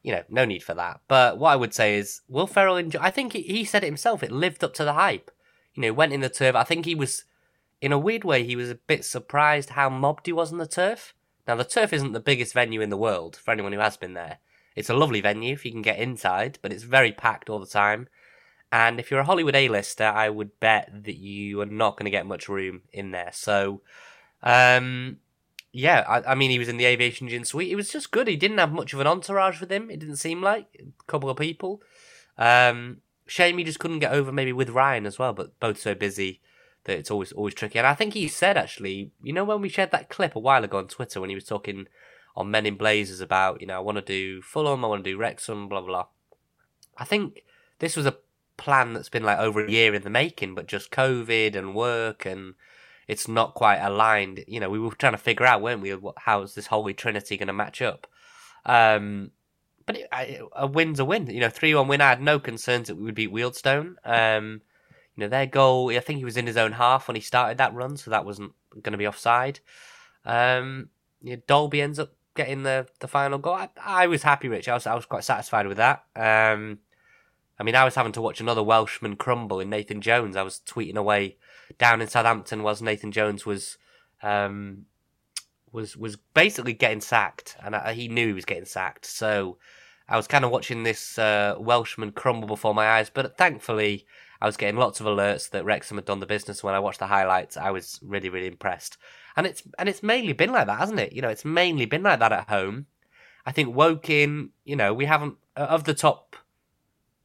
you 0.01 0.11
know, 0.11 0.23
no 0.29 0.45
need 0.45 0.63
for 0.63 0.73
that. 0.73 1.01
But 1.07 1.37
what 1.37 1.51
I 1.51 1.55
would 1.55 1.73
say 1.73 1.97
is, 1.97 2.21
Will 2.27 2.47
Ferrell 2.47 2.75
enjoy. 2.75 2.99
I 2.99 3.11
think 3.11 3.33
he, 3.33 3.63
said 3.63 3.83
it 3.83 3.87
himself. 3.87 4.23
It 4.23 4.31
lived 4.31 4.63
up 4.63 4.73
to 4.73 4.83
the 4.83 4.93
hype. 4.93 5.29
You 5.75 5.83
know, 5.83 5.93
went 5.93 6.11
in 6.11 6.21
the 6.21 6.29
turf. 6.29 6.55
I 6.55 6.63
think 6.63 6.85
he 6.85 6.95
was, 6.95 7.25
in 7.81 7.91
a 7.91 7.99
weird 7.99 8.23
way, 8.23 8.43
he 8.43 8.55
was 8.55 8.71
a 8.71 8.75
bit 8.75 9.05
surprised 9.05 9.71
how 9.71 9.89
mobbed 9.89 10.25
he 10.25 10.33
was 10.33 10.51
on 10.51 10.57
the 10.57 10.67
turf. 10.67 11.13
Now, 11.47 11.55
the 11.55 11.63
turf 11.63 11.93
isn't 11.93 12.13
the 12.13 12.19
biggest 12.19 12.53
venue 12.53 12.81
in 12.81 12.89
the 12.89 12.97
world 12.97 13.35
for 13.35 13.51
anyone 13.51 13.73
who 13.73 13.79
has 13.79 13.95
been 13.95 14.15
there. 14.15 14.39
It's 14.75 14.89
a 14.89 14.95
lovely 14.95 15.21
venue 15.21 15.53
if 15.53 15.65
you 15.65 15.71
can 15.71 15.83
get 15.83 15.99
inside, 15.99 16.57
but 16.63 16.73
it's 16.73 16.83
very 16.83 17.11
packed 17.11 17.49
all 17.49 17.59
the 17.59 17.67
time. 17.67 18.07
And 18.71 18.99
if 18.99 19.11
you're 19.11 19.19
a 19.19 19.25
Hollywood 19.25 19.55
A-lister, 19.55 20.03
I 20.03 20.29
would 20.29 20.59
bet 20.59 20.89
that 21.03 21.17
you 21.17 21.61
are 21.61 21.67
not 21.67 21.95
going 21.95 22.05
to 22.05 22.11
get 22.11 22.25
much 22.25 22.49
room 22.49 22.81
in 22.91 23.11
there. 23.11 23.29
So, 23.33 23.81
um, 24.41 25.17
yeah, 25.77 26.03
I, 26.07 26.31
I 26.31 26.35
mean, 26.35 26.49
he 26.49 26.57
was 26.57 26.69
in 26.69 26.77
the 26.77 26.85
aviation 26.85 27.29
gin 27.29 27.45
suite. 27.45 27.71
It 27.71 27.75
was 27.75 27.91
just 27.91 28.09
good. 28.09 28.27
He 28.27 28.35
didn't 28.35 28.57
have 28.57 28.73
much 28.73 28.93
of 28.93 28.99
an 28.99 29.05
entourage 29.05 29.61
with 29.61 29.71
him. 29.71 29.91
It 29.91 29.99
didn't 29.99 30.15
seem 30.15 30.41
like 30.41 30.65
a 30.79 31.03
couple 31.03 31.29
of 31.29 31.37
people. 31.37 31.83
Um, 32.35 33.01
shame 33.27 33.59
he 33.59 33.63
just 33.63 33.79
couldn't 33.79 33.99
get 33.99 34.11
over 34.11 34.31
maybe 34.31 34.51
with 34.51 34.71
Ryan 34.71 35.05
as 35.05 35.19
well, 35.19 35.33
but 35.33 35.59
both 35.59 35.79
so 35.79 35.93
busy 35.93 36.41
that 36.85 36.97
it's 36.97 37.11
always 37.11 37.31
always 37.31 37.53
tricky. 37.53 37.77
And 37.77 37.87
I 37.87 37.93
think 37.93 38.15
he 38.15 38.27
said 38.27 38.57
actually, 38.57 39.11
you 39.21 39.31
know, 39.31 39.43
when 39.43 39.61
we 39.61 39.69
shared 39.69 39.91
that 39.91 40.09
clip 40.09 40.35
a 40.35 40.39
while 40.39 40.63
ago 40.63 40.79
on 40.79 40.87
Twitter 40.87 41.21
when 41.21 41.29
he 41.29 41.35
was 41.35 41.45
talking 41.45 41.87
on 42.35 42.49
Men 42.49 42.65
in 42.65 42.75
Blazers 42.75 43.21
about, 43.21 43.61
you 43.61 43.67
know, 43.67 43.75
I 43.75 43.79
want 43.79 43.99
to 43.99 44.01
do 44.01 44.41
Fulham, 44.41 44.83
I 44.83 44.87
want 44.87 45.03
to 45.03 45.11
do 45.11 45.17
Wrexham, 45.17 45.69
blah 45.69 45.81
blah. 45.81 46.07
I 46.97 47.05
think 47.05 47.43
this 47.77 47.95
was 47.95 48.07
a 48.07 48.17
plan 48.57 48.93
that's 48.93 49.09
been 49.09 49.23
like 49.23 49.37
over 49.37 49.63
a 49.63 49.69
year 49.69 49.93
in 49.93 50.01
the 50.01 50.09
making, 50.09 50.55
but 50.55 50.65
just 50.65 50.89
COVID 50.89 51.55
and 51.55 51.75
work 51.75 52.25
and 52.25 52.55
it's 53.07 53.27
not 53.27 53.53
quite 53.53 53.77
aligned. 53.77 54.43
You 54.47 54.59
know, 54.59 54.69
we 54.69 54.79
were 54.79 54.91
trying 54.91 55.13
to 55.13 55.17
figure 55.17 55.45
out, 55.45 55.61
weren't 55.61 55.81
we, 55.81 55.95
how's 56.17 56.55
this 56.55 56.67
Holy 56.67 56.93
Trinity 56.93 57.37
going 57.37 57.47
to 57.47 57.53
match 57.53 57.81
up? 57.81 58.07
Um, 58.65 59.31
but 59.85 59.97
it, 59.97 60.07
I, 60.11 60.39
a 60.53 60.67
win's 60.67 60.99
a 60.99 61.05
win. 61.05 61.27
You 61.27 61.39
know, 61.39 61.49
3 61.49 61.73
1 61.73 61.87
win. 61.87 62.01
I 62.01 62.09
had 62.09 62.21
no 62.21 62.39
concerns 62.39 62.87
that 62.87 62.95
we 62.95 63.03
would 63.03 63.15
beat 63.15 63.31
Wealdstone. 63.31 63.95
Um, 64.03 64.61
you 65.15 65.21
know, 65.21 65.29
their 65.29 65.45
goal, 65.45 65.89
I 65.89 65.99
think 65.99 66.19
he 66.19 66.25
was 66.25 66.37
in 66.37 66.45
his 66.45 66.57
own 66.57 66.73
half 66.73 67.07
when 67.07 67.15
he 67.15 67.21
started 67.21 67.57
that 67.57 67.73
run, 67.73 67.97
so 67.97 68.11
that 68.11 68.25
wasn't 68.25 68.51
going 68.71 68.91
to 68.91 68.97
be 68.97 69.07
offside. 69.07 69.61
Um, 70.25 70.89
yeah, 71.21 71.37
Dalby 71.47 71.81
ends 71.81 71.97
up 71.97 72.13
getting 72.35 72.63
the, 72.63 72.87
the 72.99 73.07
final 73.07 73.39
goal. 73.39 73.55
I, 73.55 73.69
I 73.83 74.07
was 74.07 74.23
happy, 74.23 74.49
Rich. 74.49 74.67
I 74.67 74.73
was, 74.73 74.85
I 74.85 74.93
was 74.93 75.05
quite 75.05 75.23
satisfied 75.23 75.65
with 75.65 75.77
that. 75.77 76.03
Um, 76.15 76.79
I 77.57 77.63
mean, 77.63 77.75
I 77.75 77.85
was 77.85 77.95
having 77.95 78.11
to 78.11 78.21
watch 78.21 78.41
another 78.41 78.61
Welshman 78.61 79.15
crumble 79.15 79.59
in 79.59 79.69
Nathan 79.69 80.01
Jones. 80.01 80.35
I 80.35 80.43
was 80.43 80.61
tweeting 80.67 80.97
away 80.97 81.37
down 81.77 82.01
in 82.01 82.07
Southampton 82.07 82.63
whilst 82.63 82.81
Nathan 82.81 83.11
Jones 83.11 83.45
was 83.45 83.77
um, 84.23 84.85
was 85.71 85.95
was 85.97 86.15
basically 86.33 86.73
getting 86.73 87.01
sacked, 87.01 87.55
and 87.63 87.75
I, 87.75 87.93
he 87.93 88.07
knew 88.07 88.27
he 88.27 88.33
was 88.33 88.45
getting 88.45 88.65
sacked. 88.65 89.05
So 89.05 89.57
I 90.07 90.17
was 90.17 90.27
kind 90.27 90.45
of 90.45 90.51
watching 90.51 90.83
this 90.83 91.17
uh, 91.19 91.55
Welshman 91.59 92.11
crumble 92.11 92.47
before 92.47 92.73
my 92.73 92.87
eyes. 92.87 93.09
But 93.09 93.37
thankfully, 93.37 94.05
I 94.41 94.45
was 94.45 94.57
getting 94.57 94.79
lots 94.79 94.99
of 94.99 95.05
alerts 95.05 95.49
that 95.49 95.65
Wrexham 95.65 95.97
had 95.97 96.05
done 96.05 96.19
the 96.19 96.25
business. 96.25 96.63
When 96.63 96.75
I 96.75 96.79
watched 96.79 96.99
the 96.99 97.07
highlights, 97.07 97.57
I 97.57 97.71
was 97.71 97.99
really 98.01 98.29
really 98.29 98.47
impressed. 98.47 98.97
And 99.35 99.45
it's 99.45 99.63
and 99.77 99.87
it's 99.87 100.03
mainly 100.03 100.33
been 100.33 100.51
like 100.51 100.67
that, 100.67 100.79
hasn't 100.79 100.99
it? 100.99 101.13
You 101.13 101.21
know, 101.21 101.29
it's 101.29 101.45
mainly 101.45 101.85
been 101.85 102.03
like 102.03 102.19
that 102.19 102.31
at 102.31 102.49
home. 102.49 102.87
I 103.45 103.51
think 103.51 103.75
Woking, 103.75 104.49
you 104.65 104.75
know, 104.75 104.93
we 104.93 105.05
haven't 105.05 105.35
of 105.55 105.83
the 105.83 105.93
top. 105.93 106.35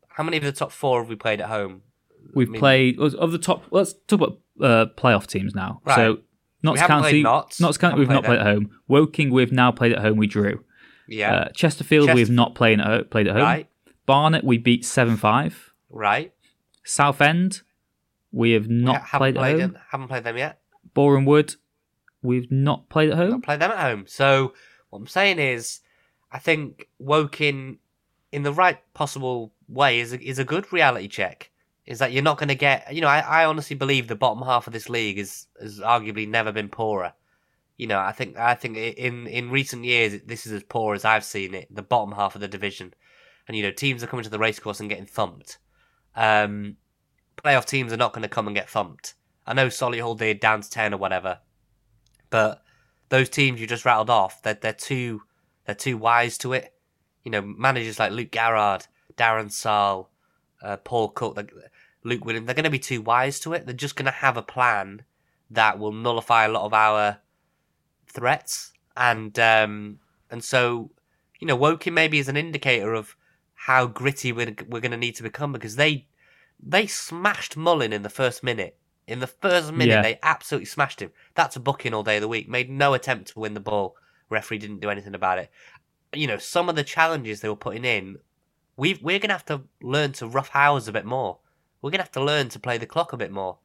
How 0.08 0.22
many 0.22 0.36
of 0.36 0.42
the 0.42 0.52
top 0.52 0.72
four 0.72 1.00
have 1.00 1.08
we 1.08 1.16
played 1.16 1.40
at 1.40 1.48
home? 1.48 1.82
We've 2.34 2.48
I 2.48 2.50
mean- 2.52 2.58
played 2.60 2.98
of 3.00 3.32
the 3.32 3.38
top. 3.38 3.64
Let's 3.70 3.94
talk 4.06 4.20
about 4.20 4.38
uh, 4.60 4.86
playoff 4.96 5.26
teams 5.26 5.54
now. 5.54 5.80
Right. 5.84 5.94
So 5.96 6.18
Notts 6.62 6.80
haven't 6.80 6.96
County, 6.96 7.10
played 7.10 7.24
Notts, 7.24 7.60
Notts 7.60 7.78
County, 7.78 7.98
we've 7.98 8.08
not 8.08 8.24
played 8.24 8.38
played 8.38 8.46
at 8.46 8.54
home. 8.54 8.70
Woking, 8.88 9.30
we've 9.32 9.50
now 9.52 9.72
played 9.72 9.92
at 9.92 9.98
home. 9.98 10.16
We 10.16 10.26
drew. 10.26 10.64
Yeah, 11.08 11.32
Uh, 11.34 11.48
Chesterfield, 11.54 12.06
Chester- 12.06 12.16
we've 12.16 12.30
not 12.30 12.54
played 12.54 12.80
at 12.80 12.86
ho- 12.86 13.02
played 13.04 13.26
at 13.28 13.34
home. 13.34 13.42
right, 13.42 13.68
Barnet, 14.06 14.44
we 14.44 14.58
beat 14.58 14.84
seven 14.84 15.16
five. 15.16 15.72
right. 15.90 16.32
Southend, 16.84 17.62
we 18.32 18.52
have 18.52 18.68
not 18.68 18.92
Yeah, 18.94 19.04
haven't 19.06 19.34
played 19.34 19.36
at 19.36 19.50
home. 19.50 19.58
them- 19.72 19.78
haven't 19.90 20.08
played 20.08 20.24
them 20.24 20.36
yet. 20.36 20.60
Boreham 20.94 21.24
Wood, 21.24 21.54
we've 22.22 22.50
not 22.50 22.88
played 22.88 23.10
at 23.10 23.16
home. 23.16 23.30
Not 23.30 23.42
played 23.44 23.60
them 23.60 23.70
at 23.70 23.78
home. 23.78 24.04
So 24.06 24.52
what 24.90 24.98
I'm 25.00 25.06
saying 25.06 25.38
is, 25.38 25.80
I 26.30 26.38
think 26.38 26.88
Woking, 26.98 27.78
in 28.32 28.42
the 28.42 28.52
right 28.52 28.78
possible 28.94 29.52
way, 29.68 30.00
is 30.00 30.12
a, 30.12 30.20
is 30.20 30.38
a 30.38 30.44
good 30.44 30.72
reality 30.72 31.08
check. 31.08 31.50
Is 31.84 31.98
that 31.98 32.12
you're 32.12 32.22
not 32.22 32.38
going 32.38 32.48
to 32.48 32.54
get? 32.54 32.94
You 32.94 33.00
know, 33.00 33.08
I, 33.08 33.20
I 33.20 33.44
honestly 33.44 33.74
believe 33.74 34.06
the 34.06 34.14
bottom 34.14 34.42
half 34.44 34.66
of 34.66 34.72
this 34.72 34.88
league 34.88 35.18
is 35.18 35.46
has 35.60 35.80
arguably 35.80 36.28
never 36.28 36.52
been 36.52 36.68
poorer. 36.68 37.12
You 37.76 37.88
know, 37.88 37.98
I 37.98 38.12
think 38.12 38.38
I 38.38 38.54
think 38.54 38.76
in 38.76 39.26
in 39.26 39.50
recent 39.50 39.84
years 39.84 40.20
this 40.24 40.46
is 40.46 40.52
as 40.52 40.62
poor 40.62 40.94
as 40.94 41.04
I've 41.04 41.24
seen 41.24 41.54
it. 41.54 41.74
The 41.74 41.82
bottom 41.82 42.12
half 42.14 42.34
of 42.34 42.40
the 42.40 42.48
division, 42.48 42.94
and 43.48 43.56
you 43.56 43.62
know, 43.62 43.72
teams 43.72 44.02
are 44.02 44.06
coming 44.06 44.24
to 44.24 44.30
the 44.30 44.38
racecourse 44.38 44.78
and 44.78 44.88
getting 44.88 45.06
thumped. 45.06 45.58
Um, 46.14 46.76
playoff 47.36 47.64
teams 47.64 47.92
are 47.92 47.96
not 47.96 48.12
going 48.12 48.22
to 48.22 48.28
come 48.28 48.46
and 48.46 48.54
get 48.54 48.70
thumped. 48.70 49.14
I 49.46 49.54
know 49.54 49.66
Solihull 49.66 50.18
did 50.18 50.38
down 50.38 50.60
to 50.60 50.70
ten 50.70 50.94
or 50.94 50.98
whatever, 50.98 51.40
but 52.30 52.62
those 53.08 53.28
teams 53.28 53.60
you 53.60 53.66
just 53.66 53.84
rattled 53.84 54.10
off, 54.10 54.40
they're 54.42 54.54
they're 54.54 54.72
too 54.72 55.22
they're 55.66 55.74
too 55.74 55.96
wise 55.96 56.38
to 56.38 56.52
it. 56.52 56.72
You 57.24 57.30
know, 57.30 57.42
managers 57.42 57.98
like 57.98 58.12
Luke 58.12 58.30
Garrard, 58.30 58.86
Darren 59.16 59.50
Sarll, 59.50 60.10
uh, 60.62 60.76
Paul 60.78 61.08
Cook, 61.08 61.52
Luke 62.04 62.24
Williams, 62.24 62.46
they're 62.46 62.54
going 62.54 62.64
to 62.64 62.70
be 62.70 62.78
too 62.78 63.00
wise 63.00 63.38
to 63.40 63.52
it. 63.52 63.66
They're 63.66 63.74
just 63.74 63.96
going 63.96 64.06
to 64.06 64.10
have 64.12 64.36
a 64.36 64.42
plan 64.42 65.02
that 65.50 65.78
will 65.78 65.92
nullify 65.92 66.44
a 66.44 66.48
lot 66.48 66.64
of 66.64 66.72
our 66.74 67.18
threats, 68.06 68.72
and 68.96 69.38
um, 69.38 69.98
and 70.30 70.42
so 70.42 70.90
you 71.40 71.46
know, 71.46 71.56
Woking 71.56 71.94
maybe 71.94 72.18
is 72.18 72.28
an 72.28 72.36
indicator 72.36 72.94
of 72.94 73.16
how 73.54 73.86
gritty 73.86 74.32
we're 74.32 74.54
we're 74.68 74.80
going 74.80 74.92
to 74.92 74.96
need 74.96 75.16
to 75.16 75.22
become 75.22 75.52
because 75.52 75.76
they 75.76 76.06
they 76.62 76.86
smashed 76.86 77.56
Mullin 77.56 77.92
in 77.92 78.02
the 78.02 78.08
first 78.08 78.42
minute. 78.42 78.76
In 79.08 79.18
the 79.18 79.26
first 79.26 79.72
minute, 79.72 79.94
Yeah. 79.94 80.02
they 80.02 80.18
absolutely 80.22 80.66
smashed 80.66 81.00
him. 81.02 81.10
That's 81.34 81.56
a 81.56 81.60
booking 81.60 81.92
all 81.92 82.04
day 82.04 82.16
of 82.18 82.20
the 82.22 82.28
week. 82.28 82.48
Made 82.48 82.70
no 82.70 82.94
attempt 82.94 83.32
to 83.32 83.40
win 83.40 83.54
the 83.54 83.60
ball. 83.60 83.96
Referee 84.30 84.58
didn't 84.58 84.80
do 84.80 84.90
anything 84.90 85.14
about 85.14 85.38
it. 85.38 85.50
You 86.14 86.28
know, 86.28 86.38
some 86.38 86.68
of 86.68 86.76
the 86.76 86.84
challenges 86.84 87.40
they 87.40 87.48
were 87.48 87.56
putting 87.56 87.84
in, 87.84 88.18
we 88.76 88.98
we're 89.02 89.18
gonna 89.18 89.34
have 89.34 89.44
to 89.46 89.62
learn 89.82 90.12
to 90.12 90.28
rough 90.28 90.48
house 90.50 90.86
a 90.86 90.92
bit 90.92 91.04
more. 91.04 91.38
We're 91.82 91.90
gonna 91.90 92.04
have 92.04 92.12
to 92.12 92.24
learn 92.24 92.48
to 92.50 92.60
play 92.60 92.78
the 92.78 92.86
clock 92.86 93.12
a 93.12 93.16
bit 93.16 93.32
more, 93.32 93.58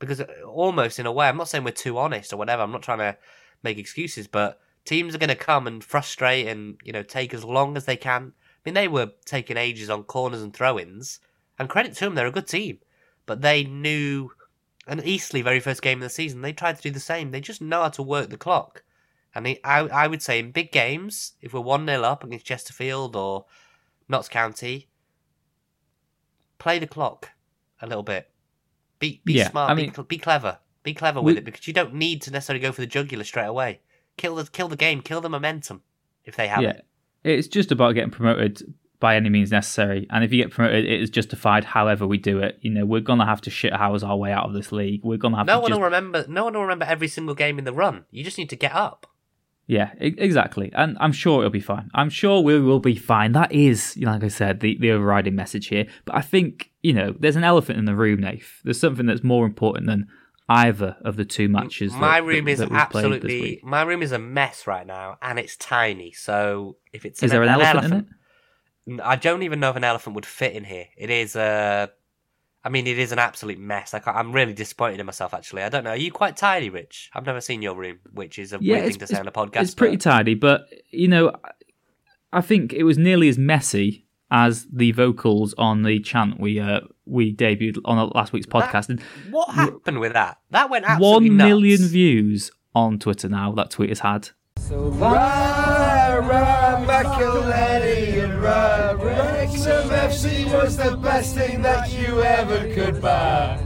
because 0.00 0.20
uh, 0.20 0.26
almost 0.44 0.98
in 0.98 1.06
a 1.06 1.12
way, 1.12 1.28
I'm 1.28 1.36
not 1.36 1.48
saying 1.48 1.62
we're 1.62 1.70
too 1.70 1.96
honest 1.96 2.32
or 2.32 2.36
whatever. 2.36 2.62
I'm 2.62 2.72
not 2.72 2.82
trying 2.82 2.98
to 2.98 3.16
make 3.62 3.78
excuses, 3.78 4.26
but 4.26 4.60
teams 4.84 5.14
are 5.14 5.18
gonna 5.18 5.36
come 5.36 5.68
and 5.68 5.82
frustrate 5.82 6.48
and 6.48 6.76
you 6.82 6.92
know 6.92 7.04
take 7.04 7.32
as 7.32 7.44
long 7.44 7.76
as 7.76 7.84
they 7.84 7.96
can. 7.96 8.32
I 8.34 8.58
mean, 8.64 8.74
they 8.74 8.88
were 8.88 9.12
taking 9.24 9.56
ages 9.56 9.88
on 9.88 10.02
corners 10.02 10.42
and 10.42 10.52
throw-ins, 10.52 11.20
and 11.56 11.68
credit 11.68 11.94
to 11.94 12.04
them, 12.04 12.16
they're 12.16 12.26
a 12.26 12.32
good 12.32 12.48
team, 12.48 12.80
but 13.24 13.40
they 13.40 13.64
knew. 13.64 14.32
And 14.88 15.04
Eastleigh, 15.04 15.42
very 15.42 15.58
first 15.58 15.82
game 15.82 15.98
of 15.98 16.02
the 16.02 16.10
season, 16.10 16.42
they 16.42 16.52
tried 16.52 16.76
to 16.76 16.82
do 16.82 16.92
the 16.92 17.00
same. 17.00 17.32
They 17.32 17.40
just 17.40 17.60
know 17.60 17.82
how 17.82 17.88
to 17.88 18.02
work 18.04 18.30
the 18.30 18.36
clock. 18.36 18.84
And 19.34 19.44
they, 19.44 19.60
I, 19.64 19.80
I 19.80 20.06
would 20.06 20.22
say 20.22 20.38
in 20.38 20.52
big 20.52 20.70
games, 20.70 21.32
if 21.42 21.52
we're 21.52 21.60
1 21.60 21.86
0 21.86 22.02
up 22.02 22.22
against 22.22 22.46
Chesterfield 22.46 23.16
or 23.16 23.46
Notts 24.08 24.28
County, 24.28 24.88
play 26.58 26.78
the 26.78 26.86
clock 26.86 27.32
a 27.80 27.86
little 27.86 28.02
bit. 28.02 28.30
Be, 28.98 29.20
be 29.24 29.34
Yeah, 29.34 29.50
smart, 29.50 29.70
I 29.70 29.74
be, 29.74 29.82
mean- 29.82 29.94
cl- 29.94 30.04
be 30.04 30.18
clever. 30.18 30.58
Be 30.82 30.94
clever 30.94 31.20
with 31.20 31.34
We- 31.34 31.38
it 31.40 31.44
because 31.44 31.66
you 31.66 31.74
don't 31.74 31.94
need 31.94 32.22
to 32.22 32.30
necessarily 32.30 32.60
go 32.62 32.72
for 32.72 32.80
the 32.80 32.86
jugular 32.86 33.24
straight 33.24 33.46
away. 33.46 33.80
Kill 34.16 34.36
the, 34.36 34.44
kill 34.44 34.68
the 34.68 34.76
game, 34.76 35.02
kill 35.02 35.20
the 35.20 35.28
momentum 35.28 35.82
if 36.24 36.36
they 36.36 36.48
have 36.48 36.62
yeah, 36.62 36.70
it. 36.70 36.86
it's 37.24 37.48
just 37.48 37.70
about 37.72 37.92
getting 37.94 38.10
promoted 38.10 38.72
by 38.98 39.16
any 39.16 39.28
means 39.28 39.50
necessary. 39.50 40.06
And 40.10 40.24
if 40.24 40.32
you 40.32 40.42
get 40.42 40.52
promoted, 40.52 40.86
it 40.86 41.02
is 41.02 41.10
justified. 41.10 41.64
However, 41.64 42.06
we 42.06 42.16
do 42.16 42.38
it. 42.38 42.58
You 42.62 42.70
know, 42.70 42.86
we're 42.86 43.00
gonna 43.02 43.26
have 43.26 43.42
to 43.42 43.50
shit 43.50 43.74
house 43.74 44.02
our 44.02 44.16
way 44.16 44.32
out 44.32 44.46
of 44.46 44.54
this 44.54 44.72
league. 44.72 45.02
We're 45.04 45.18
gonna 45.18 45.36
have 45.36 45.46
No 45.46 45.56
to 45.56 45.60
one 45.60 45.68
just 45.70 45.78
will 45.80 45.84
remember. 45.84 46.24
No 46.28 46.44
one 46.44 46.54
will 46.54 46.62
remember 46.62 46.86
every 46.86 47.08
single 47.08 47.34
game 47.34 47.58
in 47.58 47.64
the 47.66 47.74
run. 47.74 48.06
You 48.10 48.24
just 48.24 48.38
need 48.38 48.48
to 48.50 48.56
get 48.56 48.72
up. 48.74 49.06
Yeah, 49.68 49.90
exactly. 49.98 50.70
And 50.74 50.96
I'm 51.00 51.10
sure 51.12 51.40
it'll 51.40 51.50
be 51.50 51.60
fine. 51.60 51.90
I'm 51.92 52.08
sure 52.08 52.40
we 52.40 52.60
will 52.60 52.78
be 52.78 52.94
fine. 52.94 53.32
That 53.32 53.50
is, 53.50 53.96
like 54.00 54.22
I 54.22 54.28
said, 54.28 54.60
the, 54.60 54.78
the 54.78 54.92
overriding 54.92 55.34
message 55.34 55.66
here. 55.66 55.86
But 56.04 56.14
I 56.14 56.20
think, 56.20 56.70
you 56.82 56.92
know, 56.92 57.14
there's 57.18 57.34
an 57.34 57.42
elephant 57.42 57.78
in 57.78 57.84
the 57.84 57.96
room, 57.96 58.20
Nath. 58.20 58.60
There's 58.62 58.78
something 58.78 59.06
that's 59.06 59.24
more 59.24 59.44
important 59.44 59.86
than 59.88 60.06
either 60.48 60.96
of 61.04 61.16
the 61.16 61.24
two 61.24 61.48
matches. 61.48 61.92
that- 61.92 62.00
my 62.00 62.20
that- 62.20 62.26
room 62.26 62.46
is 62.46 62.60
that 62.60 62.68
played 62.68 63.04
this 63.04 63.04
absolutely. 63.04 63.60
My 63.64 63.82
room 63.82 64.02
is 64.02 64.12
a 64.12 64.20
mess 64.20 64.68
right 64.68 64.86
now, 64.86 65.18
and 65.20 65.38
it's 65.38 65.56
tiny. 65.56 66.12
So 66.12 66.76
if 66.92 67.04
it's 67.04 67.20
Is 67.22 67.32
there 67.32 67.42
an 67.42 67.48
elephant 67.48 67.92
in 68.88 68.98
it? 68.98 69.00
I 69.02 69.16
don't 69.16 69.42
even 69.42 69.58
know 69.58 69.70
if 69.70 69.76
an 69.76 69.82
elephant 69.82 70.14
would 70.14 70.26
fit 70.26 70.52
in 70.52 70.62
here. 70.62 70.86
It 70.96 71.10
is 71.10 71.34
a. 71.34 71.90
I 72.66 72.68
mean, 72.68 72.86
it 72.88 72.98
is 72.98 73.12
an 73.12 73.20
absolute 73.20 73.58
mess. 73.60 73.94
I 73.94 74.00
am 74.06 74.32
really 74.32 74.52
disappointed 74.52 74.98
in 74.98 75.06
myself. 75.06 75.32
Actually, 75.34 75.62
I 75.62 75.68
don't 75.68 75.84
know. 75.84 75.90
Are 75.90 75.96
you 75.96 76.10
quite 76.10 76.36
tidy, 76.36 76.68
Rich? 76.68 77.10
I've 77.14 77.24
never 77.24 77.40
seen 77.40 77.62
your 77.62 77.76
room, 77.76 77.98
which 78.12 78.38
is 78.40 78.52
a 78.52 78.58
Yeah, 78.60 78.74
weird 78.80 78.86
thing 78.88 78.98
to 78.98 79.06
say 79.06 79.20
on 79.20 79.28
a 79.28 79.32
podcast. 79.32 79.62
it's 79.62 79.74
pretty 79.74 79.96
but- 79.96 80.02
tidy, 80.02 80.34
but, 80.34 80.66
you 80.90 81.06
know, 81.06 81.32
I 82.32 82.40
think 82.40 82.72
it 82.72 82.82
was 82.82 82.98
nearly 82.98 83.28
as 83.28 83.38
messy 83.38 84.04
as 84.32 84.66
the 84.72 84.90
vocals 84.90 85.54
on 85.56 85.84
the 85.84 86.00
chant 86.00 86.40
we 86.40 86.58
uh, 86.58 86.80
we 87.04 87.32
debuted 87.32 87.78
on 87.84 88.10
last 88.16 88.32
week's 88.32 88.46
podcast. 88.46 88.88
And 88.88 89.00
What 89.30 89.54
happened 89.54 90.00
with 90.00 90.14
that? 90.14 90.38
That 90.50 90.68
went 90.68 90.84
absolutely 90.84 91.28
one 91.30 91.36
nuts. 91.36 91.48
million 91.48 91.82
views 91.86 92.50
on 92.74 92.98
Twitter 92.98 93.28
now. 93.28 93.52
That 93.52 93.70
tweet 93.70 93.90
has 93.90 94.00
had. 94.00 94.30
Rah, 94.68 96.16
rah, 96.16 96.84
McElhenney 96.84 98.24
and 98.24 98.42
rah, 98.42 98.92
Wrexham 99.00 99.90
FC 99.90 100.52
was 100.52 100.76
the 100.76 100.96
best 100.96 101.36
thing 101.36 101.62
that 101.62 101.92
you 101.92 102.20
ever 102.20 102.74
could 102.74 103.00
buy. 103.00 103.60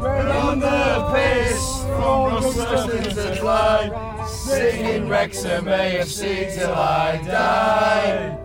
We're 0.00 0.28
on 0.28 0.58
the 0.58 1.12
piss 1.14 1.82
from 1.84 2.32
Ruston 2.34 3.14
to 3.14 3.38
Clyde, 3.40 4.28
singing 4.28 5.08
Wrexham 5.08 5.66
AFC 5.66 6.52
till 6.54 6.72
I 6.74 7.22
die. 7.24 8.38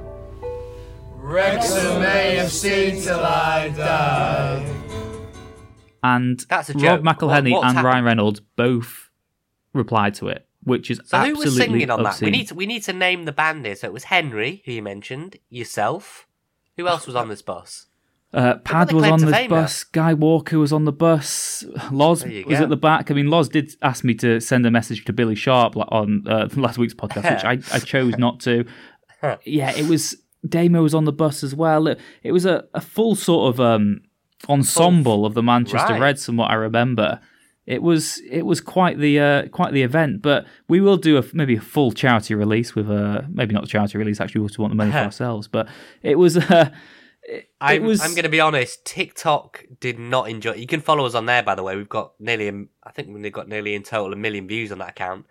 Wrexham 1.15 2.03
AFC 2.03 3.03
till 3.03 3.19
I 3.19 3.69
die. 3.69 4.63
And 6.03 6.39
That's 6.49 6.69
a 6.69 6.73
Rob 6.73 6.81
joke. 6.81 7.01
McElhenney 7.01 7.51
What- 7.51 7.63
what's 7.63 7.69
and 7.69 7.77
happened? 7.77 7.85
Ryan 7.85 8.05
Reynolds 8.05 8.41
both 8.55 9.09
replied 9.73 10.13
to 10.15 10.27
it, 10.27 10.47
which 10.65 10.91
is 10.91 10.99
So 11.05 11.19
who 11.19 11.35
was 11.35 11.55
singing 11.55 11.89
on 11.89 12.03
that? 12.03 12.19
We 12.19 12.31
need 12.31 12.49
to 12.49 12.55
we 12.55 12.65
need 12.65 12.83
to 12.83 12.93
name 12.93 13.25
the 13.25 13.31
band 13.31 13.65
here. 13.65 13.75
So 13.75 13.87
it 13.87 13.93
was 13.93 14.05
Henry, 14.05 14.61
who 14.65 14.73
you 14.73 14.83
mentioned, 14.83 15.37
yourself. 15.49 16.27
Who 16.77 16.87
else 16.87 17.07
was 17.07 17.15
on 17.15 17.29
this 17.29 17.41
bus? 17.41 17.85
Uh, 18.33 18.55
Pad 18.57 18.91
was 18.91 19.05
on 19.05 19.21
the 19.21 19.47
bus. 19.49 19.85
Guy 19.85 20.13
Walker 20.13 20.59
was 20.59 20.73
on 20.73 20.83
the 20.83 20.91
bus. 20.91 21.63
Loz 21.89 22.25
was 22.25 22.59
at 22.59 22.67
the 22.67 22.75
back. 22.75 23.09
I 23.09 23.13
mean, 23.13 23.29
Loz 23.29 23.47
did 23.47 23.71
ask 23.81 24.03
me 24.03 24.13
to 24.15 24.41
send 24.41 24.65
a 24.65 24.71
message 24.71 25.05
to 25.05 25.13
Billy 25.13 25.35
Sharp 25.35 25.77
on 25.77 26.25
uh, 26.27 26.49
last 26.57 26.77
week's 26.77 26.93
podcast, 26.93 27.31
which 27.31 27.45
I, 27.45 27.75
I 27.75 27.79
chose 27.79 28.17
not 28.17 28.41
to. 28.41 28.65
Yeah, 29.43 29.71
it 29.71 29.89
was. 29.89 30.15
Damo 30.47 30.83
was 30.83 30.93
on 30.93 31.05
the 31.05 31.11
bus 31.11 31.43
as 31.43 31.55
well. 31.55 31.87
It, 31.87 31.99
it 32.21 32.31
was 32.31 32.45
a, 32.45 32.65
a 32.75 32.81
full 32.81 33.15
sort 33.15 33.51
of 33.51 33.59
um, 33.59 34.01
ensemble 34.47 35.25
of 35.25 35.33
the 35.33 35.41
Manchester 35.41 35.93
Right. 35.93 36.01
Reds, 36.01 36.25
from 36.27 36.37
what 36.37 36.51
I 36.51 36.53
remember. 36.53 37.19
It 37.65 37.81
was 37.81 38.21
it 38.29 38.43
was 38.43 38.61
quite 38.61 38.99
the 38.99 39.19
uh, 39.19 39.47
quite 39.47 39.73
the 39.73 39.81
event, 39.81 40.21
but 40.21 40.45
we 40.67 40.81
will 40.81 40.97
do 40.97 41.17
a 41.17 41.23
maybe 41.33 41.55
a 41.55 41.61
full 41.61 41.91
charity 41.91 42.35
release 42.35 42.75
with 42.75 42.91
a 42.91 43.27
maybe 43.31 43.53
not 43.55 43.63
a 43.63 43.67
charity 43.67 43.97
release. 43.97 44.21
Actually, 44.21 44.41
we 44.41 44.45
also 44.45 44.61
want 44.61 44.71
the 44.71 44.75
money 44.75 44.91
for 44.91 44.97
ourselves, 45.09 45.47
but 45.47 45.67
it 46.03 46.19
was 46.19 46.37
uh, 46.37 46.69
it, 47.27 47.49
I'm, 47.59 47.83
was 47.83 48.01
I'm 48.01 48.11
going 48.11 48.23
to 48.23 48.29
be 48.29 48.39
honest. 48.39 48.85
TikTok 48.85 49.65
did 49.79 49.97
not 49.97 50.29
enjoy. 50.29 50.53
You 50.53 50.67
can 50.67 50.81
follow 50.81 51.05
us 51.05 51.15
on 51.15 51.25
there, 51.25 51.41
by 51.41 51.55
the 51.55 51.63
way. 51.63 51.75
We've 51.75 51.89
got 51.89 52.13
nearly, 52.19 52.47
a- 52.49 52.65
I 52.83 52.91
think 52.91 53.09
we've 53.11 53.33
got 53.33 53.47
nearly 53.47 53.73
in 53.73 53.81
total 53.81 54.13
a 54.13 54.15
million 54.15 54.47
views 54.47 54.71
on 54.71 54.77
that 54.77 54.89
account. 54.89 55.25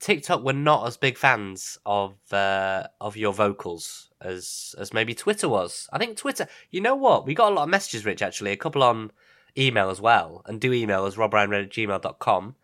TikTok 0.00 0.42
were 0.42 0.52
not 0.52 0.86
as 0.86 0.96
big 0.96 1.16
fans 1.16 1.78
of 1.86 2.14
uh, 2.32 2.88
of 3.00 3.16
your 3.16 3.32
vocals 3.32 4.10
as 4.20 4.74
as 4.76 4.92
maybe 4.92 5.14
Twitter 5.14 5.48
was. 5.48 5.88
I 5.92 5.98
think 5.98 6.16
Twitter. 6.16 6.48
You 6.70 6.80
know 6.80 6.96
what? 6.96 7.26
We 7.26 7.34
got 7.34 7.52
a 7.52 7.54
lot 7.54 7.62
of 7.62 7.68
messages, 7.68 8.04
Rich. 8.04 8.20
Actually, 8.20 8.50
a 8.50 8.56
couple 8.56 8.82
on 8.82 9.12
email 9.56 9.90
as 9.90 10.00
well, 10.00 10.42
and 10.46 10.60
do 10.60 10.72
email 10.72 11.04
us 11.04 11.16
robryanred 11.16 11.64
at 11.64 11.70
gmail.com. 11.70 12.56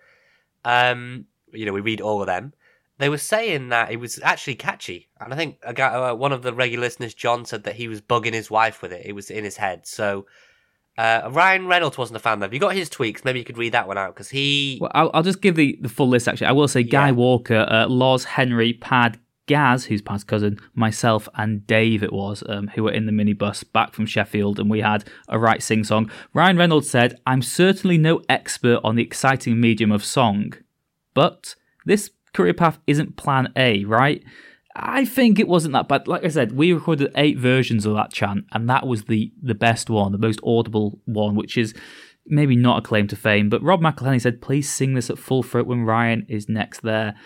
Um, 0.64 1.26
you 1.52 1.66
know, 1.66 1.72
we 1.72 1.80
read 1.80 2.00
all 2.00 2.20
of 2.20 2.26
them. 2.26 2.52
They 2.98 3.08
were 3.08 3.18
saying 3.18 3.70
that 3.70 3.90
it 3.90 3.96
was 3.96 4.20
actually 4.22 4.56
catchy, 4.56 5.08
and 5.18 5.32
I 5.32 5.36
think 5.36 5.58
a 5.62 5.72
guy, 5.72 5.88
uh, 5.88 6.14
one 6.14 6.32
of 6.32 6.42
the 6.42 6.52
regular 6.52 6.82
listeners, 6.82 7.14
John, 7.14 7.44
said 7.46 7.64
that 7.64 7.76
he 7.76 7.88
was 7.88 8.00
bugging 8.00 8.34
his 8.34 8.50
wife 8.50 8.82
with 8.82 8.92
it. 8.92 9.06
It 9.06 9.12
was 9.12 9.30
in 9.30 9.44
his 9.44 9.56
head. 9.56 9.86
So 9.86 10.26
uh, 10.98 11.30
Ryan 11.30 11.66
Reynolds 11.66 11.96
wasn't 11.96 12.18
a 12.18 12.20
fan. 12.20 12.40
Though. 12.40 12.44
Have 12.44 12.52
you 12.52 12.60
got 12.60 12.74
his 12.74 12.90
tweaks? 12.90 13.24
Maybe 13.24 13.38
you 13.38 13.44
could 13.44 13.56
read 13.56 13.72
that 13.72 13.88
one 13.88 13.96
out 13.96 14.14
because 14.14 14.28
he. 14.28 14.78
Well, 14.82 14.90
I'll, 14.94 15.10
I'll 15.14 15.22
just 15.22 15.40
give 15.40 15.56
the, 15.56 15.78
the 15.80 15.88
full 15.88 16.08
list, 16.08 16.28
actually. 16.28 16.48
I 16.48 16.52
will 16.52 16.68
say 16.68 16.82
Guy 16.82 17.10
Walker, 17.12 17.66
uh, 17.70 17.88
Loz, 17.88 18.24
Henry, 18.24 18.74
Pad, 18.74 19.18
Gaz, 19.50 19.86
who's 19.86 20.00
Pad's 20.00 20.22
cousin, 20.22 20.60
myself, 20.74 21.28
and 21.34 21.66
Dave, 21.66 22.04
it 22.04 22.12
was, 22.12 22.44
um, 22.48 22.68
who 22.68 22.84
were 22.84 22.92
in 22.92 23.06
the 23.06 23.12
minibus 23.12 23.64
back 23.72 23.94
from 23.94 24.06
Sheffield, 24.06 24.60
and 24.60 24.70
we 24.70 24.80
had 24.80 25.02
a 25.28 25.40
right 25.40 25.60
sing 25.60 25.82
song. 25.82 26.08
Ryan 26.32 26.56
Reynolds 26.56 26.88
said, 26.88 27.18
I'm 27.26 27.42
certainly 27.42 27.98
no 27.98 28.22
expert 28.28 28.78
on 28.84 28.94
the 28.94 29.02
exciting 29.02 29.60
medium 29.60 29.90
of 29.90 30.04
song, 30.04 30.52
but 31.14 31.56
this 31.84 32.10
career 32.32 32.54
path 32.54 32.78
isn't 32.86 33.16
plan 33.16 33.52
A, 33.56 33.84
right? 33.86 34.22
I 34.76 35.04
think 35.04 35.40
it 35.40 35.48
wasn't 35.48 35.72
that 35.72 35.88
bad. 35.88 36.06
Like 36.06 36.24
I 36.24 36.28
said, 36.28 36.52
we 36.52 36.72
recorded 36.72 37.10
eight 37.16 37.36
versions 37.36 37.86
of 37.86 37.94
that 37.96 38.12
chant, 38.12 38.44
and 38.52 38.70
that 38.70 38.86
was 38.86 39.06
the 39.06 39.32
the 39.42 39.56
best 39.56 39.90
one, 39.90 40.12
the 40.12 40.26
most 40.28 40.38
audible 40.44 41.00
one, 41.06 41.34
which 41.34 41.58
is 41.58 41.74
maybe 42.24 42.54
not 42.54 42.78
a 42.78 42.86
claim 42.86 43.08
to 43.08 43.16
fame. 43.16 43.48
But 43.48 43.64
Rob 43.64 43.80
McElhenney 43.80 44.20
said, 44.20 44.40
"Please 44.40 44.70
sing 44.70 44.94
this 44.94 45.10
at 45.10 45.18
full 45.18 45.42
throat 45.42 45.66
when 45.66 45.82
Ryan 45.82 46.24
is 46.28 46.48
next 46.48 46.82
there." 46.82 47.16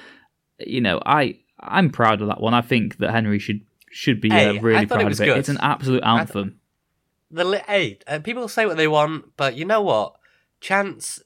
You 0.59 0.81
know, 0.81 1.03
I 1.05 1.41
I'm 1.65 1.91
proud 1.91 2.21
of 2.23 2.29
that 2.29 2.41
one. 2.41 2.55
I 2.55 2.61
think 2.63 2.99
that 2.99 3.11
Henry 3.11 3.39
should 3.39 3.61
should 3.91 4.21
be 4.21 4.31
Hey, 4.31 4.59
uh, 4.59 4.61
really 4.61 4.87
thought 4.87 5.01
it 5.01 5.03
proud 5.03 5.13
of 5.13 5.21
it. 5.21 5.25
good. 5.25 5.39
It's 5.39 5.49
an 5.49 5.59
absolute 5.61 6.03
anthem. 6.05 6.61
the 7.31 7.45
li- 7.45 7.61
hey, 7.67 7.99
uh, 8.07 8.19
people 8.21 8.47
say 8.49 8.67
what 8.67 8.77
they 8.77 8.89
want, 8.89 9.37
but 9.37 9.57
you 9.57 9.65
know 9.65 9.83
what? 9.83 10.15
Chance. 10.61 11.23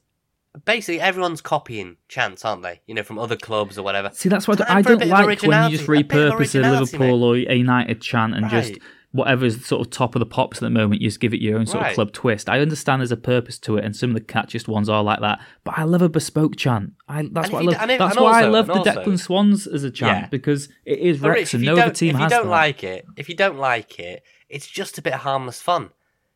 Basically, 0.65 0.99
everyone's 0.99 1.41
copying 1.41 1.97
Chance, 2.07 2.43
aren't 2.43 2.63
they? 2.63 2.81
You 2.87 2.95
know, 2.95 3.03
from 3.03 3.19
other 3.19 3.37
clubs 3.37 3.77
or 3.77 3.83
whatever. 3.83 4.09
See, 4.13 4.29
that's 4.29 4.47
why 4.47 4.55
I 4.67 4.79
a 4.79 4.83
don't 4.83 5.07
like 5.07 5.41
when 5.43 5.71
you 5.71 5.77
just 5.77 5.87
a 5.87 5.91
repurpose 5.91 6.31
a 6.31 6.35
originality, 6.35 6.97
Liverpool 6.97 7.33
mate. 7.35 7.47
or 7.47 7.51
a 7.51 7.55
United 7.55 8.01
chant 8.01 8.35
and 8.35 8.49
just 8.49 8.71
Right. 8.71 8.81
Whatever's 9.11 9.65
sort 9.65 9.81
of 9.85 9.89
top 9.91 10.13
of 10.15 10.19
the 10.19 10.25
pops 10.25 10.57
at 10.57 10.61
the 10.61 10.69
moment, 10.69 11.01
you 11.01 11.07
just 11.07 11.19
give 11.19 11.33
it 11.33 11.41
your 11.41 11.57
own 11.57 11.65
sort 11.65 11.81
Right. 11.81 11.89
of 11.89 11.95
club 11.95 12.11
twist. 12.13 12.47
I 12.47 12.59
understand 12.59 13.01
there's 13.01 13.11
a 13.11 13.17
purpose 13.17 13.57
to 13.59 13.77
it, 13.77 13.83
and 13.85 13.95
some 13.95 14.11
of 14.11 14.15
the 14.15 14.21
catchiest 14.21 14.67
ones 14.67 14.87
are 14.87 15.01
like 15.03 15.19
that. 15.21 15.39
But 15.63 15.79
I 15.79 15.83
love 15.83 16.01
a 16.03 16.09
bespoke 16.09 16.55
chant. 16.55 16.93
I, 17.07 17.27
that's 17.31 17.49
And 17.49 17.53
what 17.53 17.61
I 17.61 17.65
love. 17.65 17.87
d- 17.87 17.93
if- 17.93 17.99
that's 17.99 18.15
and 18.17 18.23
why 18.25 18.41
I 18.43 18.45
love 18.47 18.67
the 18.67 18.73
also- 18.73 18.91
Declan 19.03 19.19
Swans 19.19 19.65
as 19.67 19.83
a 19.83 19.89
chant 19.91 20.17
Yeah. 20.23 20.27
because 20.27 20.69
it 20.85 20.99
is 20.99 21.19
But 21.19 21.29
Rich, 21.29 21.37
Wrexham. 21.39 21.59
if 21.61 21.63
you 21.63 21.65
No 21.67 21.73
other 21.73 21.81
don't, 21.83 21.95
team 21.95 22.09
if 22.09 22.15
you 22.15 22.19
has 22.23 22.31
don't 22.31 22.43
that. 22.45 22.49
like 22.51 22.83
it, 22.83 23.05
if 23.17 23.29
you 23.29 23.35
don't 23.35 23.57
like 23.57 23.99
it, 23.99 24.23
it's 24.47 24.67
just 24.67 24.97
a 24.97 25.01
bit 25.01 25.13
of 25.13 25.21
harmless 25.21 25.61
fun. 25.61 25.89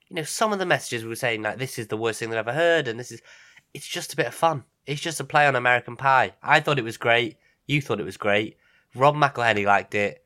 You 0.10 0.16
know, 0.18 0.24
some 0.24 0.52
of 0.52 0.60
the 0.60 0.66
messages 0.66 1.04
we 1.04 1.10
were 1.10 1.16
saying 1.16 1.42
like, 1.44 1.58
"This 1.60 1.78
is 1.80 1.88
the 1.88 1.98
worst 1.98 2.20
thing 2.20 2.30
they've 2.30 2.38
ever 2.40 2.54
heard," 2.54 2.88
and 2.88 3.00
this 3.00 3.12
is, 3.12 3.22
it's 3.74 3.88
just 3.88 4.14
a 4.14 4.16
bit 4.16 4.26
of 4.28 4.34
fun. 4.34 4.64
It's 4.88 5.02
just 5.02 5.20
a 5.20 5.24
play 5.24 5.46
on 5.48 5.56
American 5.56 5.96
Pie. 5.96 6.34
I 6.44 6.60
thought 6.60 6.78
it 6.80 6.84
was 6.84 6.98
great. 6.98 7.38
You 7.68 7.82
thought 7.82 8.00
it 8.00 8.04
was 8.06 8.18
great. 8.18 8.58
Rob 8.96 9.16
McElhenney 9.16 9.66
liked 9.66 9.96
it. 9.96 10.23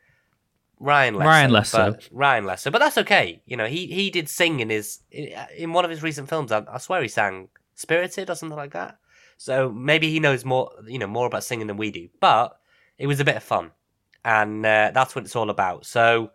Ryan 0.79 1.15
less 1.15 1.25
Ryan 1.25 1.49
so, 1.49 1.53
less 1.53 1.69
so. 1.69 1.91
but- 1.91 2.09
Ryan 2.11 2.45
less 2.45 2.61
so, 2.61 2.71
but 2.71 2.79
that's 2.79 2.97
okay. 2.99 3.41
You 3.45 3.57
know, 3.57 3.65
he 3.65 3.87
he 3.87 4.09
did 4.09 4.29
sing 4.29 4.59
in 4.59 4.69
his 4.69 4.99
in 5.11 5.73
one 5.73 5.85
of 5.85 5.91
his 5.91 6.03
recent 6.03 6.29
films. 6.29 6.51
I, 6.51 6.63
I 6.71 6.77
swear 6.77 7.01
he 7.01 7.07
sang 7.07 7.49
"Spirited" 7.75 8.29
or 8.29 8.35
something 8.35 8.57
like 8.57 8.73
that. 8.73 8.97
So 9.37 9.71
maybe 9.71 10.09
he 10.09 10.19
knows 10.19 10.43
more, 10.45 10.71
you 10.87 10.99
know, 10.99 11.07
more 11.07 11.27
about 11.27 11.43
singing 11.43 11.67
than 11.67 11.77
we 11.77 11.91
do. 11.91 12.09
But 12.19 12.59
it 12.97 13.07
was 13.07 13.19
a 13.19 13.25
bit 13.25 13.35
of 13.35 13.43
fun, 13.43 13.71
and 14.25 14.65
uh, 14.65 14.91
that's 14.93 15.15
what 15.15 15.25
it's 15.25 15.35
all 15.35 15.49
about. 15.49 15.85
So, 15.85 16.31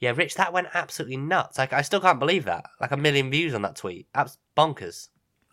yeah, 0.00 0.12
Rich, 0.16 0.34
that 0.36 0.52
went 0.52 0.68
absolutely 0.74 1.18
nuts. 1.18 1.58
Like 1.58 1.72
I 1.72 1.82
still 1.82 2.00
can't 2.00 2.18
believe 2.18 2.44
that. 2.44 2.66
Like 2.80 2.92
a 2.92 2.96
million 2.96 3.30
views 3.30 3.54
on 3.54 3.62
that 3.62 3.76
tweet. 3.76 4.06
That's 4.14 4.38
bonkers. 4.56 5.08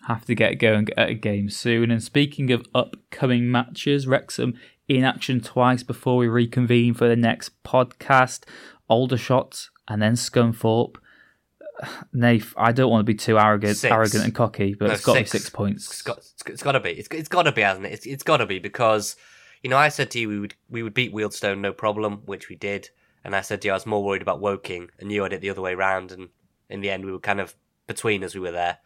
Have 0.08 0.26
to 0.26 0.36
get 0.36 0.60
going 0.60 0.88
at 0.98 1.10
a 1.10 1.14
game 1.14 1.50
soon. 1.50 1.92
And 1.92 2.02
speaking 2.02 2.52
of 2.52 2.66
upcoming 2.74 3.50
matches, 3.52 4.08
Wrexham 4.08 4.54
in 4.88 5.04
action 5.04 5.42
twice 5.42 5.84
before 5.84 6.18
we 6.18 6.28
reconvene 6.28 6.94
for 6.94 7.08
the 7.08 7.16
next 7.16 7.52
podcast. 7.64 8.44
Aldershot 8.88 9.70
and 9.88 10.02
then 10.02 10.14
Scunthorpe. 10.14 10.98
Nath, 12.14 12.54
I 12.56 12.72
don't 12.72 12.92
want 12.92 13.02
to 13.02 13.12
be 13.12 13.16
too 13.16 13.40
arrogant, 13.40 13.78
Six. 13.78 13.92
arrogant 13.92 14.24
and 14.26 14.36
cocky, 14.36 14.76
but 14.76 14.88
No, 14.88 14.94
it's 14.94 15.04
got 15.04 15.14
to 15.16 15.20
be 15.22 15.26
six. 15.26 15.44
six 15.46 15.50
points. 15.50 15.88
It's 15.88 16.02
got, 16.02 16.18
it's, 16.20 16.44
it's 16.46 16.64
got 16.64 16.74
to 16.74 16.80
be. 16.80 16.92
It's, 16.92 17.08
it's 17.12 17.28
got 17.30 17.44
to 17.44 17.52
be, 17.52 17.62
hasn't 17.62 17.86
it? 17.88 17.94
It's, 17.94 18.06
it's 18.06 18.24
got 18.24 18.38
to 18.38 18.46
be 18.46 18.60
because, 18.60 19.16
you 19.64 19.70
know, 19.70 19.78
I 19.78 19.90
said 19.90 20.12
to 20.12 20.20
you 20.20 20.30
we 20.30 20.40
would 20.40 20.56
we 20.70 20.84
would 20.84 20.94
beat 20.94 21.14
Wealdstone 21.14 21.60
no 21.60 21.74
problem, 21.74 22.22
which 22.26 22.48
we 22.50 22.56
did, 22.56 22.90
and 23.24 23.36
I 23.36 23.42
said 23.42 23.62
to 23.62 23.68
you 23.68 23.72
I 23.72 23.76
was 23.76 23.86
more 23.86 24.04
worried 24.04 24.22
about 24.22 24.40
Woking, 24.40 24.90
and 25.00 25.12
you 25.12 25.24
had 25.24 25.34
it 25.34 25.42
the 25.42 25.50
other 25.50 25.62
way 25.62 25.74
round, 25.74 26.12
and 26.12 26.30
in 26.70 26.82
the 26.82 26.92
end 26.92 27.06
we 27.06 27.12
were 27.12 27.20
kind 27.20 27.42
of 27.42 27.56
between 27.88 28.24
as 28.24 28.36
we 28.36 28.42
were 28.42 28.52
there. 28.52 28.78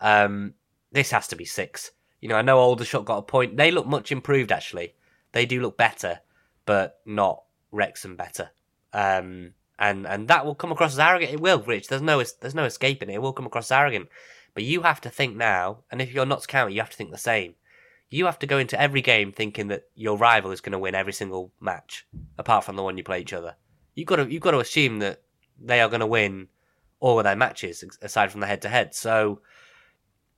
Um, 0.00 0.54
this 0.92 1.10
has 1.10 1.26
to 1.28 1.36
be 1.36 1.44
six. 1.44 1.92
You 2.20 2.28
know, 2.28 2.36
I 2.36 2.42
know 2.42 2.58
Aldershot 2.58 3.04
got 3.04 3.18
a 3.18 3.22
point. 3.22 3.56
They 3.56 3.70
look 3.70 3.86
much 3.86 4.10
improved 4.12 4.52
actually. 4.52 4.94
They 5.32 5.46
do 5.46 5.60
look 5.60 5.76
better, 5.76 6.20
but 6.64 7.00
not 7.04 7.42
Wrexham 7.72 8.16
better. 8.16 8.50
Um, 8.92 9.52
and 9.78 10.06
and 10.06 10.28
that 10.28 10.46
will 10.46 10.54
come 10.54 10.72
across 10.72 10.92
as 10.92 10.98
arrogant. 10.98 11.32
It 11.32 11.40
will, 11.40 11.60
Rich. 11.60 11.88
There's 11.88 12.02
no 12.02 12.22
there's 12.40 12.54
no 12.54 12.64
escaping 12.64 13.10
it. 13.10 13.14
It 13.14 13.22
will 13.22 13.32
come 13.32 13.46
across 13.46 13.66
as 13.70 13.76
arrogant. 13.76 14.08
But 14.54 14.64
you 14.64 14.82
have 14.82 15.02
to 15.02 15.10
think 15.10 15.36
now, 15.36 15.80
and 15.90 16.00
if 16.00 16.12
you're 16.12 16.24
Notts 16.24 16.46
County, 16.46 16.74
you 16.74 16.80
have 16.80 16.90
to 16.90 16.96
think 16.96 17.10
the 17.10 17.18
same. 17.18 17.54
You 18.08 18.24
have 18.24 18.38
to 18.38 18.46
go 18.46 18.56
into 18.56 18.80
every 18.80 19.02
game 19.02 19.32
thinking 19.32 19.68
that 19.68 19.84
your 19.94 20.16
rival 20.16 20.52
is 20.52 20.62
going 20.62 20.72
to 20.72 20.78
win 20.78 20.94
every 20.94 21.12
single 21.12 21.52
match, 21.60 22.06
apart 22.38 22.64
from 22.64 22.76
the 22.76 22.82
one 22.82 22.96
you 22.96 23.04
play 23.04 23.20
each 23.20 23.34
other. 23.34 23.56
You've 23.94 24.06
got 24.06 24.16
to 24.16 24.32
you've 24.32 24.42
got 24.42 24.52
to 24.52 24.60
assume 24.60 25.00
that 25.00 25.22
they 25.60 25.80
are 25.80 25.88
going 25.88 26.00
to 26.00 26.06
win 26.06 26.48
all 27.00 27.18
of 27.18 27.24
their 27.24 27.36
matches 27.36 27.84
aside 28.00 28.30
from 28.30 28.40
the 28.40 28.46
head 28.46 28.62
to 28.62 28.68
head. 28.68 28.94
So, 28.94 29.40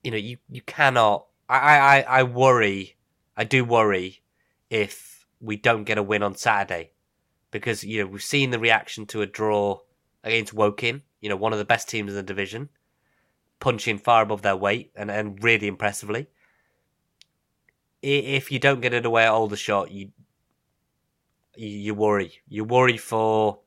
you 0.03 0.11
know, 0.11 0.17
you 0.17 0.39
you 0.49 0.63
cannot. 0.63 1.27
I, 1.49 1.79
I 1.79 2.01
I 2.01 2.23
worry. 2.23 2.97
I 3.37 3.45
do 3.45 3.65
worry 3.65 4.23
if 4.71 5.27
we 5.41 5.57
don't 5.57 5.85
get 5.85 5.99
a 5.99 6.03
win 6.03 6.23
on 6.23 6.35
Saturday, 6.35 6.93
because 7.51 7.85
you 7.85 8.03
know 8.03 8.11
we've 8.11 8.23
seen 8.23 8.51
the 8.51 8.59
reaction 8.59 9.07
to 9.07 9.23
a 9.23 9.27
draw 9.27 9.81
against 10.25 10.55
Woking. 10.55 11.03
You 11.21 11.29
know, 11.29 11.37
one 11.37 11.53
of 11.53 11.59
the 11.59 11.65
best 11.65 11.89
teams 11.89 12.11
in 12.11 12.17
the 12.17 12.23
division, 12.23 12.69
punching 13.61 13.99
far 13.99 14.23
above 14.23 14.43
their 14.43 14.57
weight 14.57 14.93
and 14.95 15.11
and 15.11 15.43
really 15.43 15.67
impressively. 15.67 16.29
If 18.01 18.53
you 18.53 18.61
don't 18.61 18.81
get 18.81 18.95
it 18.95 19.05
away 19.05 19.25
at 19.25 19.33
Aldershot, 19.33 19.91
you 19.91 20.11
you, 21.59 21.95
worry. 21.95 22.41
You 22.49 22.65
worry 22.65 22.97
for 22.97 23.59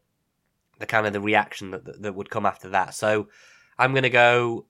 the 0.79 0.85
kind 0.85 1.05
of 1.05 1.13
the 1.13 1.19
reaction 1.19 1.71
that 1.71 1.85
that, 1.85 2.01
that 2.01 2.15
would 2.15 2.29
come 2.29 2.45
after 2.45 2.69
that. 2.69 2.95
So 2.95 3.27
I'm 3.77 3.91
going 3.91 4.03
to 4.03 4.09
go 4.09 4.65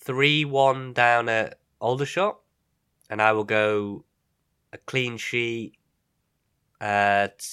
three 0.00 0.44
one 0.44 0.92
down 0.92 1.28
at 1.28 1.58
Aldershot, 1.80 2.38
and 3.08 3.20
I 3.20 3.32
will 3.32 3.44
go 3.44 4.04
a 4.72 4.78
clean 4.78 5.16
sheet 5.16 5.74
at 6.80 7.44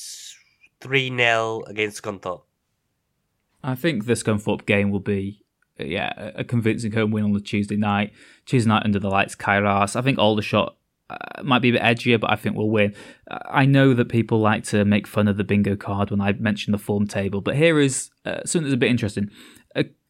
three 0.80 1.10
0 1.10 1.64
against 1.68 2.02
Scunthorpe. 2.02 2.44
I 3.64 3.76
think 3.76 4.06
the 4.06 4.14
Scunthorpe 4.14 4.66
game 4.66 4.92
will 4.92 5.00
be, 5.00 5.44
yeah, 5.78 6.32
a 6.36 6.44
convincing 6.44 6.92
home 6.92 7.12
win 7.12 7.24
on 7.24 7.34
the 7.34 7.42
Tuesday 7.42 7.76
night. 7.76 8.14
Tuesday 8.46 8.70
night 8.70 8.84
under 8.86 9.00
the 9.00 9.10
lights, 9.10 9.36
Kairos. 9.36 9.96
I 9.96 10.02
think 10.02 10.20
Aldershot 10.20 10.76
uh, 11.10 11.44
might 11.44 11.60
be 11.60 11.70
a 11.70 11.74
bit 11.74 11.82
edgier, 11.82 12.20
but 12.20 12.32
I 12.32 12.36
think 12.36 12.56
we'll 12.56 12.70
win. 12.70 12.94
Uh, 13.30 13.40
I 13.50 13.66
know 13.66 13.94
that 13.94 14.10
people 14.10 14.40
like 14.40 14.64
to 14.66 14.86
make 14.86 15.08
fun 15.08 15.28
of 15.28 15.38
the 15.38 15.44
bingo 15.44 15.76
card 15.76 16.12
when 16.12 16.22
I 16.22 16.34
mention 16.34 16.72
the 16.72 16.78
form 16.78 17.08
table, 17.08 17.42
but 17.42 17.56
here 17.56 17.80
is 17.80 18.10
uh, 18.26 18.42
something 18.46 18.64
that's 18.64 18.74
a 18.74 18.78
bit 18.78 18.92
interesting. 18.92 19.30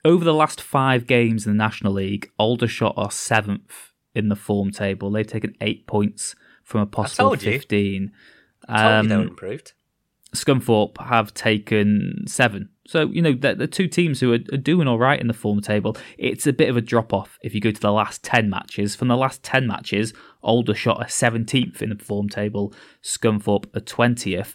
Over 0.07 0.23
the 0.23 0.33
last 0.33 0.61
five 0.61 1.05
games 1.05 1.45
in 1.45 1.51
the 1.51 1.57
National 1.57 1.91
League, 1.91 2.31
Aldershot 2.39 2.93
are 2.95 3.11
seventh 3.11 3.91
in 4.15 4.29
the 4.29 4.37
form 4.37 4.71
table. 4.71 5.11
They've 5.11 5.27
taken 5.27 5.53
eight 5.59 5.85
points 5.85 6.33
from 6.63 6.79
a 6.79 6.85
possible 6.85 7.31
you. 7.35 7.51
15. 7.51 8.13
I 8.69 9.01
you 9.01 9.09
they 9.09 9.15
were 9.15 9.21
Um, 9.21 9.27
improved. 9.27 9.73
Scunthorpe 10.33 10.97
have 11.05 11.33
taken 11.33 12.23
seven. 12.25 12.69
So, 12.87 13.09
you 13.09 13.21
know, 13.21 13.33
the, 13.33 13.55
the 13.55 13.67
two 13.67 13.89
teams 13.89 14.21
who 14.21 14.31
are, 14.31 14.39
are 14.53 14.57
doing 14.57 14.87
all 14.87 14.97
right 14.97 15.19
in 15.19 15.27
the 15.27 15.33
form 15.33 15.59
table, 15.59 15.97
it's 16.17 16.47
a 16.47 16.53
bit 16.53 16.69
of 16.69 16.77
a 16.77 16.81
drop 16.81 17.11
off 17.11 17.37
if 17.41 17.53
you 17.53 17.59
go 17.59 17.71
to 17.71 17.81
the 17.81 17.91
last 17.91 18.23
10 18.23 18.49
matches. 18.49 18.95
From 18.95 19.09
the 19.09 19.17
last 19.17 19.43
10 19.43 19.67
matches, 19.67 20.13
Aldershot 20.41 20.99
are 21.01 21.05
17th 21.05 21.81
in 21.81 21.89
the 21.89 22.01
form 22.01 22.29
table, 22.29 22.73
Scunthorpe 23.03 23.75
are 23.75 23.81
20th. 23.81 24.53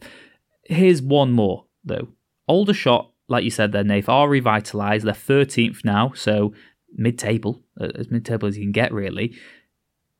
Here's 0.64 1.02
one 1.02 1.32
more, 1.32 1.66
though. 1.84 2.08
Aldershot, 2.46 3.11
like 3.32 3.44
you 3.44 3.50
said 3.50 3.72
there, 3.72 3.82
Nath, 3.82 4.08
are 4.08 4.28
revitalised. 4.28 5.02
They're 5.02 5.14
13th 5.14 5.84
now, 5.84 6.12
so 6.14 6.52
mid 6.94 7.18
table, 7.18 7.62
uh, 7.80 7.88
as 7.96 8.10
mid 8.10 8.24
table 8.24 8.46
as 8.46 8.56
you 8.56 8.64
can 8.64 8.72
get, 8.72 8.92
really. 8.92 9.34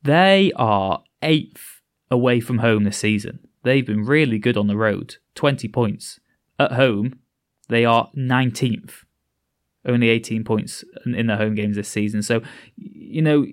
They 0.02 0.50
are 0.56 1.04
eighth 1.20 1.82
away 2.10 2.40
from 2.40 2.58
home 2.58 2.82
this 2.82 2.98
season. 2.98 3.38
They've 3.62 3.86
been 3.86 4.04
really 4.04 4.38
good 4.38 4.56
on 4.56 4.66
the 4.66 4.76
road, 4.76 5.16
20 5.36 5.68
points. 5.68 6.18
At 6.58 6.72
home, 6.72 7.20
they 7.68 7.84
are 7.84 8.10
19th, 8.16 9.04
only 9.86 10.08
18 10.08 10.42
points 10.42 10.84
in 11.06 11.14
in 11.14 11.26
their 11.26 11.36
home 11.36 11.54
games 11.54 11.76
this 11.76 11.88
season. 11.88 12.22
So, 12.22 12.42
you 12.76 13.22
know, 13.22 13.46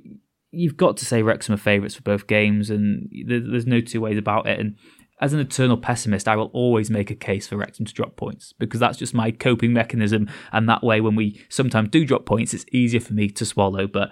you've 0.52 0.78
got 0.78 0.98
to 0.98 1.06
say 1.06 1.22
Wrexham 1.22 1.54
are 1.54 1.58
favourites 1.58 1.96
for 1.96 2.02
both 2.02 2.28
games, 2.28 2.70
and 2.70 3.10
there's 3.26 3.68
no 3.68 3.82
two 3.82 4.02
ways 4.02 4.18
about 4.18 4.48
it. 4.48 4.60
And 4.60 4.76
as 5.22 5.34
an 5.34 5.40
eternal 5.40 5.78
pessimist, 5.78 6.28
I 6.28 6.36
will 6.36 6.50
always 6.54 6.90
make 6.90 7.12
a 7.12 7.16
case 7.16 7.48
for 7.48 7.58
Wrexham 7.58 7.86
to 7.86 7.94
drop 7.94 8.16
points 8.16 8.54
because 8.54 8.80
that's 8.80 8.98
just 8.98 9.14
my 9.14 9.32
coping 9.32 9.74
mechanism. 9.74 10.30
And 10.52 10.68
that 10.70 10.84
way, 10.84 11.02
when 11.02 11.16
we 11.16 11.44
sometimes 11.50 11.90
do 11.90 12.06
drop 12.06 12.26
points, 12.26 12.54
it's 12.54 12.66
easier 12.72 13.02
for 13.02 13.14
me 13.14 13.30
to 13.30 13.46
swallow. 13.46 13.86
But 13.88 14.10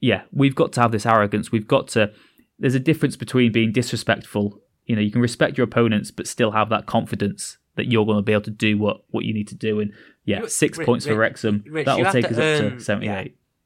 yeah, 0.00 0.22
we've 0.32 0.54
got 0.54 0.72
to 0.74 0.80
have 0.80 0.92
this 0.92 1.06
arrogance. 1.06 1.50
We've 1.50 1.66
got 1.66 1.88
to. 1.88 2.12
There's 2.58 2.74
a 2.76 2.80
difference 2.80 3.16
between 3.16 3.50
being 3.52 3.72
disrespectful. 3.72 4.60
You 4.86 4.94
know, 4.96 5.02
you 5.02 5.10
can 5.10 5.20
respect 5.22 5.56
your 5.58 5.64
opponents, 5.64 6.10
but 6.10 6.26
still 6.28 6.52
have 6.52 6.68
that 6.68 6.86
confidence 6.86 7.58
that 7.76 7.86
you're 7.90 8.06
going 8.06 8.18
to 8.18 8.22
be 8.22 8.32
able 8.32 8.42
to 8.42 8.50
do 8.50 8.78
what, 8.78 9.02
what 9.10 9.24
you 9.24 9.34
need 9.34 9.48
to 9.48 9.56
do. 9.56 9.80
And 9.80 9.92
yeah, 10.24 10.42
You- 10.42 10.48
six 10.48 10.78
Rich- 10.78 10.86
points 10.86 11.06
for 11.06 11.16
Wrexham. 11.16 11.64
Rich, 11.66 11.86
that 11.86 11.98
will 11.98 12.12
take 12.12 12.26
us 12.26 12.32
up 12.32 12.36
to 12.38 12.80
78. 12.80 13.06
yeah. 13.06 13.24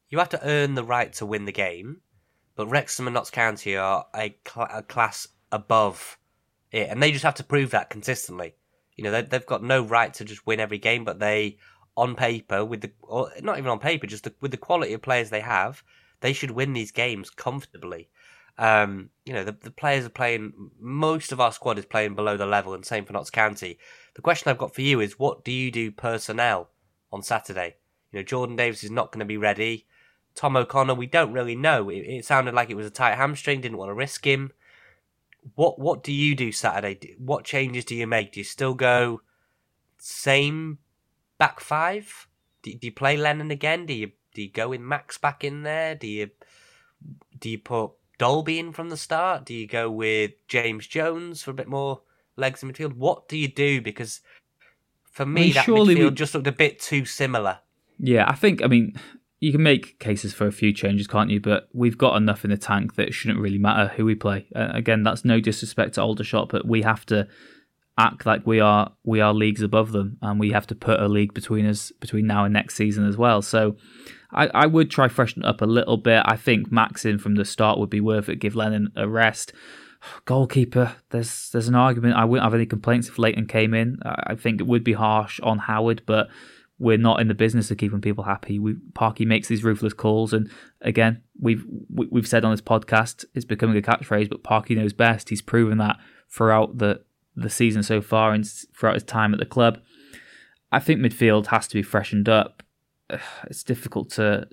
You 0.09 0.19
have 0.19 0.31
to 0.31 0.41
earn 0.49 0.75
the 0.75 0.85
right 0.85 1.13
to 1.15 1.27
win 1.27 1.45
the 1.45 1.53
game, 1.53 2.01
but 2.57 2.67
Wrexham 2.69 3.07
and 3.07 3.13
Notts 3.15 3.31
County 3.31 3.77
are 3.77 4.07
a, 4.15 4.35
cl- 4.49 4.69
a 4.73 4.83
class 4.83 5.29
above 5.53 6.17
it, 6.73 6.89
and 6.89 7.03
they 7.03 7.13
just 7.13 7.25
have 7.25 7.35
to 7.37 7.45
prove 7.45 7.71
that 7.71 7.91
consistently. 7.91 8.55
You 8.97 9.05
know, 9.05 9.11
they, 9.11 9.23
they've 9.23 9.47
got 9.47 9.63
no 9.63 9.83
right 9.83 10.13
to 10.15 10.25
just 10.25 10.47
win 10.47 10.61
every 10.61 10.79
game, 10.79 11.05
but 11.05 11.21
they, 11.21 11.59
on 11.97 12.15
paper, 12.15 12.65
with 12.65 12.81
the 12.81 12.91
or 13.03 13.31
not 13.43 13.59
even 13.59 13.71
on 13.71 13.79
paper, 13.79 14.07
just 14.07 14.25
the, 14.25 14.35
with 14.41 14.51
the 14.51 14.57
quality 14.57 14.93
of 14.93 15.03
players 15.03 15.31
they 15.31 15.41
have, 15.41 15.83
they 16.21 16.33
should 16.33 16.51
win 16.51 16.73
these 16.73 16.91
games 16.91 17.31
comfortably. 17.31 18.09
Um, 18.59 19.11
you 19.25 19.33
know, 19.33 19.45
the, 19.45 19.53
the 19.53 19.71
players 19.71 20.05
are 20.05 20.11
playing. 20.11 20.53
Most 20.81 21.31
of 21.31 21.41
our 21.41 21.53
squad 21.53 21.79
is 21.79 21.87
playing 21.87 22.15
below 22.17 22.37
the 22.37 22.47
level, 22.47 22.75
and 22.75 22.85
same 22.85 23.05
for 23.05 23.13
Notts 23.13 23.31
County. 23.31 23.79
The 24.15 24.23
question 24.23 24.51
I've 24.51 24.59
got 24.59 24.75
for 24.75 24.83
you 24.83 25.01
is, 25.01 25.19
what 25.19 25.45
do 25.45 25.53
you 25.53 25.71
do 25.71 25.93
personnel 25.93 26.71
on 27.13 27.23
Saturday? 27.23 27.77
You 28.11 28.19
know, 28.19 28.25
Jordan 28.25 28.57
Davies 28.57 28.83
is 28.83 28.91
not 28.91 29.13
going 29.13 29.21
to 29.21 29.27
be 29.27 29.37
ready. 29.37 29.87
Tom 30.35 30.57
O'Connor, 30.57 30.95
we 30.95 31.07
don't 31.07 31.33
really 31.33 31.55
know. 31.55 31.89
It, 31.89 31.99
it 31.99 32.25
sounded 32.25 32.55
like 32.55 32.71
it 32.71 32.77
was 32.77 32.87
a 32.87 32.91
tight 32.91 33.17
hamstring. 33.17 33.61
Didn't 33.61 33.79
want 33.79 33.91
to 33.91 33.95
risk 33.95 34.27
him. 34.27 34.53
What 35.55 35.79
What 35.79 36.03
do 36.03 36.13
you 36.13 36.35
do 36.35 36.53
Saturday? 36.53 37.15
What 37.19 37.45
changes 37.45 37.85
do 37.85 37.95
you 37.95 38.07
make? 38.07 38.33
Do 38.33 38.41
you 38.41 38.45
still 38.45 38.75
go 38.75 39.21
same 39.99 40.79
back 41.39 41.61
five? 41.61 42.29
Do, 42.63 42.73
do 42.73 42.87
you 42.87 42.93
play 42.93 43.17
Lennon 43.17 43.51
again? 43.51 43.87
Do 43.87 43.95
you 43.95 44.13
Do 44.35 44.43
you 44.43 44.51
go 44.51 44.69
with 44.69 44.81
Max 44.81 45.19
back 45.19 45.45
in 45.45 45.63
there? 45.63 45.95
Do 45.95 46.07
you 46.07 46.31
Do 47.39 47.51
you 47.51 47.59
put 47.59 47.93
Dalby 48.19 48.59
in 48.59 48.73
from 48.73 48.89
the 48.91 48.97
start? 48.97 49.45
Do 49.45 49.55
you 49.55 49.67
go 49.67 49.91
with 49.91 50.33
James 50.49 50.87
Jones 50.87 51.43
for 51.43 51.53
a 51.53 51.55
bit 51.55 51.69
more 51.69 52.03
legs 52.37 52.63
in 52.63 52.71
midfield? 52.71 52.95
What 52.95 53.29
do 53.29 53.37
you 53.37 53.49
do? 53.49 53.81
Because 53.81 54.21
for 55.05 55.27
me, 55.27 55.43
mean, 55.43 55.55
that 55.55 55.67
midfield 55.67 56.05
we- 56.05 56.11
just 56.11 56.35
looked 56.35 56.47
a 56.47 56.53
bit 56.53 56.81
too 56.81 57.05
similar. 57.05 57.59
Yeah, 58.01 58.27
I 58.29 58.35
think, 58.37 58.63
I 58.63 58.69
mean, 58.69 58.95
you 59.41 59.53
can 59.53 59.63
make 59.63 59.99
cases 59.99 60.35
for 60.35 60.47
a 60.47 60.53
few 60.53 60.73
changes, 60.73 61.07
can't 61.07 61.31
you? 61.31 61.41
But 61.41 61.69
we've 61.73 61.99
got 61.99 62.17
enough 62.17 62.45
in 62.45 62.51
the 62.51 62.57
tank 62.57 62.97
that 62.97 63.09
it 63.09 63.15
shouldn't 63.15 63.41
really 63.41 63.59
matter 63.59 63.93
who 63.95 64.05
we 64.05 64.15
play. 64.15 64.47
Uh, 64.55 64.69
again, 64.73 65.03
that's 65.03 65.25
no 65.25 65.41
disrespect 65.41 65.95
to 65.95 66.03
Aldershot, 66.03 66.49
but 66.49 66.67
we 66.67 66.83
have 66.83 67.07
to 67.07 67.29
act 67.97 68.25
like 68.27 68.47
we 68.47 68.61
are 68.61 68.93
we 69.05 69.21
are 69.21 69.33
leagues 69.33 69.63
above 69.63 69.93
them, 69.93 70.19
and 70.23 70.41
we 70.41 70.51
have 70.51 70.67
to 70.69 70.75
put 70.75 71.01
a 71.01 71.09
league 71.09 71.35
between 71.35 71.67
us 71.67 71.93
between 72.01 72.27
now 72.27 72.45
and 72.45 72.53
next 72.53 72.75
season 72.75 73.07
as 73.07 73.17
well. 73.17 73.41
So, 73.41 73.77
I, 74.33 74.49
I 74.49 74.67
would 74.67 74.91
try 74.91 75.09
freshen 75.09 75.45
up 75.45 75.63
a 75.63 75.67
little 75.67 75.97
bit. 75.97 76.23
I 76.25 76.37
think 76.37 76.73
Max 76.73 77.05
in 77.05 77.19
from 77.19 77.37
the 77.37 77.45
start 77.45 77.79
would 77.79 77.91
be 77.91 78.01
worth 78.01 78.29
it. 78.29 78.37
Give 78.37 78.57
Lennon 78.57 78.91
a 78.97 79.09
rest. 79.09 79.53
Goalkeeper, 80.25 80.97
there's 81.11 81.51
there's 81.51 81.69
an 81.69 81.77
argument. 81.77 82.17
I 82.17 82.25
wouldn't 82.25 82.45
have 82.45 82.55
any 82.55 82.67
complaints 82.67 83.09
if 83.09 83.19
Lainton 83.19 83.47
came 83.47 83.73
in. 83.73 83.99
I 84.05 84.33
I 84.33 84.35
think 84.35 84.61
it 84.61 84.67
would 84.67 84.83
be 84.83 84.95
harsh 84.95 85.39
on 85.41 85.59
Howard, 85.59 86.03
but 86.07 86.29
we're 86.79 86.97
not 86.99 87.21
in 87.21 87.29
the 87.29 87.35
business 87.35 87.71
of 87.71 87.79
keeping 87.79 88.01
people 88.01 88.25
happy. 88.25 88.59
We 88.59 88.75
Parky 88.95 89.25
makes 89.25 89.49
these 89.49 89.65
ruthless 89.65 89.93
calls, 89.95 90.33
and 90.33 90.51
again, 90.81 91.23
we've 91.41 91.65
we- 91.93 92.09
we've 92.11 92.27
said 92.29 92.45
on 92.45 92.53
this 92.53 92.61
podcast, 92.61 93.25
it's 93.35 93.45
becoming 93.45 93.77
a 93.77 93.83
catchphrase. 93.83 94.29
But 94.29 94.43
Parky 94.43 94.75
knows 94.75 94.93
best. 94.93 95.29
He's 95.29 95.43
proven 95.43 95.79
that 95.79 95.97
throughout 96.29 96.79
the 96.79 97.03
the 97.37 97.51
season 97.51 97.83
so 97.83 98.01
far 98.01 98.33
and 98.33 98.45
throughout 98.77 98.95
his 98.95 99.05
time 99.05 99.33
at 99.33 99.39
the 99.41 99.47
club. 99.47 99.79
I 100.71 100.81
think 100.81 101.01
midfield 101.01 101.47
has 101.47 101.67
to 101.69 101.75
be 101.75 101.83
freshened 101.83 102.29
up. 102.29 102.63
It's 103.49 103.63
difficult 103.63 104.11
to 104.13 104.49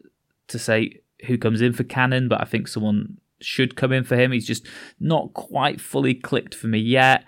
to 0.47 0.59
say 0.59 1.01
who 1.27 1.37
comes 1.37 1.61
in 1.61 1.73
for 1.73 1.83
Cannon, 1.83 2.27
but 2.27 2.41
I 2.41 2.45
think 2.45 2.67
someone 2.67 3.17
should 3.41 3.75
come 3.75 3.91
in 3.91 4.03
for 4.03 4.15
him. 4.15 4.31
He's 4.31 4.47
just 4.47 4.65
not 4.99 5.33
quite 5.33 5.81
fully 5.81 6.13
clicked 6.13 6.55
for 6.55 6.67
me 6.67 6.79
yet. 6.79 7.25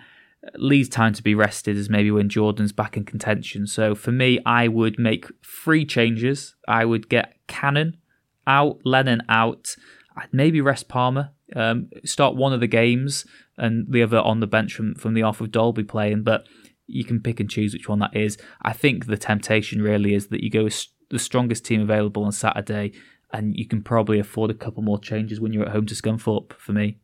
Lee's 0.55 0.89
time 0.89 1.13
to 1.13 1.23
be 1.23 1.35
rested 1.35 1.77
is 1.77 1.89
maybe 1.89 2.11
when 2.11 2.29
Jordan's 2.29 2.71
back 2.71 2.97
in 2.97 3.05
contention. 3.05 3.67
So 3.67 3.95
for 3.95 4.11
me, 4.11 4.39
I 4.45 4.67
would 4.67 4.99
make 4.99 5.27
three 5.45 5.85
changes. 5.85 6.55
I 6.67 6.85
would 6.85 7.09
get 7.09 7.35
Cannon 7.47 7.97
out, 8.45 8.79
Lennon 8.83 9.21
out. 9.29 9.75
I'd 10.15 10.33
maybe 10.33 10.61
rest 10.61 10.87
Palmer, 10.87 11.31
um, 11.55 11.89
start 12.03 12.35
one 12.35 12.53
of 12.53 12.59
the 12.59 12.67
games, 12.67 13.25
and 13.57 13.85
the 13.89 14.03
other 14.03 14.19
on 14.19 14.39
the 14.39 14.47
bench 14.47 14.73
from, 14.73 14.95
from 14.95 15.13
the 15.13 15.23
off 15.23 15.39
with 15.39 15.51
Dalby 15.51 15.83
playing. 15.83 16.23
But 16.23 16.47
you 16.87 17.03
can 17.03 17.21
pick 17.21 17.39
and 17.39 17.49
choose 17.49 17.73
which 17.73 17.89
one 17.89 17.99
that 17.99 18.15
is. 18.15 18.37
I 18.61 18.73
think 18.73 19.05
the 19.05 19.17
temptation 19.17 19.81
really 19.81 20.13
is 20.13 20.27
that 20.27 20.43
you 20.43 20.49
go 20.49 20.63
with 20.63 20.87
the 21.09 21.19
strongest 21.19 21.65
team 21.65 21.81
available 21.81 22.23
on 22.23 22.31
Saturday, 22.31 22.93
and 23.31 23.55
you 23.55 23.67
can 23.67 23.83
probably 23.83 24.19
afford 24.19 24.49
a 24.49 24.55
couple 24.55 24.81
more 24.81 24.99
changes 24.99 25.39
when 25.39 25.53
you're 25.53 25.65
at 25.65 25.71
home 25.71 25.85
to 25.85 25.95
Scunthorpe. 25.95 26.53
For 26.53 26.71
me, 26.71 26.97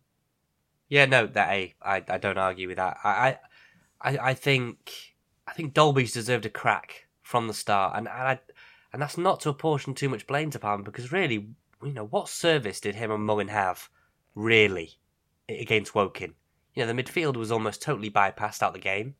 Yeah, 0.93 1.05
no, 1.05 1.25
that 1.25 1.49
I, 1.49 1.73
I, 1.81 2.03
I 2.07 2.17
don't 2.19 2.37
argue 2.37 2.67
with 2.67 2.77
that. 2.77 2.97
I, 3.03 3.39
I, 3.99 4.17
I- 4.29 4.33
think, 4.35 5.15
I 5.47 5.53
think 5.53 5.73
Dalby's 5.73 6.13
deserved 6.13 6.45
a 6.45 6.51
crack 6.51 7.07
from 7.23 7.47
the 7.47 7.53
start, 7.55 7.97
and 7.97 8.07
and, 8.07 8.27
I, 8.27 8.39
and 8.93 9.01
that's 9.01 9.17
not 9.17 9.39
to 9.39 9.49
apportion 9.49 9.95
too 9.95 10.07
much 10.07 10.27
blame 10.27 10.51
to 10.51 10.59
Palmer 10.59 10.83
because 10.83 11.11
really, 11.11 11.47
you 11.81 11.93
know, 11.93 12.05
what 12.05 12.29
service 12.29 12.79
did 12.79 12.93
him 12.93 13.09
and 13.09 13.25
Mullin 13.25 13.47
have, 13.47 13.89
really, 14.35 14.99
against 15.49 15.95
Woking? 15.95 16.35
You 16.75 16.85
know, 16.85 16.93
the 16.93 17.03
midfield 17.03 17.37
was 17.37 17.51
almost 17.51 17.81
totally 17.81 18.11
bypassed 18.11 18.61
out 18.61 18.73
the 18.73 18.79
game. 18.79 19.15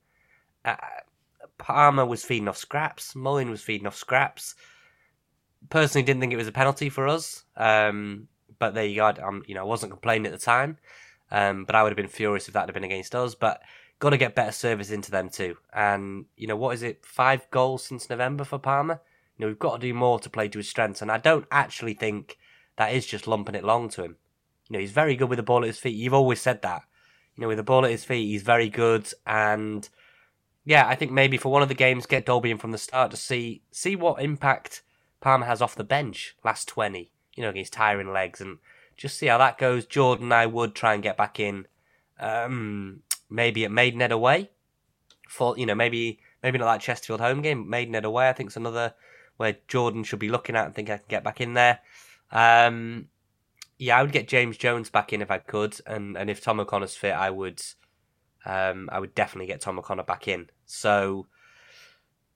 Uh, 0.63 0.76
Palmer 1.57 2.05
was 2.05 2.24
feeding 2.24 2.47
off 2.49 2.57
scraps. 2.57 3.15
Mullin 3.15 3.49
was 3.49 3.63
feeding 3.63 3.88
off 3.88 3.95
scraps. 3.95 4.53
Personally, 5.69 6.03
didn't 6.05 6.19
think 6.19 6.34
it 6.34 6.38
was 6.38 6.47
a 6.47 6.51
penalty 6.51 6.89
for 6.89 7.07
us. 7.07 7.45
Um, 7.57 8.28
but 8.59 8.76
there 8.76 8.86
you 8.86 8.97
go. 8.97 9.07
Um, 9.24 9.43
you 9.47 9.55
know, 9.55 9.61
I 9.61 9.65
wasn't 9.65 9.91
complaining 9.91 10.28
at 10.28 10.32
the 10.32 10.38
time. 10.45 10.78
Um, 11.34 11.65
but 11.65 11.75
I 11.75 11.84
would 11.84 11.89
have 11.89 11.97
been 11.97 12.07
furious 12.07 12.47
if 12.47 12.53
that 12.53 12.67
had 12.67 12.73
been 12.73 12.86
against 12.86 13.15
us. 13.15 13.36
But 13.36 13.61
got 13.99 14.11
to 14.11 14.17
get 14.17 14.36
better 14.36 14.51
service 14.51 14.91
into 14.91 15.11
them 15.11 15.29
too. 15.29 15.57
And 15.73 16.25
you 16.38 16.47
know, 16.47 16.55
what 16.55 16.75
is 16.75 16.84
it? 16.84 17.05
Five 17.05 17.49
goals 17.51 17.84
since 17.84 18.09
November 18.09 18.45
for 18.45 18.59
Palmer. 18.59 19.01
You 19.38 19.43
know, 19.43 19.47
we've 19.47 19.59
got 19.59 19.81
to 19.81 19.88
do 19.88 19.93
more 19.93 20.19
to 20.19 20.29
play 20.29 20.47
to 20.47 20.59
his 20.59 20.69
strengths. 20.69 21.01
And 21.01 21.11
I 21.11 21.17
don't 21.17 21.47
actually 21.51 21.95
think 21.95 22.38
that 22.77 22.93
is 22.93 23.05
just 23.05 23.27
lumping 23.27 23.55
it 23.55 23.63
long 23.63 23.89
to 23.89 24.03
him. 24.03 24.17
You 24.69 24.73
know, 24.73 24.79
he's 24.79 24.91
very 24.91 25.15
good 25.15 25.29
with 25.29 25.38
the 25.38 25.43
ball 25.43 25.63
at 25.63 25.67
his 25.67 25.79
feet. 25.79 25.97
You've 25.97 26.13
always 26.13 26.39
said 26.39 26.61
that. 26.61 26.84
You 27.36 27.41
know, 27.41 27.47
with 27.47 27.57
the 27.57 27.63
ball 27.63 27.84
at 27.84 27.91
his 27.91 28.05
feet, 28.05 28.27
he's 28.27 28.43
very 28.43 28.69
good. 28.69 29.11
And 29.25 29.89
yeah, 30.65 30.88
I 30.88 30.95
think 30.95 31.11
maybe 31.11 31.38
for 31.38 31.51
one 31.51 31.63
of 31.63 31.67
the 31.67 31.73
games, 31.73 32.05
get 32.05 32.25
Dalby 32.25 32.51
in 32.51 32.57
from 32.59 32.71
the 32.71 32.77
start 32.77 33.11
to 33.11 33.17
see 33.17 33.63
see 33.71 33.95
what 33.95 34.21
impact 34.21 34.84
Palmer 35.19 35.45
has 35.45 35.61
off 35.61 35.75
the 35.75 35.84
bench 35.84 36.36
last 36.43 36.67
twenty. 36.67 37.11
You 37.36 37.43
know, 37.43 37.49
against 37.49 37.73
tiring 37.73 38.13
legs, 38.13 38.39
and 38.39 38.59
just 39.03 39.17
see 39.17 39.27
how 39.27 39.37
that 39.37 39.57
goes. 39.57 39.85
Jordan, 39.85 40.31
I 40.31 40.45
would 40.45 40.73
try 40.73 40.93
and 40.93 41.03
get 41.03 41.17
back 41.17 41.37
in, 41.37 41.67
um, 42.21 43.01
maybe 43.29 43.65
at 43.65 43.71
Maidenhead 43.71 44.13
away. 44.13 44.49
For 45.27 45.57
you 45.57 45.65
know, 45.65 45.75
maybe 45.75 46.21
maybe 46.41 46.57
not 46.57 46.71
that 46.71 46.81
Chesterfield 46.81 47.19
home 47.19 47.41
game, 47.41 47.69
Maidenhead 47.69 48.05
away. 48.05 48.29
I 48.29 48.33
think 48.33 48.47
it's 48.47 48.55
another 48.55 48.93
where 49.35 49.57
Jordan 49.67 50.05
should 50.05 50.19
be 50.19 50.29
looking 50.29 50.55
at 50.55 50.65
and 50.65 50.73
think 50.73 50.89
I 50.89 50.97
can 50.97 51.05
get 51.09 51.23
back 51.23 51.41
in 51.41 51.53
there. 51.53 51.79
Um, 52.31 53.09
yeah, 53.77 53.99
I 53.99 54.03
would 54.03 54.13
get 54.13 54.29
James 54.29 54.55
Jones 54.55 54.89
back 54.89 55.11
in 55.11 55.21
if 55.21 55.29
I 55.29 55.37
could, 55.39 55.81
and 55.85 56.15
and 56.17 56.29
if 56.29 56.39
Tom 56.39 56.61
O'Connor's 56.61 56.95
fit, 56.95 57.11
I 57.11 57.29
would 57.29 57.61
um, 58.45 58.87
I 58.89 59.01
would 59.01 59.13
definitely 59.13 59.47
get 59.47 59.59
Tom 59.59 59.79
O'Connor 59.79 60.03
back 60.03 60.29
in. 60.29 60.49
So 60.65 61.27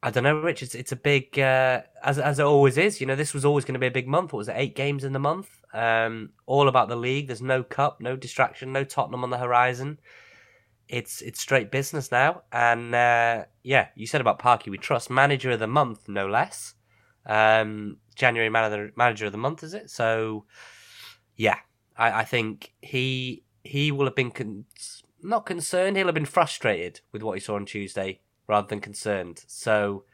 I 0.04 0.12
don't 0.12 0.24
know, 0.24 0.40
Rich. 0.40 0.62
It's, 0.62 0.76
it's 0.76 0.92
a 0.92 0.96
big 0.96 1.40
uh, 1.40 1.82
as 2.04 2.20
as 2.20 2.40
it 2.40 2.44
always 2.44 2.78
is. 2.78 3.02
You 3.02 3.08
know, 3.08 3.16
this 3.16 3.34
was 3.34 3.46
always 3.46 3.66
going 3.66 3.74
to 3.74 3.80
be 3.80 3.88
a 3.88 3.92
big 3.92 4.08
month. 4.08 4.32
What 4.32 4.40
was 4.40 4.48
it? 4.48 4.56
Eight 4.56 4.76
games 4.76 5.04
in 5.04 5.14
the 5.14 5.20
month. 5.20 5.50
Um, 5.74 6.32
all 6.46 6.68
about 6.68 6.88
the 6.88 6.96
league. 6.96 7.28
There's 7.28 7.42
no 7.42 7.64
cup, 7.64 8.00
no 8.00 8.16
distraction, 8.16 8.72
no 8.72 8.84
Tottenham 8.84 9.24
on 9.24 9.32
the 9.32 9.38
horizon. 9.40 10.00
It's 10.88 11.22
it's 11.22 11.42
straight 11.42 11.72
business 11.72 12.12
now. 12.12 12.44
And 12.52 12.94
uh, 12.94 13.46
yeah, 13.64 13.88
you 13.96 14.06
said 14.06 14.22
about 14.22 14.40
Parky, 14.40 14.70
we 14.70 14.78
trust 14.78 15.10
manager 15.10 15.50
of 15.52 15.60
the 15.60 15.68
month, 15.68 16.08
no 16.08 16.28
less. 16.28 16.76
Um, 17.26 17.98
January 18.16 18.50
manager 18.50 18.94
manager 18.96 19.26
of 19.26 19.32
the 19.32 19.38
month, 19.40 19.64
is 19.64 19.74
it? 19.74 19.90
So 19.90 20.46
yeah, 21.36 21.58
I, 21.98 22.22
I 22.22 22.24
think 22.24 22.74
he 22.82 23.44
he 23.64 23.92
will 23.92 24.06
have 24.06 24.16
been. 24.16 24.32
Con- 24.32 24.66
not 25.24 25.48
concerned. 25.48 25.98
He'll 25.98 26.06
have 26.06 26.14
been 26.14 26.26
frustrated 26.26 27.02
with 27.12 27.24
what 27.24 27.34
he 27.34 27.40
saw 27.40 27.56
on 27.56 27.66
Tuesday 27.66 28.22
rather 28.48 28.68
than 28.68 28.80
concerned. 28.80 29.44
So 29.48 30.06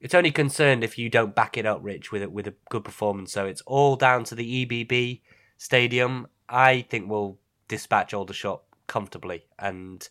it's 0.00 0.14
only 0.14 0.30
concerned 0.30 0.84
if 0.84 0.98
you 0.98 1.08
don't 1.08 1.34
back 1.34 1.56
it 1.56 1.66
up, 1.66 1.80
Rich, 1.82 2.12
with 2.12 2.22
a, 2.22 2.30
with 2.30 2.46
a 2.46 2.54
good 2.68 2.84
performance. 2.84 3.32
So 3.32 3.46
it's 3.46 3.62
all 3.62 3.96
down 3.96 4.24
to 4.24 4.34
the 4.34 4.66
EBB 4.66 5.20
stadium. 5.56 6.28
I 6.48 6.82
think 6.82 7.08
we'll 7.08 7.38
dispatch 7.68 8.12
Aldershot 8.12 8.62
comfortably, 8.86 9.46
and 9.58 10.06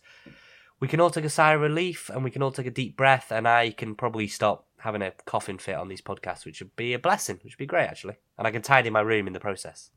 we 0.80 0.88
can 0.88 1.00
all 1.00 1.10
take 1.10 1.24
a 1.24 1.30
sigh 1.30 1.54
of 1.54 1.60
relief, 1.60 2.10
and 2.10 2.24
we 2.24 2.30
can 2.30 2.42
all 2.42 2.50
take 2.50 2.66
a 2.66 2.70
deep 2.70 2.96
breath, 2.96 3.30
and 3.30 3.46
I 3.46 3.70
can 3.70 3.94
probably 3.94 4.26
stop 4.26 4.66
having 4.78 5.00
a 5.00 5.12
coughing 5.24 5.58
fit 5.58 5.76
on 5.76 5.88
these 5.88 6.02
podcasts, 6.02 6.44
which 6.44 6.60
would 6.60 6.74
be 6.76 6.92
a 6.92 6.98
blessing, 6.98 7.38
which 7.42 7.54
would 7.54 7.62
be 7.62 7.66
great 7.66 7.86
actually, 7.86 8.16
and 8.36 8.46
I 8.46 8.50
can 8.50 8.62
tidy 8.62 8.90
my 8.90 9.00
room 9.00 9.26
in 9.26 9.32
the 9.32 9.40
process 9.40 9.90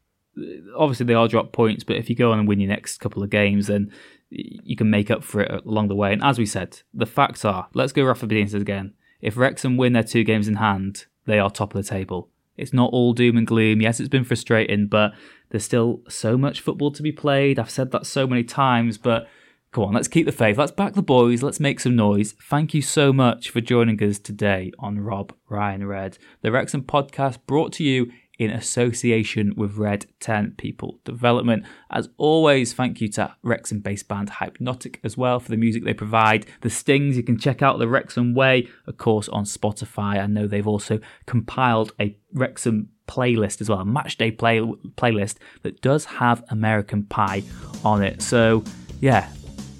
obviously 0.76 1.06
they 1.06 1.14
are 1.14 1.28
drop 1.28 1.52
points, 1.52 1.84
but 1.84 1.98
if 1.98 2.10
you 2.10 2.16
go 2.16 2.32
on 2.32 2.40
and 2.40 2.48
win 2.48 2.60
your 2.60 2.70
next 2.70 3.00
couple 3.00 3.24
of 3.24 3.30
games, 3.30 3.68
then 3.68 3.92
you 4.30 4.76
can 4.76 4.90
make 4.90 5.10
up 5.10 5.24
for 5.24 5.42
it 5.42 5.66
along 5.66 5.88
the 5.88 5.96
way. 5.96 6.12
And 6.14 6.24
as 6.24 6.38
we 6.38 6.46
said, 6.46 6.82
the 6.94 7.06
facts 7.06 7.46
are 7.46 7.68
let's 7.74 7.94
go 7.94 8.04
Rafa 8.04 8.28
Benitez 8.28 8.54
again. 8.54 8.94
If 9.22 9.38
Wrexham 9.38 9.78
win 9.78 9.94
their 9.94 10.04
two 10.04 10.24
games 10.24 10.48
in 10.48 10.56
hand, 10.56 11.06
they 11.26 11.40
are 11.40 11.50
top 11.50 11.74
of 11.74 11.84
the 11.84 11.90
table. 11.90 12.30
It's 12.56 12.74
not 12.74 12.92
all 12.92 13.14
doom 13.14 13.38
and 13.38 13.48
gloom. 13.48 13.82
Yes, 13.82 14.00
it's 14.00 14.10
been 14.10 14.24
frustrating, 14.24 14.88
but 14.88 15.14
there's 15.50 15.64
still 15.64 16.02
so 16.10 16.38
much 16.38 16.62
football 16.62 16.92
to 16.92 17.04
be 17.04 17.12
played. 17.12 17.60
I've 17.60 17.70
said 17.70 17.92
that 17.92 18.06
so 18.06 18.26
many 18.28 18.44
times, 18.44 18.98
but 18.98 19.28
come 19.72 19.86
on, 19.86 19.94
let's 19.94 20.08
keep 20.08 20.26
the 20.26 20.32
faith. 20.32 20.58
Let's 20.58 20.72
back 20.72 20.94
the 20.94 21.04
boys. 21.04 21.44
Let's 21.44 21.60
make 21.60 21.80
some 21.80 21.96
noise. 21.96 22.34
Thank 22.42 22.74
you 22.74 22.82
so 22.82 23.14
much 23.14 23.50
for 23.50 23.62
joining 23.62 24.02
us 24.04 24.18
today 24.18 24.72
on 24.80 25.00
Rob 25.00 25.34
Ryan 25.50 25.86
Red, 25.86 26.18
the 26.42 26.52
Wrexham 26.52 26.82
podcast 26.82 27.38
brought 27.46 27.74
to 27.74 27.84
you 27.84 28.12
in 28.38 28.52
association 28.52 29.54
with 29.56 29.78
Red 29.78 30.06
10 30.20 30.56
People 30.58 31.00
Development. 31.04 31.66
As 31.90 32.10
always, 32.18 32.74
thank 32.74 33.02
you 33.02 33.08
to 33.10 33.36
Wrexham 33.44 33.80
based 33.80 34.08
band 34.08 34.30
Hypenotic 34.32 34.98
as 35.04 35.18
well 35.18 35.40
for 35.40 35.50
the 35.50 35.58
music 35.58 35.84
they 35.84 35.94
provide. 35.94 36.46
The 36.62 36.70
Stings, 36.70 37.18
you 37.18 37.24
can 37.24 37.40
check 37.40 37.62
out 37.62 37.80
the 37.80 37.88
Wrexham 37.88 38.36
Way, 38.36 38.68
of 38.86 38.98
course, 38.98 39.28
on 39.30 39.46
Spotify. 39.46 40.22
I 40.22 40.28
know 40.28 40.48
they've 40.48 40.68
also 40.68 41.00
compiled 41.26 41.94
a 42.00 42.18
Wrexham 42.34 42.90
playlist 43.08 43.62
as 43.62 43.70
well, 43.70 43.80
a 43.80 43.86
matchday 43.86 44.38
play, 44.38 44.60
playlist 44.60 45.38
that 45.64 45.82
does 45.82 46.06
have 46.06 46.44
American 46.50 47.04
Pie 47.04 47.44
on 47.84 48.04
it. 48.04 48.22
So, 48.22 48.64
yeah, 49.00 49.30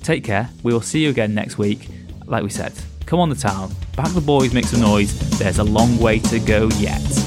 take 0.02 0.24
care. 0.24 0.50
We 0.64 0.74
will 0.74 0.82
see 0.82 1.04
you 1.04 1.10
again 1.10 1.36
next 1.36 1.58
week. 1.58 1.90
Like 2.26 2.44
we 2.44 2.50
said, 2.50 2.74
come 3.06 3.20
on 3.20 3.30
the 3.30 3.36
town, 3.36 3.74
back 3.96 4.12
the 4.14 4.22
boys, 4.22 4.54
make 4.54 4.66
some 4.66 4.82
noise. 4.82 5.18
There's 5.38 5.60
a 5.60 5.64
long 5.64 5.98
way 6.00 6.20
to 6.20 6.40
go 6.40 6.70
yet. 6.78 7.27